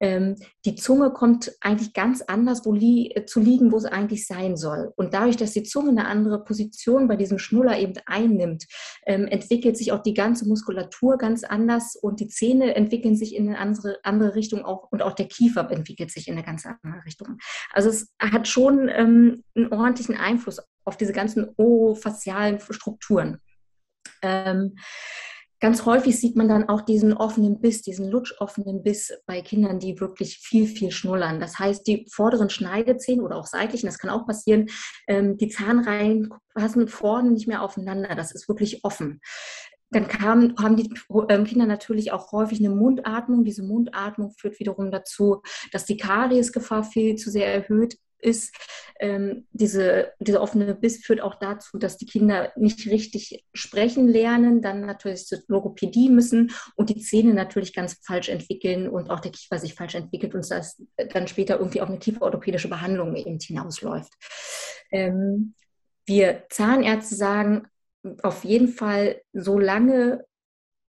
Ähm, 0.00 0.36
die 0.64 0.74
Zunge 0.74 1.10
kommt 1.12 1.52
eigentlich 1.60 1.92
ganz 1.92 2.22
anders 2.22 2.64
wo 2.64 2.72
li 2.72 3.12
äh, 3.14 3.24
zu 3.26 3.40
liegen, 3.40 3.72
wo 3.72 3.76
es 3.76 3.84
eigentlich 3.84 4.26
sein 4.26 4.56
soll. 4.56 4.92
Und 4.96 5.14
dadurch, 5.14 5.36
dass 5.36 5.52
die 5.52 5.62
Zunge 5.62 5.90
eine 5.90 6.06
andere 6.06 6.42
Position 6.44 7.08
bei 7.08 7.16
diesem 7.16 7.38
Schnuller 7.38 7.78
eben 7.78 7.94
einnimmt, 8.06 8.64
ähm, 9.06 9.26
entwickelt 9.26 9.76
sich 9.76 9.92
auch 9.92 10.02
die 10.02 10.14
ganze 10.14 10.48
Muskulatur 10.48 11.18
ganz 11.18 11.44
anders 11.44 11.96
und 11.96 12.20
die 12.20 12.28
Zähne 12.28 12.74
entwickeln 12.74 13.16
sich 13.16 13.34
in 13.34 13.48
eine 13.48 13.58
andere, 13.58 13.98
andere 14.04 14.34
Richtung 14.34 14.64
auch 14.64 14.90
und 14.90 15.02
auch 15.02 15.14
der 15.14 15.28
Kiefer 15.28 15.70
entwickelt 15.70 16.10
sich 16.10 16.28
in 16.28 16.34
eine 16.34 16.44
ganz 16.44 16.66
andere 16.66 17.04
Richtung. 17.04 17.38
Also 17.72 17.90
es 17.90 18.08
hat 18.18 18.48
schon 18.48 18.88
ähm, 18.88 19.42
einen 19.54 19.72
ordentlichen 19.72 20.16
Einfluss 20.16 20.60
auf 20.84 20.96
diese 20.96 21.12
ganzen 21.12 21.50
orofacialen 21.56 22.58
Strukturen. 22.60 23.38
Ähm, 24.22 24.76
ganz 25.60 25.86
häufig 25.86 26.18
sieht 26.18 26.36
man 26.36 26.48
dann 26.48 26.68
auch 26.68 26.80
diesen 26.80 27.12
offenen 27.12 27.60
Biss, 27.60 27.82
diesen 27.82 28.10
lutschoffenen 28.10 28.82
Biss 28.82 29.12
bei 29.26 29.40
Kindern, 29.42 29.78
die 29.78 30.00
wirklich 30.00 30.38
viel, 30.38 30.66
viel 30.66 30.90
schnullern. 30.90 31.38
Das 31.38 31.58
heißt, 31.58 31.86
die 31.86 32.06
vorderen 32.10 32.50
Schneidezähne 32.50 33.22
oder 33.22 33.36
auch 33.36 33.46
seitlichen, 33.46 33.86
das 33.86 33.98
kann 33.98 34.10
auch 34.10 34.26
passieren, 34.26 34.68
ähm, 35.06 35.36
die 35.36 35.48
Zahnreihen 35.48 36.30
passen 36.54 36.88
vorne 36.88 37.30
nicht 37.30 37.46
mehr 37.46 37.62
aufeinander. 37.62 38.14
Das 38.16 38.32
ist 38.32 38.48
wirklich 38.48 38.84
offen. 38.84 39.20
Dann 39.90 40.08
kam, 40.08 40.54
haben 40.58 40.76
die 40.76 40.90
ähm, 41.28 41.44
Kinder 41.44 41.66
natürlich 41.66 42.12
auch 42.12 42.32
häufig 42.32 42.58
eine 42.58 42.74
Mundatmung. 42.74 43.44
Diese 43.44 43.62
Mundatmung 43.62 44.32
führt 44.32 44.58
wiederum 44.58 44.90
dazu, 44.90 45.42
dass 45.70 45.84
die 45.84 45.98
Kariesgefahr 45.98 46.82
viel 46.82 47.16
zu 47.16 47.30
sehr 47.30 47.52
erhöht 47.52 47.98
ist, 48.22 48.54
ähm, 49.00 49.46
diese, 49.50 50.12
dieser 50.20 50.40
offene 50.40 50.74
Biss 50.74 51.04
führt 51.04 51.20
auch 51.20 51.34
dazu, 51.34 51.78
dass 51.78 51.96
die 51.96 52.06
Kinder 52.06 52.52
nicht 52.56 52.86
richtig 52.86 53.44
sprechen 53.52 54.08
lernen, 54.08 54.62
dann 54.62 54.82
natürlich 54.82 55.26
zur 55.26 55.40
Logopädie 55.48 56.08
müssen 56.08 56.52
und 56.76 56.88
die 56.88 57.00
Zähne 57.00 57.34
natürlich 57.34 57.74
ganz 57.74 57.98
falsch 58.04 58.28
entwickeln 58.28 58.88
und 58.88 59.10
auch 59.10 59.20
der 59.20 59.32
Kiefer 59.32 59.58
sich 59.58 59.74
falsch 59.74 59.94
entwickelt 59.94 60.34
und 60.34 60.48
das 60.50 60.82
dann 61.12 61.26
später 61.26 61.58
irgendwie 61.58 61.80
auf 61.80 61.88
eine 61.88 61.98
kieferorthopädische 61.98 62.68
Behandlung 62.68 63.16
eben 63.16 63.38
hinausläuft. 63.40 64.12
Ähm, 64.90 65.54
wir 66.06 66.44
Zahnärzte 66.50 67.14
sagen, 67.14 67.66
auf 68.22 68.44
jeden 68.44 68.68
Fall 68.68 69.20
so 69.32 69.58
lange 69.58 70.24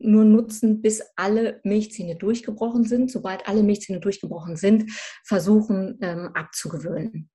nur 0.00 0.24
nutzen, 0.24 0.82
bis 0.82 1.02
alle 1.16 1.60
Milchzähne 1.64 2.16
durchgebrochen 2.16 2.84
sind. 2.84 3.10
Sobald 3.10 3.46
alle 3.46 3.62
Milchzähne 3.62 4.00
durchgebrochen 4.00 4.56
sind, 4.56 4.90
versuchen 5.24 5.98
ähm, 6.00 6.30
abzugewöhnen. 6.34 7.30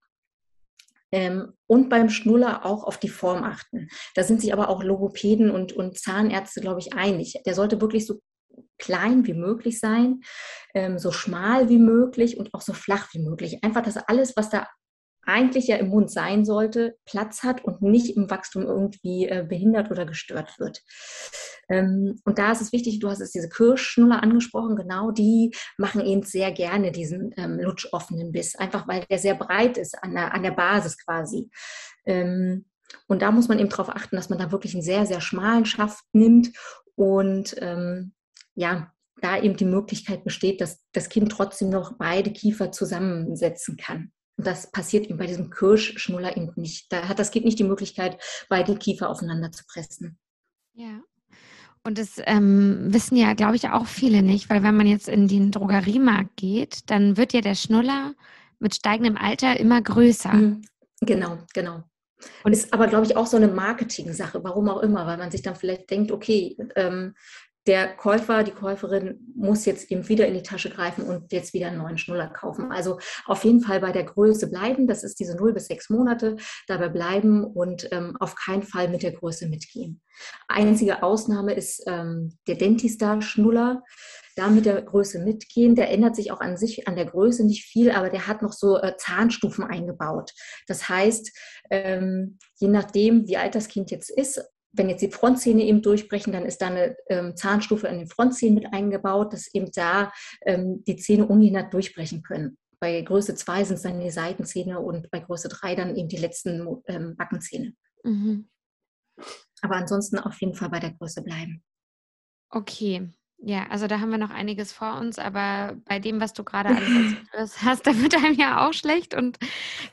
Ähm, 1.11 1.53
und 1.67 1.89
beim 1.89 2.09
Schnuller 2.09 2.65
auch 2.65 2.83
auf 2.83 2.97
die 2.97 3.09
Form 3.09 3.43
achten. 3.43 3.87
Da 4.15 4.23
sind 4.23 4.41
sich 4.41 4.51
aber 4.51 4.69
auch 4.69 4.83
Logopäden 4.83 5.51
und, 5.51 5.73
und 5.73 5.97
Zahnärzte, 5.97 6.61
glaube 6.61 6.79
ich, 6.79 6.93
einig. 6.93 7.39
Der 7.45 7.53
sollte 7.53 7.79
wirklich 7.79 8.05
so 8.05 8.19
klein 8.77 9.25
wie 9.25 9.33
möglich 9.33 9.79
sein, 9.79 10.21
ähm, 10.73 10.99
so 10.99 11.11
schmal 11.11 11.69
wie 11.69 11.77
möglich 11.77 12.37
und 12.37 12.53
auch 12.53 12.61
so 12.61 12.73
flach 12.73 13.13
wie 13.13 13.19
möglich. 13.19 13.63
Einfach, 13.63 13.83
dass 13.83 13.97
alles, 13.97 14.35
was 14.35 14.49
da 14.49 14.67
eigentlich 15.25 15.67
ja 15.67 15.77
im 15.77 15.89
Mund 15.89 16.11
sein 16.11 16.45
sollte, 16.45 16.97
Platz 17.05 17.43
hat 17.43 17.63
und 17.63 17.81
nicht 17.81 18.15
im 18.15 18.29
Wachstum 18.29 18.63
irgendwie 18.63 19.27
äh, 19.27 19.45
behindert 19.47 19.91
oder 19.91 20.05
gestört 20.05 20.59
wird. 20.59 20.83
Ähm, 21.69 22.19
und 22.25 22.37
da 22.37 22.51
ist 22.51 22.61
es 22.61 22.71
wichtig, 22.71 22.99
du 22.99 23.09
hast 23.09 23.21
es 23.21 23.31
diese 23.31 23.49
Kirschschnuller 23.49 24.21
angesprochen, 24.21 24.75
genau 24.75 25.11
die 25.11 25.51
machen 25.77 26.01
eben 26.01 26.23
sehr 26.23 26.51
gerne 26.51 26.91
diesen 26.91 27.33
ähm, 27.37 27.59
lutschoffenen 27.59 28.31
Biss, 28.31 28.55
einfach 28.55 28.87
weil 28.87 29.05
der 29.09 29.19
sehr 29.19 29.35
breit 29.35 29.77
ist 29.77 30.01
an 30.03 30.13
der, 30.13 30.33
an 30.33 30.43
der 30.43 30.51
Basis 30.51 30.97
quasi. 30.97 31.49
Ähm, 32.05 32.65
und 33.07 33.21
da 33.21 33.31
muss 33.31 33.47
man 33.47 33.59
eben 33.59 33.69
darauf 33.69 33.89
achten, 33.89 34.15
dass 34.15 34.29
man 34.29 34.39
da 34.39 34.51
wirklich 34.51 34.73
einen 34.73 34.83
sehr, 34.83 35.05
sehr 35.05 35.21
schmalen 35.21 35.65
Schaft 35.65 36.05
nimmt 36.13 36.51
und 36.95 37.55
ja, 38.57 38.93
da 39.21 39.39
eben 39.41 39.57
die 39.57 39.65
Möglichkeit 39.65 40.23
besteht, 40.23 40.61
dass 40.61 40.83
das 40.91 41.09
Kind 41.09 41.31
trotzdem 41.31 41.69
noch 41.69 41.93
beide 41.97 42.31
Kiefer 42.31 42.71
zusammensetzen 42.71 43.77
kann. 43.77 44.11
Das 44.37 44.71
passiert 44.71 45.07
eben 45.07 45.17
bei 45.17 45.27
diesem 45.27 45.49
Kirschschnuller 45.49 46.35
eben 46.35 46.51
nicht. 46.55 46.91
Da 46.91 47.07
hat 47.07 47.19
das 47.19 47.31
Kind 47.31 47.45
nicht 47.45 47.59
die 47.59 47.63
Möglichkeit, 47.63 48.21
beide 48.49 48.75
Kiefer 48.75 49.09
aufeinander 49.09 49.51
zu 49.51 49.63
pressen. 49.65 50.17
Ja. 50.73 51.01
Und 51.83 51.99
das 51.99 52.19
ähm, 52.25 52.93
wissen 52.93 53.15
ja, 53.15 53.33
glaube 53.33 53.55
ich, 53.55 53.69
auch 53.69 53.85
viele 53.85 54.23
nicht, 54.23 54.49
weil 54.49 54.63
wenn 54.63 54.75
man 54.75 54.87
jetzt 54.87 55.07
in 55.07 55.27
den 55.27 55.51
Drogeriemarkt 55.51 56.35
geht, 56.35 56.89
dann 56.89 57.15
wird 57.15 57.31
ja 57.31 57.41
der 57.41 57.55
Schnuller 57.55 58.13
mit 58.59 58.73
steigendem 58.75 59.17
Alter 59.17 59.59
immer 59.59 59.81
größer. 59.81 60.33
Mhm. 60.33 60.61
Genau, 61.01 61.37
genau. 61.53 61.83
Und 62.43 62.53
ist 62.53 62.73
aber, 62.73 62.87
glaube 62.87 63.05
ich, 63.05 63.15
auch 63.15 63.27
so 63.27 63.37
eine 63.37 63.47
Marketing-Sache, 63.47 64.43
warum 64.43 64.69
auch 64.69 64.81
immer, 64.81 65.05
weil 65.05 65.17
man 65.17 65.29
sich 65.29 65.43
dann 65.43 65.55
vielleicht 65.55 65.89
denkt, 65.91 66.11
okay, 66.11 66.57
ähm, 66.75 67.13
der 67.67 67.95
Käufer, 67.95 68.43
die 68.43 68.51
Käuferin 68.51 69.33
muss 69.35 69.65
jetzt 69.65 69.91
eben 69.91 70.07
wieder 70.07 70.27
in 70.27 70.35
die 70.35 70.43
Tasche 70.43 70.69
greifen 70.69 71.03
und 71.03 71.31
jetzt 71.31 71.53
wieder 71.53 71.67
einen 71.67 71.79
neuen 71.79 71.97
Schnuller 71.97 72.27
kaufen. 72.27 72.71
Also 72.71 72.99
auf 73.25 73.43
jeden 73.43 73.61
Fall 73.61 73.79
bei 73.79 73.91
der 73.91 74.03
Größe 74.03 74.49
bleiben, 74.49 74.87
das 74.87 75.03
ist 75.03 75.19
diese 75.19 75.35
0 75.35 75.53
bis 75.53 75.67
6 75.67 75.89
Monate, 75.89 76.35
dabei 76.67 76.89
bleiben 76.89 77.43
und 77.43 77.87
ähm, 77.91 78.15
auf 78.19 78.35
keinen 78.35 78.63
Fall 78.63 78.87
mit 78.89 79.01
der 79.01 79.13
Größe 79.13 79.47
mitgehen. 79.47 80.01
Einzige 80.47 81.01
Ausnahme 81.01 81.53
ist 81.53 81.83
ähm, 81.87 82.37
der 82.47 82.55
Dentista-Schnuller. 82.55 83.83
Da 84.37 84.49
mit 84.49 84.65
der 84.65 84.81
Größe 84.81 85.19
mitgehen. 85.19 85.75
Der 85.75 85.89
ändert 85.91 86.17
sich 86.17 86.31
auch 86.31 86.41
an 86.41 86.57
sich, 86.57 86.89
an 86.89 86.97
der 86.97 87.05
Größe 87.05 87.45
nicht 87.45 87.63
viel, 87.63 87.91
aber 87.91 88.09
der 88.09 88.27
hat 88.27 88.41
noch 88.41 88.51
so 88.51 88.77
äh, 88.77 88.97
Zahnstufen 88.97 89.63
eingebaut. 89.63 90.33
Das 90.67 90.89
heißt, 90.89 91.31
ähm, 91.69 92.37
je 92.57 92.67
nachdem, 92.67 93.27
wie 93.27 93.37
alt 93.37 93.55
das 93.55 93.69
Kind 93.69 93.91
jetzt 93.91 94.09
ist, 94.09 94.43
wenn 94.77 94.89
jetzt 94.89 95.01
die 95.01 95.11
Frontzähne 95.11 95.63
eben 95.63 95.81
durchbrechen, 95.81 96.33
dann 96.33 96.45
ist 96.45 96.61
da 96.61 96.67
eine 96.67 96.95
ähm, 97.09 97.35
Zahnstufe 97.35 97.87
in 97.87 97.99
den 97.99 98.07
Frontzähnen 98.07 98.55
mit 98.55 98.73
eingebaut, 98.73 99.33
dass 99.33 99.53
eben 99.53 99.71
da 99.73 100.11
ähm, 100.45 100.83
die 100.85 100.95
Zähne 100.95 101.25
ungehindert 101.25 101.73
durchbrechen 101.73 102.21
können. 102.23 102.57
Bei 102.79 103.01
Größe 103.01 103.35
2 103.35 103.63
sind 103.63 103.75
es 103.77 103.83
dann 103.83 103.99
die 103.99 104.11
Seitenzähne 104.11 104.79
und 104.79 105.09
bei 105.11 105.19
Größe 105.19 105.49
3 105.49 105.75
dann 105.75 105.95
eben 105.95 106.09
die 106.09 106.17
letzten 106.17 106.83
ähm, 106.87 107.15
Backenzähne. 107.15 107.73
Mhm. 108.03 108.49
Aber 109.61 109.75
ansonsten 109.75 110.19
auf 110.19 110.39
jeden 110.41 110.55
Fall 110.55 110.69
bei 110.69 110.79
der 110.79 110.93
Größe 110.93 111.23
bleiben. 111.23 111.63
Okay, 112.49 113.09
ja, 113.37 113.67
also 113.69 113.87
da 113.87 113.99
haben 113.99 114.11
wir 114.11 114.17
noch 114.17 114.31
einiges 114.31 114.71
vor 114.71 114.97
uns, 114.97 115.19
aber 115.19 115.75
bei 115.85 115.99
dem, 115.99 116.19
was 116.19 116.33
du 116.33 116.43
gerade 116.43 116.69
alles 116.69 117.61
hast, 117.63 117.85
da 117.85 117.95
wird 118.01 118.15
einem 118.15 118.33
ja 118.33 118.65
auch 118.65 118.73
schlecht. 118.73 119.13
Und 119.13 119.37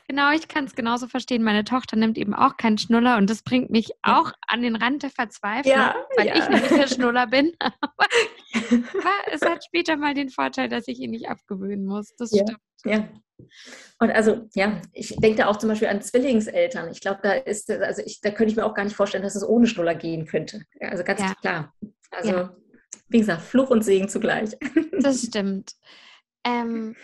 genau, 0.07 0.31
ich 0.31 0.47
kann 0.47 0.65
es 0.65 0.75
genauso 0.75 1.07
verstehen. 1.07 1.43
Meine 1.43 1.63
Tochter 1.63 1.95
nimmt 1.95 2.17
eben 2.17 2.33
auch 2.33 2.57
keinen 2.57 2.77
Schnuller 2.77 3.17
und 3.17 3.29
das 3.29 3.43
bringt 3.43 3.69
mich 3.69 3.91
auch 4.01 4.31
an 4.47 4.61
den 4.61 4.75
Rand 4.75 5.03
der 5.03 5.09
Verzweiflung, 5.09 5.75
ja, 5.75 5.95
weil 6.17 6.27
ja. 6.27 6.35
ich 6.35 6.49
nämlich 6.49 6.69
der 6.69 6.87
Schnuller 6.87 7.27
bin. 7.27 7.53
aber 7.61 8.07
es 9.31 9.41
hat 9.41 9.63
später 9.65 9.97
mal 9.97 10.13
den 10.13 10.29
Vorteil, 10.29 10.69
dass 10.69 10.87
ich 10.87 10.99
ihn 10.99 11.11
nicht 11.11 11.29
abgewöhnen 11.29 11.85
muss. 11.85 12.15
Das 12.17 12.31
ja, 12.31 12.43
stimmt. 12.43 12.59
Ja. 12.85 13.07
Und 13.99 14.11
also, 14.11 14.47
ja, 14.55 14.81
ich 14.93 15.15
denke 15.17 15.43
da 15.43 15.47
auch 15.47 15.57
zum 15.57 15.69
Beispiel 15.69 15.89
an 15.89 16.01
Zwillingseltern. 16.01 16.89
Ich 16.91 17.01
glaube, 17.01 17.19
da 17.21 17.33
ist, 17.33 17.69
also 17.69 18.01
ich, 18.05 18.21
da 18.21 18.31
könnte 18.31 18.51
ich 18.51 18.55
mir 18.55 18.65
auch 18.65 18.73
gar 18.73 18.83
nicht 18.83 18.95
vorstellen, 18.95 19.23
dass 19.23 19.35
es 19.35 19.47
ohne 19.47 19.67
Schnuller 19.67 19.95
gehen 19.95 20.25
könnte. 20.25 20.63
Also 20.79 21.03
ganz 21.03 21.21
klar. 21.41 21.73
Also 22.11 22.49
wie 23.09 23.19
gesagt, 23.19 23.41
Fluch 23.41 23.69
und 23.69 23.83
Segen 23.83 24.09
zugleich. 24.09 24.51
Das 25.01 25.21
stimmt. 25.21 25.75
Ähm, 26.45 26.95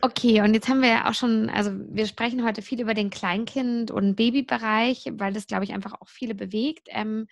okay, 0.00 0.40
und 0.42 0.54
jetzt 0.54 0.68
haben 0.68 0.82
wir 0.82 0.88
ja 0.88 1.08
auch 1.08 1.14
schon, 1.14 1.48
also 1.48 1.70
wir 1.72 2.06
sprechen 2.06 2.44
heute 2.44 2.62
viel 2.62 2.80
über 2.80 2.94
den 2.94 3.10
Kleinkind- 3.10 3.90
und 3.90 4.16
Babybereich, 4.16 5.12
weil 5.12 5.32
das, 5.32 5.46
glaube 5.46 5.64
ich, 5.64 5.72
einfach 5.72 5.94
auch 6.00 6.08
viele 6.08 6.34
bewegt. 6.34 6.88
Ähm, 6.90 7.26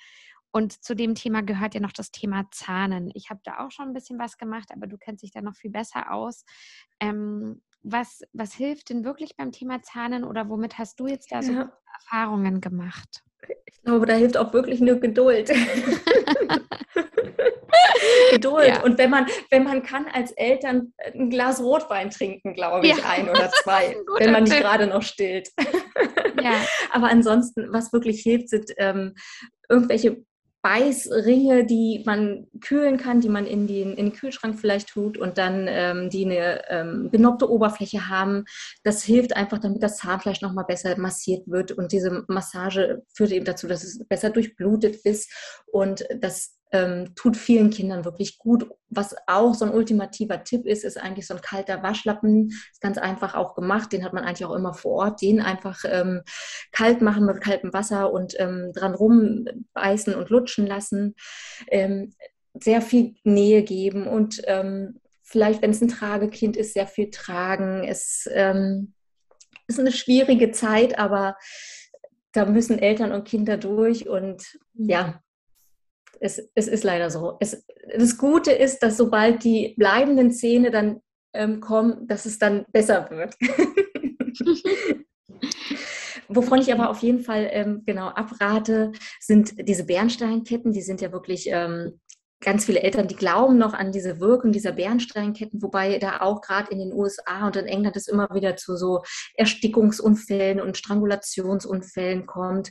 und 0.51 0.85
zu 0.85 0.95
dem 0.95 1.17
Thema 1.17 1.43
gehört 1.43 1.75
ja 1.75 1.81
noch 1.81 1.93
das 1.93 2.12
Thema 2.12 2.47
Zahnen. 2.53 3.11
Ich 3.15 3.29
habe 3.29 3.41
da 3.43 3.59
auch 3.59 3.73
schon 3.73 3.89
ein 3.89 3.93
bisschen 3.93 4.21
was 4.21 4.39
gemacht, 4.39 4.71
aber 4.73 4.87
du 4.87 4.97
kennst 4.97 5.25
dich 5.25 5.33
da 5.33 5.43
noch 5.43 5.57
viel 5.57 5.71
besser 5.71 6.12
aus. 6.12 6.45
Ähm, 7.01 7.61
was, 7.83 8.23
was 8.33 8.55
hilft 8.55 8.91
denn 8.91 9.05
wirklich 9.05 9.37
beim 9.37 9.51
Thema 9.51 9.83
Zahnen 9.83 10.25
oder 10.25 10.49
womit 10.49 10.79
hast 10.79 11.01
du 11.01 11.07
jetzt 11.07 11.33
da 11.33 11.43
so 11.43 11.53
ja. 11.53 11.73
Erfahrungen 11.93 12.61
gemacht? 12.61 13.25
Ich 13.67 13.83
glaube, 13.83 14.07
da 14.07 14.15
hilft 14.15 14.37
auch 14.37 14.53
wirklich 14.53 14.81
nur 14.81 14.97
Geduld. 14.97 15.51
Geduld. 18.33 18.69
Ja. 18.69 18.83
Und 18.83 18.99
wenn 18.99 19.11
man, 19.11 19.27
wenn 19.51 19.65
man 19.65 19.83
kann 19.83 20.07
als 20.13 20.33
Eltern 20.33 20.93
ein 21.13 21.31
Glas 21.31 21.61
Rotwein 21.61 22.11
trinken, 22.11 22.55
glaube 22.55 22.87
ich, 22.87 22.97
ja. 22.97 23.05
ein 23.09 23.29
oder 23.29 23.51
zwei, 23.63 23.97
wenn 24.19 24.33
man 24.33 24.45
nicht 24.45 24.61
gerade 24.61 24.87
noch 24.87 25.03
stillt. 25.03 25.51
Ja. 26.43 26.53
Aber 26.93 27.09
ansonsten, 27.09 27.73
was 27.73 27.93
wirklich 27.93 28.21
hilft, 28.23 28.49
sind 28.51 28.71
ähm, 28.79 29.15
irgendwelche 29.69 30.25
Beißringe, 30.65 31.67
die 31.67 32.03
man 32.07 32.47
kühlen 32.62 32.97
kann, 32.97 33.21
die 33.21 33.29
man 33.29 33.47
in 33.47 33.67
den, 33.67 33.91
in 33.91 34.07
den 34.07 34.12
Kühlschrank 34.15 34.59
vielleicht 34.59 34.89
tut 34.89 35.19
und 35.19 35.37
dann 35.37 35.67
ähm, 35.69 36.09
die 36.09 36.25
eine 36.25 36.62
ähm, 36.71 37.11
genoppte 37.12 37.51
Oberfläche 37.51 38.09
haben. 38.09 38.47
Das 38.83 39.05
hilft 39.05 39.37
einfach, 39.37 39.59
damit 39.59 39.83
das 39.83 39.99
Zahnfleisch 39.99 40.41
nochmal 40.41 40.65
besser 40.65 40.99
massiert 40.99 41.47
wird 41.47 41.73
und 41.73 41.93
diese 41.93 42.25
Massage 42.29 43.03
führt 43.15 43.33
eben 43.33 43.45
dazu, 43.45 43.69
dass 43.69 43.85
es 43.85 44.03
besser 44.09 44.31
durchblutet 44.31 44.97
ist 45.05 45.31
und 45.67 46.07
das 46.19 46.57
ähm, 46.75 47.14
tut 47.14 47.37
vielen 47.37 47.70
Kindern 47.70 48.05
wirklich 48.05 48.37
gut. 48.37 48.68
Was 48.91 49.14
auch 49.29 49.55
so 49.55 49.64
ein 49.64 49.70
ultimativer 49.70 50.43
Tipp 50.43 50.66
ist, 50.66 50.85
ist 50.85 51.01
eigentlich 51.01 51.29
so 51.29 51.35
ein 51.35 51.41
kalter 51.41 51.85
Waschlappen. 51.85 52.49
Ist 52.49 52.81
ganz 52.81 52.99
einfach 52.99 53.37
auch 53.37 53.55
gemacht. 53.55 53.93
Den 53.93 54.05
hat 54.05 54.12
man 54.12 54.25
eigentlich 54.25 54.45
auch 54.45 54.55
immer 54.55 54.75
vor 54.75 55.05
Ort. 55.05 55.22
Den 55.22 55.41
einfach 55.41 55.85
ähm, 55.89 56.22
kalt 56.72 57.01
machen 57.01 57.27
mit 57.27 57.41
kaltem 57.41 57.72
Wasser 57.72 58.12
und 58.12 58.35
ähm, 58.41 58.72
dran 58.75 58.95
rumbeißen 58.95 60.16
und 60.16 60.31
lutschen 60.31 60.66
lassen. 60.66 61.14
Ähm, 61.68 62.12
sehr 62.55 62.83
viel 62.83 63.14
Nähe 63.22 63.62
geben 63.62 64.09
und 64.09 64.43
ähm, 64.47 65.01
vielleicht, 65.22 65.62
wenn 65.62 65.70
es 65.70 65.81
ein 65.81 65.89
Tragekind 65.89 66.57
ist, 66.57 66.75
sehr 66.75 66.87
viel 66.87 67.11
tragen. 67.11 67.85
Es 67.85 68.29
ähm, 68.33 68.95
ist 69.66 69.81
eine 69.81 69.93
schwierige 69.93 70.51
Zeit, 70.51 70.99
aber 70.99 71.37
da 72.33 72.47
müssen 72.47 72.79
Eltern 72.81 73.12
und 73.12 73.25
Kinder 73.25 73.57
durch 73.57 74.09
und 74.09 74.43
mhm. 74.75 74.89
Es, 76.21 76.51
es 76.55 76.69
ist 76.69 76.85
leider 76.85 77.11
so. 77.11 77.37
Es, 77.41 77.65
das 77.97 78.19
Gute 78.19 78.53
ist, 78.53 78.81
dass 78.83 78.97
sobald 78.97 79.45
die 79.45 79.75
bleibenden 79.77 80.31
Zähne 80.31 80.71
dann 80.71 81.01
ähm, 81.35 81.61
kommen, 81.61 82.07
dass 82.07 82.27
es 82.27 82.39
dann 82.39 82.65
besser 82.73 83.11
wird. 83.11 83.37
Wovon 86.29 86.61
ich 86.61 86.73
aber 86.73 86.91
auf 86.91 87.01
jeden 87.01 87.21
Fall 87.21 87.49
ähm, 87.51 87.83
genau 87.85 88.09
abrate, 88.09 88.93
sind 89.21 89.69
diese 89.69 89.85
Bernsteinketten. 89.85 90.73
Die 90.73 90.83
sind 90.83 91.01
ja 91.01 91.12
wirklich 91.12 91.49
ähm, 91.51 92.01
ganz 92.45 92.67
viele 92.67 92.83
Eltern, 92.83 93.09
die 93.09 93.17
glauben 93.17 93.59
noch 93.59 93.75
an 93.75 93.91
diese 93.91 94.21
Wirkung 94.21 94.53
dieser 94.53 94.73
Bernsteinketten, 94.73 95.63
wobei 95.63 95.99
da 95.99 96.21
auch 96.21 96.41
gerade 96.41 96.71
in 96.71 96.79
den 96.79 96.93
USA 96.93 97.47
und 97.47 97.57
in 97.57 97.67
England 97.67 97.97
es 97.97 98.09
immer 98.09 98.29
wieder 98.33 98.57
zu 98.57 98.77
so 98.77 99.03
Erstickungsunfällen 99.35 100.61
und 100.61 100.77
Strangulationsunfällen 100.77 102.27
kommt. 102.27 102.71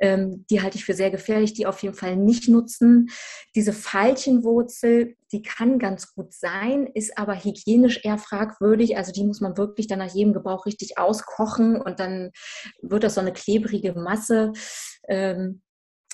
Ähm, 0.00 0.44
die 0.50 0.60
halte 0.60 0.76
ich 0.76 0.84
für 0.84 0.94
sehr 0.94 1.10
gefährlich, 1.10 1.54
die 1.54 1.66
auf 1.66 1.82
jeden 1.82 1.94
Fall 1.94 2.16
nicht 2.16 2.48
nutzen. 2.48 3.10
Diese 3.54 3.72
Veilchenwurzel, 3.72 5.16
die 5.30 5.42
kann 5.42 5.78
ganz 5.78 6.14
gut 6.14 6.34
sein, 6.34 6.86
ist 6.86 7.16
aber 7.16 7.42
hygienisch 7.42 8.04
eher 8.04 8.18
fragwürdig. 8.18 8.96
Also 8.96 9.12
die 9.12 9.24
muss 9.24 9.40
man 9.40 9.56
wirklich 9.56 9.86
dann 9.86 10.00
nach 10.00 10.12
jedem 10.12 10.34
Gebrauch 10.34 10.66
richtig 10.66 10.98
auskochen 10.98 11.80
und 11.80 12.00
dann 12.00 12.32
wird 12.82 13.04
das 13.04 13.14
so 13.14 13.20
eine 13.20 13.32
klebrige 13.32 13.94
Masse. 13.94 14.52
Ähm, 15.08 15.62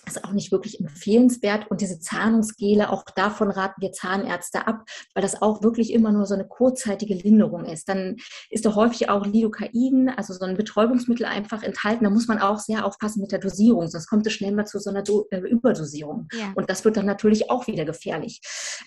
ist 0.07 0.25
auch 0.25 0.33
nicht 0.33 0.53
wirklich 0.53 0.81
empfehlenswert. 0.81 1.71
Und 1.71 1.81
diese 1.81 2.01
Zahnungsgele, 2.01 2.91
auch 2.91 3.05
davon 3.15 3.51
raten 3.51 3.81
wir 3.81 3.93
Zahnärzte 3.93 4.67
ab, 4.67 4.85
weil 5.15 5.23
das 5.23 5.43
auch 5.43 5.63
wirklich 5.63 5.93
immer 5.93 6.13
nur 6.13 6.27
so 6.27 6.35
eine 6.35 6.47
kurzzeitige 6.47 7.15
Linderung 7.15 7.65
ist. 7.65 7.89
Dann 7.89 8.17
ist 8.51 8.65
da 8.65 8.75
häufig 8.75 9.09
auch 9.09 9.27
Lidocain, 9.27 10.11
also 10.17 10.35
so 10.35 10.45
ein 10.45 10.57
Betäubungsmittel 10.57 11.27
einfach 11.27 11.63
enthalten. 11.63 12.05
Da 12.05 12.11
muss 12.11 12.29
man 12.29 12.39
auch 12.39 12.59
sehr 12.59 12.85
aufpassen 12.85 13.21
mit 13.21 13.33
der 13.33 13.39
Dosierung, 13.39 13.89
sonst 13.89 14.09
kommt 14.09 14.27
es 14.27 14.33
schnell 14.33 14.53
mal 14.53 14.67
zu 14.67 14.79
so 14.79 14.91
einer 14.91 15.03
Do 15.03 15.27
äh, 15.31 15.39
Überdosierung. 15.39 16.29
Ja. 16.33 16.53
Und 16.55 16.71
das 16.71 16.85
wird 16.85 16.97
dann 16.97 17.07
natürlich 17.07 17.51
auch 17.51 17.67
wieder 17.67 17.85
gefährlich. 17.85 18.41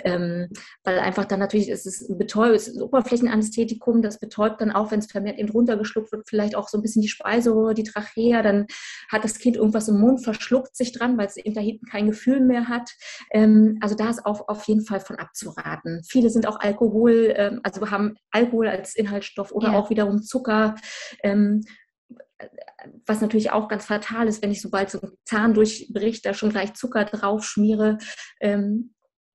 Ähm, 0.03 0.49
weil 0.83 0.99
einfach 0.99 1.25
dann 1.25 1.39
natürlich 1.39 1.69
ist 1.69 1.85
es 1.85 2.07
ein 2.09 2.17
Betäub 2.17 2.51
ist 2.51 2.75
ein 2.75 2.81
Oberflächenanästhetikum, 2.81 4.01
das 4.01 4.19
betäubt 4.19 4.61
dann 4.61 4.71
auch, 4.71 4.91
wenn 4.91 4.99
es 4.99 5.11
vermehrt 5.11 5.37
eben 5.37 5.49
runtergeschluckt 5.49 6.11
wird, 6.11 6.27
vielleicht 6.27 6.55
auch 6.55 6.69
so 6.69 6.77
ein 6.77 6.81
bisschen 6.81 7.01
die 7.01 7.07
Speiseröhre, 7.07 7.73
die 7.73 7.83
Trachea, 7.83 8.41
dann 8.41 8.67
hat 9.09 9.23
das 9.23 9.37
Kind 9.37 9.57
irgendwas 9.57 9.87
im 9.87 9.99
Mund, 9.99 10.23
verschluckt 10.23 10.75
sich 10.75 10.91
dran, 10.91 11.00
weil 11.17 11.27
es 11.27 11.37
eben 11.37 11.53
da 11.53 11.61
hinten 11.61 11.85
kein 11.85 12.07
Gefühl 12.07 12.39
mehr 12.39 12.67
hat. 12.67 12.89
Ähm, 13.31 13.77
also 13.81 13.95
da 13.95 14.09
ist 14.09 14.25
auch 14.25 14.47
auf 14.47 14.63
jeden 14.65 14.85
Fall 14.85 14.99
von 14.99 15.17
abzuraten. 15.17 16.01
Viele 16.07 16.29
sind 16.29 16.47
auch 16.47 16.59
Alkohol, 16.59 17.33
ähm, 17.35 17.59
also 17.63 17.89
haben 17.89 18.15
Alkohol 18.31 18.67
als 18.67 18.95
Inhaltsstoff 18.95 19.51
oder 19.51 19.71
ja. 19.71 19.79
auch 19.79 19.89
wiederum 19.89 20.21
Zucker. 20.21 20.75
Ähm, 21.23 21.61
was 23.05 23.21
natürlich 23.21 23.51
auch 23.51 23.67
ganz 23.67 23.85
fatal 23.85 24.27
ist, 24.27 24.41
wenn 24.41 24.51
ich 24.51 24.61
sobald 24.61 24.89
so 24.89 24.99
ein 25.01 25.11
Zahn 25.25 25.53
durchbricht, 25.53 26.25
da 26.25 26.33
schon 26.33 26.49
gleich 26.49 26.73
Zucker 26.73 27.05
drauf 27.05 27.43
schmiere. 27.43 27.97
Ähm, 28.39 28.93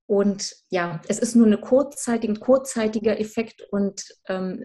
und 0.08 0.54
ja, 0.70 1.00
es 1.08 1.18
ist 1.18 1.34
nur 1.34 1.46
eine 1.46 1.58
kurzzeitige, 1.58 2.32
ein 2.32 2.40
kurzzeitiger 2.40 3.18
Effekt 3.18 3.62
und 3.70 4.04
ähm, 4.28 4.64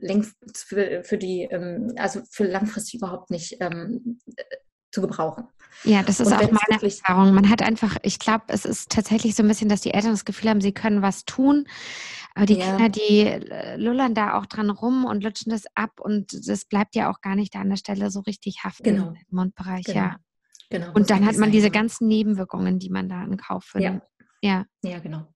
für, 0.56 1.04
für 1.04 1.18
die, 1.18 1.48
ähm, 1.50 1.94
also 1.98 2.22
für 2.30 2.44
langfristig 2.44 2.96
überhaupt 2.96 3.32
nicht 3.32 3.58
ähm, 3.60 4.20
zu 4.92 5.02
gebrauchen. 5.02 5.48
Ja, 5.84 6.04
das 6.04 6.20
ist 6.20 6.28
und 6.28 6.34
auch 6.34 6.52
meine 6.52 6.84
Erfahrung. 6.84 7.34
Man 7.34 7.50
hat 7.50 7.62
einfach, 7.62 7.98
ich 8.04 8.20
glaube, 8.20 8.46
es 8.48 8.66
ist 8.66 8.92
tatsächlich 8.92 9.36
so 9.36 9.44
ein 9.44 9.48
bisschen, 9.48 9.70
dass 9.70 9.82
die 9.82 9.94
Eltern 9.94 10.12
das 10.12 10.26
Gefühl 10.26 10.50
haben, 10.50 10.62
sie 10.62 10.74
können 10.74 11.02
was 11.02 11.26
tun. 11.26 11.66
Aber 12.36 12.46
die 12.46 12.56
ja. 12.58 12.66
Kinder, 12.66 12.90
die 12.90 13.40
lullern 13.78 14.14
da 14.14 14.38
auch 14.38 14.46
dran 14.46 14.70
rum 14.70 15.06
und 15.06 15.24
lutschen 15.24 15.52
das 15.52 15.64
ab 15.76 16.00
und 16.00 16.48
das 16.48 16.66
bleibt 16.66 16.96
ja 16.96 17.12
auch 17.12 17.22
gar 17.22 17.36
nicht 17.36 17.56
da 17.56 17.60
an 17.60 17.70
der 17.70 17.78
Stelle 17.78 18.10
so 18.10 18.22
richtig 18.22 18.64
haften 18.64 18.84
genau. 18.84 19.08
im 19.10 19.16
Mundbereich, 19.30 19.86
genau. 19.86 19.98
ja. 19.98 20.16
Genau, 20.70 20.94
und 20.94 21.10
dann 21.10 21.26
hat 21.26 21.36
man 21.36 21.52
diese 21.52 21.70
ganzen 21.70 22.08
Nebenwirkungen, 22.08 22.80
die 22.80 22.90
man 22.90 23.10
da 23.10 23.24
in 23.26 23.36
Kauf 23.36 23.74
nimmt. 23.76 24.02
Ja. 24.42 24.66
ja. 24.84 24.90
Ja, 24.90 25.00
genau. 25.00 25.28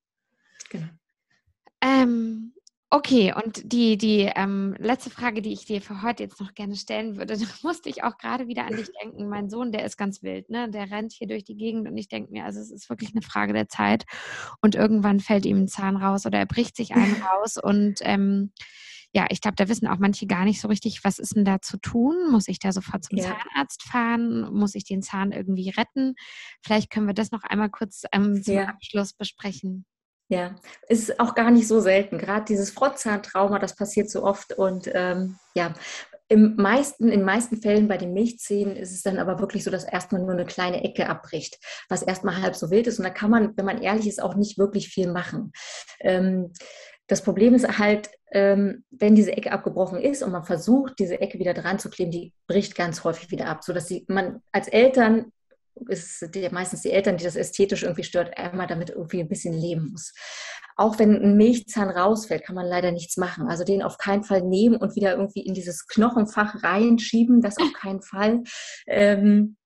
genau. 0.70 0.88
Ähm, 1.82 2.55
Okay, 2.92 3.34
und 3.34 3.74
die, 3.74 3.98
die 3.98 4.32
ähm, 4.36 4.76
letzte 4.78 5.10
Frage, 5.10 5.42
die 5.42 5.52
ich 5.52 5.66
dir 5.66 5.82
für 5.82 6.04
heute 6.04 6.24
jetzt 6.24 6.40
noch 6.40 6.54
gerne 6.54 6.76
stellen 6.76 7.18
würde, 7.18 7.36
da 7.38 7.46
musste 7.64 7.90
ich 7.90 8.04
auch 8.04 8.18
gerade 8.18 8.48
wieder 8.48 8.66
an 8.66 8.76
dich 8.76 8.90
denken. 9.02 9.28
Mein 9.28 9.50
Sohn, 9.50 9.72
der 9.72 9.86
ist 9.86 9.98
ganz 9.98 10.22
wild, 10.22 10.50
ne? 10.50 10.70
Der 10.70 10.92
rennt 10.92 11.12
hier 11.12 11.28
durch 11.28 11.44
die 11.44 11.58
Gegend 11.58 11.88
und 11.88 11.98
ich 11.98 12.08
denke 12.08 12.32
mir, 12.32 12.46
also 12.46 12.60
es 12.60 12.72
ist 12.72 12.90
wirklich 12.90 13.12
eine 13.14 13.24
Frage 13.24 13.54
der 13.54 13.68
Zeit. 13.68 14.06
Und 14.62 14.76
irgendwann 14.76 15.20
fällt 15.20 15.46
ihm 15.46 15.64
ein 15.64 15.68
Zahn 15.68 15.98
raus 15.98 16.26
oder 16.26 16.38
er 16.38 16.46
bricht 16.46 16.76
sich 16.76 16.94
einen 16.94 17.16
raus. 17.24 17.58
Und 17.62 17.96
ähm, 18.02 18.52
ja, 19.12 19.26
ich 19.30 19.42
glaube, 19.42 19.56
da 19.56 19.68
wissen 19.68 19.88
auch 19.88 19.98
manche 19.98 20.28
gar 20.28 20.46
nicht 20.46 20.62
so 20.62 20.68
richtig, 20.68 21.04
was 21.04 21.20
ist 21.20 21.36
denn 21.36 21.46
da 21.46 21.62
zu 21.62 21.78
tun? 21.78 22.16
Muss 22.32 22.48
ich 22.48 22.60
da 22.60 22.72
sofort 22.72 23.04
zum 23.06 23.18
ja. 23.18 23.24
Zahnarzt 23.24 23.82
fahren? 23.84 24.54
Muss 24.54 24.76
ich 24.76 24.84
den 24.84 25.02
Zahn 25.02 25.32
irgendwie 25.32 25.70
retten? 25.70 26.16
Vielleicht 26.62 26.92
können 26.92 27.08
wir 27.08 27.14
das 27.14 27.32
noch 27.32 27.44
einmal 27.44 27.70
kurz 27.70 28.04
ähm, 28.12 28.44
zum 28.44 28.56
ja. 28.56 28.66
Abschluss 28.66 29.14
besprechen. 29.14 29.86
Ja, 30.28 30.55
ist 30.88 31.19
auch 31.19 31.36
gar 31.36 31.51
nicht 31.51 31.67
so 31.67 31.80
selten. 31.80 32.17
Gerade 32.17 32.45
dieses 32.45 32.71
Frontzahntrauma, 32.71 33.59
das 33.59 33.76
passiert 33.76 34.09
so 34.09 34.23
oft. 34.23 34.53
Und 34.53 34.89
ähm, 34.93 35.38
ja, 35.53 35.73
im 36.28 36.55
meisten, 36.55 37.05
in 37.05 37.19
den 37.19 37.23
meisten 37.26 37.61
Fällen 37.61 37.88
bei 37.88 37.97
den 37.97 38.13
Milchzähnen 38.13 38.76
ist 38.76 38.91
es 38.91 39.03
dann 39.03 39.19
aber 39.19 39.39
wirklich 39.39 39.63
so, 39.63 39.69
dass 39.69 39.84
erstmal 39.84 40.21
nur 40.21 40.32
eine 40.32 40.45
kleine 40.45 40.84
Ecke 40.84 41.07
abbricht, 41.07 41.59
was 41.89 42.01
erstmal 42.01 42.41
halb 42.41 42.55
so 42.55 42.71
wild 42.71 42.88
ist. 42.88 42.97
Und 42.97 43.05
da 43.05 43.11
kann 43.11 43.30
man, 43.30 43.55
wenn 43.55 43.65
man 43.65 43.82
ehrlich 43.82 44.07
ist, 44.07 44.21
auch 44.21 44.36
nicht 44.36 44.57
wirklich 44.57 44.89
viel 44.89 45.11
machen. 45.11 45.51
Ähm, 45.99 46.51
das 47.07 47.21
Problem 47.21 47.53
ist 47.53 47.78
halt, 47.78 48.09
ähm, 48.32 48.84
wenn 48.89 49.13
diese 49.13 49.32
Ecke 49.32 49.51
abgebrochen 49.51 49.99
ist 50.01 50.23
und 50.23 50.32
man 50.32 50.43
versucht, 50.43 50.97
diese 50.97 51.21
Ecke 51.21 51.38
wieder 51.38 51.53
dran 51.53 51.78
zu 51.78 51.91
kleben, 51.91 52.09
die 52.09 52.34
bricht 52.47 52.76
ganz 52.76 53.03
häufig 53.03 53.30
wieder 53.30 53.47
ab, 53.47 53.63
sodass 53.63 53.88
sie, 53.88 54.05
man 54.07 54.41
als 54.51 54.67
Eltern 54.67 55.32
ist 55.88 56.21
es 56.21 56.51
meistens 56.51 56.82
die 56.82 56.91
Eltern, 56.91 57.17
die 57.17 57.23
das 57.23 57.36
ästhetisch 57.36 57.84
irgendwie 57.84 58.03
stört, 58.03 58.38
einmal 58.38 58.67
damit 58.67 58.89
irgendwie 58.89 59.19
ein 59.19 59.28
bisschen 59.28 59.53
leben 59.53 59.91
muss. 59.91 60.13
Auch 60.78 60.99
wenn 60.99 61.15
ein 61.15 61.38
Milchzahn 61.38 61.89
rausfällt, 61.89 62.43
kann 62.45 62.55
man 62.55 62.65
leider 62.65 62.91
nichts 62.91 63.17
machen. 63.17 63.47
Also 63.47 63.63
den 63.63 63.82
auf 63.82 63.97
keinen 63.97 64.23
Fall 64.23 64.41
nehmen 64.41 64.76
und 64.76 64.95
wieder 64.95 65.11
irgendwie 65.11 65.41
in 65.41 65.53
dieses 65.53 65.88
Knochenfach 65.88 66.63
reinschieben, 66.63 67.41
das 67.41 67.57
auf 67.57 67.71
keinen 67.73 68.01
Fall. 68.01 68.43
Ähm, 68.88 69.57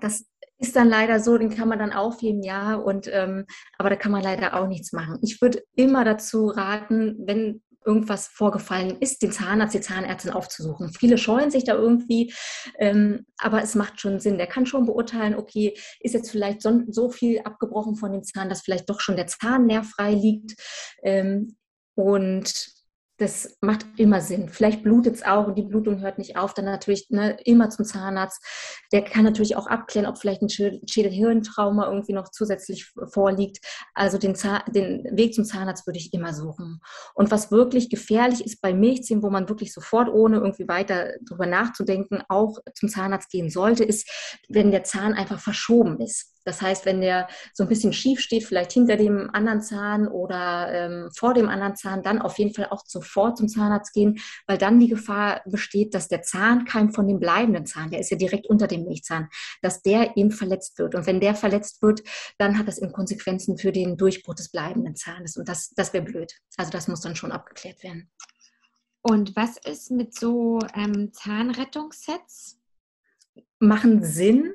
das 0.00 0.24
ist 0.58 0.74
dann 0.74 0.88
leider 0.88 1.20
so, 1.20 1.36
den 1.36 1.50
kann 1.50 1.68
man 1.68 1.78
dann 1.78 1.92
aufheben, 1.92 2.42
ja, 2.42 2.76
und 2.76 3.08
ähm, 3.12 3.44
aber 3.76 3.90
da 3.90 3.96
kann 3.96 4.12
man 4.12 4.22
leider 4.22 4.54
auch 4.54 4.68
nichts 4.68 4.92
machen. 4.92 5.18
Ich 5.22 5.40
würde 5.42 5.62
immer 5.74 6.04
dazu 6.04 6.46
raten, 6.46 7.16
wenn 7.18 7.62
irgendwas 7.86 8.26
vorgefallen 8.26 8.98
ist, 9.00 9.22
den 9.22 9.32
Zahnarzt, 9.32 9.74
die 9.74 9.80
Zahnärztin 9.80 10.32
aufzusuchen. 10.32 10.92
Viele 10.92 11.16
scheuen 11.16 11.50
sich 11.50 11.64
da 11.64 11.74
irgendwie, 11.74 12.34
ähm, 12.78 13.26
aber 13.38 13.62
es 13.62 13.74
macht 13.74 14.00
schon 14.00 14.20
Sinn. 14.20 14.38
Der 14.38 14.48
kann 14.48 14.66
schon 14.66 14.86
beurteilen, 14.86 15.36
okay, 15.36 15.74
ist 16.00 16.14
jetzt 16.14 16.30
vielleicht 16.30 16.62
so, 16.62 16.82
so, 16.88 17.10
viel 17.10 17.40
abgebrochen 17.44 17.96
von 17.96 18.12
dem 18.12 18.24
Zahn, 18.24 18.48
dass 18.48 18.62
vielleicht 18.62 18.90
doch 18.90 19.00
schon 19.00 19.16
der 19.16 19.28
Zahnnerv 19.28 19.88
frei 19.88 20.12
liegt. 20.12 20.60
Ähm, 21.02 21.56
und 21.94 22.75
das 23.18 23.56
macht 23.62 23.86
immer 23.96 24.20
Sinn. 24.20 24.48
Vielleicht 24.50 24.82
blutet 24.82 25.14
es 25.14 25.22
auch 25.22 25.46
und 25.46 25.56
die 25.56 25.62
Blutung 25.62 26.00
hört 26.00 26.18
nicht 26.18 26.36
auf, 26.36 26.52
dann 26.52 26.66
natürlich 26.66 27.06
ne, 27.08 27.36
immer 27.44 27.70
zum 27.70 27.84
Zahnarzt. 27.86 28.44
Der 28.92 29.02
kann 29.02 29.24
natürlich 29.24 29.56
auch 29.56 29.66
abklären, 29.66 30.06
ob 30.06 30.18
vielleicht 30.18 30.42
ein 30.42 30.50
Schädel-Hirntrauma 30.50 31.86
irgendwie 31.86 32.12
noch 32.12 32.30
zusätzlich 32.30 32.92
vorliegt. 33.12 33.64
Also 33.94 34.18
den, 34.18 34.34
den, 34.68 35.04
Weg 35.16 35.34
zum 35.34 35.44
Zahnarzt 35.44 35.86
würde 35.86 35.98
ich 35.98 36.12
immer 36.12 36.34
suchen. 36.34 36.80
Und 37.14 37.30
was 37.30 37.50
wirklich 37.50 37.88
gefährlich 37.88 38.44
ist 38.44 38.60
bei 38.60 38.74
Milchzähnen, 38.74 39.22
wo 39.22 39.30
man 39.30 39.48
wirklich 39.48 39.72
sofort, 39.72 40.08
ohne 40.08 40.36
irgendwie 40.36 40.68
weiter 40.68 41.12
drüber 41.26 41.46
nachzudenken, 41.46 42.22
auch 42.28 42.58
zum 42.74 42.90
Zahnarzt 42.90 43.30
gehen 43.30 43.48
sollte, 43.48 43.84
ist, 43.84 44.08
wenn 44.48 44.70
der 44.70 44.84
Zahn 44.84 45.14
einfach 45.14 45.40
verschoben 45.40 46.00
ist. 46.00 46.35
Das 46.46 46.62
heißt, 46.62 46.86
wenn 46.86 47.00
der 47.00 47.28
so 47.52 47.64
ein 47.64 47.68
bisschen 47.68 47.92
schief 47.92 48.20
steht, 48.20 48.44
vielleicht 48.44 48.72
hinter 48.72 48.96
dem 48.96 49.28
anderen 49.32 49.60
Zahn 49.60 50.06
oder 50.06 50.72
ähm, 50.72 51.10
vor 51.14 51.34
dem 51.34 51.48
anderen 51.48 51.74
Zahn, 51.74 52.02
dann 52.02 52.22
auf 52.22 52.38
jeden 52.38 52.54
Fall 52.54 52.68
auch 52.70 52.84
sofort 52.86 53.36
zum 53.36 53.48
Zahnarzt 53.48 53.92
gehen, 53.92 54.18
weil 54.46 54.56
dann 54.56 54.78
die 54.78 54.88
Gefahr 54.88 55.42
besteht, 55.44 55.92
dass 55.92 56.08
der 56.08 56.22
Zahnkeim 56.22 56.92
von 56.92 57.08
dem 57.08 57.18
bleibenden 57.18 57.66
Zahn, 57.66 57.90
der 57.90 57.98
ist 58.00 58.10
ja 58.10 58.16
direkt 58.16 58.46
unter 58.46 58.68
dem 58.68 58.84
Milchzahn, 58.84 59.28
dass 59.60 59.82
der 59.82 60.16
eben 60.16 60.30
verletzt 60.30 60.78
wird. 60.78 60.94
Und 60.94 61.06
wenn 61.06 61.20
der 61.20 61.34
verletzt 61.34 61.82
wird, 61.82 62.02
dann 62.38 62.56
hat 62.58 62.68
das 62.68 62.78
eben 62.78 62.92
Konsequenzen 62.92 63.58
für 63.58 63.72
den 63.72 63.96
Durchbruch 63.96 64.34
des 64.34 64.50
bleibenden 64.50 64.94
Zahnes. 64.94 65.36
Und 65.36 65.48
das, 65.48 65.70
das 65.70 65.92
wäre 65.92 66.04
blöd. 66.04 66.32
Also 66.56 66.70
das 66.70 66.86
muss 66.86 67.00
dann 67.00 67.16
schon 67.16 67.32
abgeklärt 67.32 67.82
werden. 67.82 68.08
Und 69.02 69.34
was 69.36 69.56
ist 69.56 69.90
mit 69.90 70.14
so 70.14 70.60
ähm, 70.74 71.12
Zahnrettungssets? 71.12 72.58
Machen 73.58 74.02
Sinn, 74.02 74.54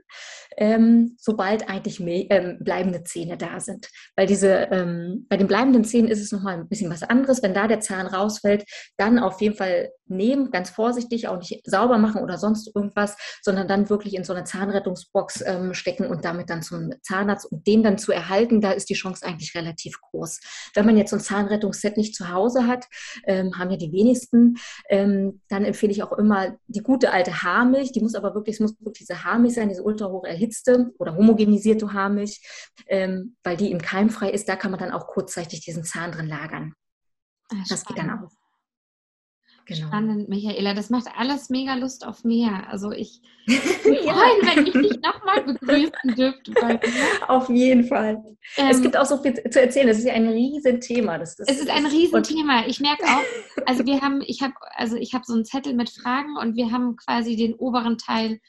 ähm, 0.57 1.15
sobald 1.17 1.69
eigentlich 1.69 1.99
ähm, 2.01 2.57
bleibende 2.59 3.03
Zähne 3.03 3.37
da 3.37 3.59
sind. 3.59 3.87
Weil 4.15 4.27
diese, 4.27 4.67
ähm, 4.71 5.25
bei 5.29 5.37
den 5.37 5.47
bleibenden 5.47 5.83
Zähnen 5.83 6.09
ist 6.09 6.21
es 6.21 6.31
nochmal 6.31 6.55
ein 6.55 6.67
bisschen 6.67 6.91
was 6.91 7.03
anderes. 7.03 7.41
Wenn 7.41 7.53
da 7.53 7.67
der 7.67 7.79
Zahn 7.79 8.07
rausfällt, 8.07 8.65
dann 8.97 9.19
auf 9.19 9.41
jeden 9.41 9.55
Fall 9.55 9.89
nehmen, 10.11 10.51
ganz 10.51 10.69
vorsichtig, 10.69 11.27
auch 11.27 11.37
nicht 11.37 11.61
sauber 11.65 11.97
machen 11.97 12.21
oder 12.21 12.37
sonst 12.37 12.69
irgendwas, 12.75 13.15
sondern 13.41 13.67
dann 13.67 13.89
wirklich 13.89 14.13
in 14.13 14.23
so 14.23 14.33
eine 14.33 14.43
Zahnrettungsbox 14.43 15.43
ähm, 15.47 15.73
stecken 15.73 16.05
und 16.05 16.25
damit 16.25 16.49
dann 16.49 16.61
zum 16.61 16.91
Zahnarzt 17.01 17.51
und 17.51 17.65
den 17.65 17.81
dann 17.81 17.97
zu 17.97 18.11
erhalten, 18.11 18.61
da 18.61 18.71
ist 18.71 18.89
die 18.89 18.93
Chance 18.93 19.25
eigentlich 19.25 19.55
relativ 19.55 19.99
groß. 20.01 20.39
Wenn 20.75 20.85
man 20.85 20.97
jetzt 20.97 21.11
so 21.11 21.15
ein 21.15 21.21
Zahnrettungsset 21.21 21.97
nicht 21.97 22.13
zu 22.13 22.29
Hause 22.29 22.67
hat, 22.67 22.85
ähm, 23.25 23.57
haben 23.57 23.71
ja 23.71 23.77
die 23.77 23.93
wenigsten, 23.93 24.57
ähm, 24.89 25.41
dann 25.47 25.63
empfehle 25.63 25.91
ich 25.91 26.03
auch 26.03 26.11
immer 26.11 26.57
die 26.67 26.81
gute 26.81 27.11
alte 27.11 27.41
Haarmilch, 27.41 27.93
die 27.93 28.01
muss 28.01 28.15
aber 28.15 28.35
wirklich, 28.35 28.55
es 28.55 28.59
muss 28.59 28.75
wirklich 28.91 29.07
diese 29.07 29.23
Haarmilch 29.23 29.55
sein, 29.55 29.69
diese 29.69 29.83
ultra 29.83 30.07
hoch 30.07 30.25
erhitzte 30.25 30.91
oder 30.99 31.15
homogenisierte 31.15 31.93
Haarmilch, 31.93 32.41
ähm, 32.87 33.35
weil 33.43 33.57
die 33.57 33.71
im 33.71 33.81
keimfrei 33.81 34.29
ist, 34.29 34.47
da 34.47 34.55
kann 34.55 34.71
man 34.71 34.79
dann 34.79 34.91
auch 34.91 35.07
kurzzeitig 35.07 35.61
diesen 35.61 35.83
Zahn 35.83 36.11
drin 36.11 36.27
lagern. 36.27 36.73
Ach, 37.49 37.67
das 37.67 37.85
geht 37.85 37.97
dann 37.97 38.11
auch. 38.11 38.29
Genau. 39.65 39.87
Spannend, 39.87 40.27
Michaela. 40.27 40.73
Das 40.73 40.89
macht 40.89 41.07
alles 41.15 41.49
mega 41.49 41.75
Lust 41.75 42.05
auf 42.05 42.23
mehr. 42.23 42.67
Also 42.69 42.91
ich 42.91 43.21
würde 43.45 44.03
ja. 44.03 44.13
freuen, 44.13 44.41
wenn 44.41 44.67
ich 44.67 44.73
dich 44.73 45.01
nochmal 45.01 45.43
begrüßen 45.43 46.15
dürfte. 46.17 46.79
auf 47.27 47.49
jeden 47.49 47.85
Fall. 47.85 48.21
Ähm, 48.57 48.67
es 48.69 48.81
gibt 48.81 48.97
auch 48.97 49.05
so 49.05 49.17
viel 49.17 49.35
zu 49.49 49.61
erzählen. 49.61 49.87
Es 49.89 49.99
ist 49.99 50.05
ja 50.05 50.13
ein 50.13 50.27
Riesenthema. 50.27 51.17
Das, 51.17 51.35
das, 51.35 51.47
es 51.47 51.59
ist 51.59 51.69
ein 51.69 51.85
Riesenthema. 51.85 52.65
Ich 52.67 52.79
merke 52.79 53.03
auch, 53.05 53.65
also 53.65 53.85
wir 53.85 54.01
haben, 54.01 54.21
ich 54.25 54.41
habe, 54.41 54.53
also 54.75 54.95
ich 54.95 55.13
habe 55.13 55.25
so 55.25 55.33
einen 55.33 55.45
Zettel 55.45 55.73
mit 55.73 55.89
Fragen 55.89 56.37
und 56.37 56.55
wir 56.55 56.71
haben 56.71 56.95
quasi 56.95 57.35
den 57.35 57.53
oberen 57.53 57.97
Teil 57.97 58.39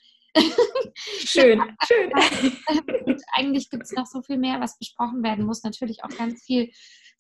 schön, 1.04 1.60
schön. 1.86 2.12
Und 3.06 3.22
eigentlich 3.34 3.70
gibt 3.70 3.84
es 3.84 3.92
noch 3.92 4.06
so 4.06 4.22
viel 4.22 4.38
mehr, 4.38 4.60
was 4.60 4.78
besprochen 4.78 5.22
werden 5.22 5.44
muss. 5.44 5.62
Natürlich 5.62 6.04
auch 6.04 6.16
ganz 6.16 6.42
viel 6.44 6.70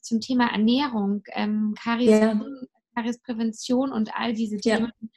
zum 0.00 0.20
Thema 0.20 0.50
Ernährung, 0.52 1.22
ähm, 1.32 1.74
Karies, 1.82 2.10
ja. 2.10 2.40
Kariesprävention 2.94 3.92
und 3.92 4.14
all 4.14 4.34
diese 4.34 4.58
Themen. 4.58 4.92
Ja. 5.00 5.08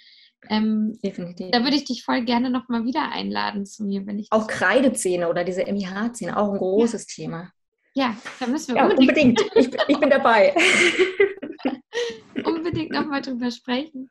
Ähm, 0.57 0.97
Definitiv. 1.03 1.51
Da 1.51 1.63
würde 1.63 1.75
ich 1.75 1.85
dich 1.85 2.03
voll 2.03 2.23
gerne 2.23 2.49
nochmal 2.49 2.85
wieder 2.85 3.11
einladen 3.11 3.65
zu 3.65 3.83
mir, 3.83 4.05
wenn 4.05 4.19
ich. 4.19 4.27
Auch 4.31 4.47
Kreidezähne 4.47 5.27
oder 5.27 5.43
diese 5.43 5.63
MIH-Zähne, 5.63 6.37
auch 6.37 6.51
ein 6.51 6.57
großes 6.57 7.07
ja. 7.09 7.23
Thema. 7.23 7.51
Ja, 7.95 8.15
da 8.39 8.47
müssen 8.47 8.75
wir 8.75 8.81
ja, 8.81 8.87
unbedingt. 8.87 9.41
unbedingt. 9.41 9.41
Ich, 9.55 9.69
ich 9.87 9.99
bin 9.99 10.09
dabei. 10.09 10.53
unbedingt 12.45 12.91
nochmal 12.91 13.21
drüber 13.21 13.51
sprechen. 13.51 14.07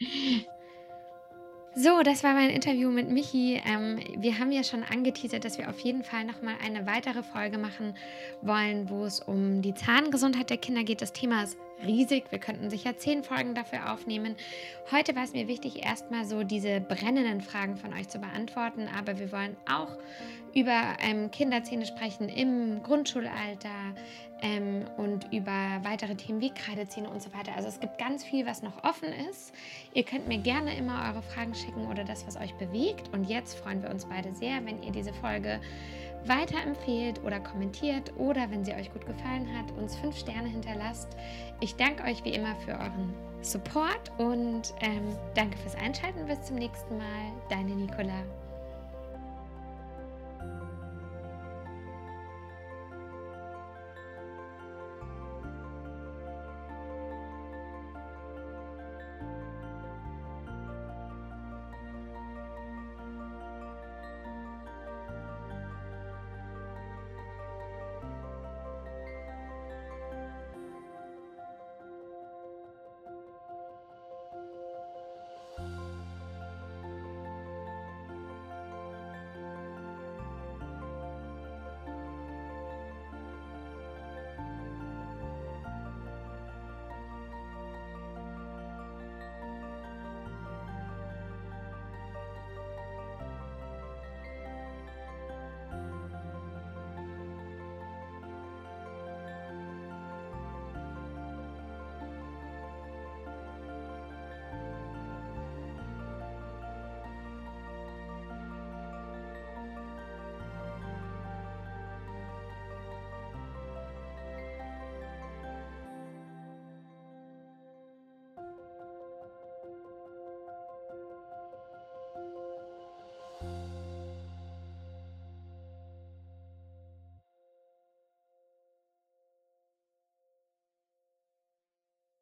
So, 1.76 2.02
das 2.04 2.22
war 2.22 2.34
mein 2.34 2.50
Interview 2.50 2.88
mit 2.88 3.10
Michi. 3.10 3.60
Ähm, 3.66 3.98
wir 4.16 4.38
haben 4.38 4.52
ja 4.52 4.62
schon 4.62 4.84
angeteasert, 4.84 5.44
dass 5.44 5.58
wir 5.58 5.68
auf 5.68 5.80
jeden 5.80 6.04
Fall 6.04 6.24
nochmal 6.24 6.54
eine 6.64 6.86
weitere 6.86 7.24
Folge 7.24 7.58
machen 7.58 7.96
wollen, 8.42 8.88
wo 8.88 9.04
es 9.04 9.18
um 9.18 9.60
die 9.60 9.74
Zahngesundheit 9.74 10.50
der 10.50 10.58
Kinder 10.58 10.84
geht. 10.84 11.02
Das 11.02 11.12
Thema 11.12 11.42
ist 11.42 11.58
riesig. 11.84 12.24
Wir 12.30 12.38
könnten 12.38 12.70
sicher 12.70 12.96
zehn 12.98 13.24
Folgen 13.24 13.54
dafür 13.54 13.92
aufnehmen. 13.92 14.36
Heute 14.90 15.16
war 15.16 15.24
es 15.24 15.32
mir 15.32 15.48
wichtig, 15.48 15.84
erstmal 15.84 16.24
so 16.24 16.42
diese 16.44 16.80
brennenden 16.80 17.40
Fragen 17.40 17.76
von 17.76 17.92
euch 17.94 18.08
zu 18.08 18.18
beantworten. 18.18 18.88
Aber 18.96 19.18
wir 19.18 19.32
wollen 19.32 19.56
auch 19.70 19.96
über 20.54 20.96
ähm, 21.00 21.30
Kinderzähne 21.30 21.86
sprechen 21.86 22.28
im 22.28 22.82
Grundschulalter, 22.82 23.94
ähm, 24.44 24.84
und 24.98 25.32
über 25.32 25.80
weitere 25.82 26.14
Themen 26.14 26.40
wie 26.40 26.50
Kreidezähne 26.50 27.08
und 27.08 27.22
so 27.22 27.32
weiter. 27.32 27.52
Also 27.56 27.68
es 27.68 27.80
gibt 27.80 27.98
ganz 27.98 28.22
viel, 28.24 28.46
was 28.46 28.62
noch 28.62 28.84
offen 28.84 29.08
ist. 29.30 29.54
Ihr 29.94 30.04
könnt 30.04 30.28
mir 30.28 30.38
gerne 30.38 30.76
immer 30.76 31.08
eure 31.08 31.22
Fragen 31.22 31.54
schicken 31.54 31.86
oder 31.86 32.04
das, 32.04 32.26
was 32.26 32.36
euch 32.36 32.54
bewegt. 32.54 33.08
Und 33.12 33.24
jetzt 33.24 33.58
freuen 33.58 33.82
wir 33.82 33.90
uns 33.90 34.04
beide 34.04 34.34
sehr, 34.34 34.64
wenn 34.66 34.82
ihr 34.82 34.92
diese 34.92 35.14
Folge 35.14 35.60
weiterempfehlt 36.26 37.22
oder 37.24 37.40
kommentiert 37.40 38.12
oder 38.16 38.50
wenn 38.50 38.64
sie 38.64 38.72
euch 38.72 38.92
gut 38.92 39.06
gefallen 39.06 39.48
hat, 39.56 39.70
uns 39.76 39.96
fünf 39.96 40.16
Sterne 40.16 40.48
hinterlasst. 40.48 41.08
Ich 41.60 41.76
danke 41.76 42.04
euch 42.04 42.24
wie 42.24 42.34
immer 42.34 42.54
für 42.56 42.72
euren 42.72 43.14
Support 43.42 44.10
und 44.18 44.74
ähm, 44.80 45.16
danke 45.34 45.56
fürs 45.58 45.76
Einschalten. 45.76 46.26
Bis 46.26 46.42
zum 46.42 46.56
nächsten 46.56 46.96
Mal. 46.96 47.32
Deine 47.48 47.74
Nicola. 47.74 48.24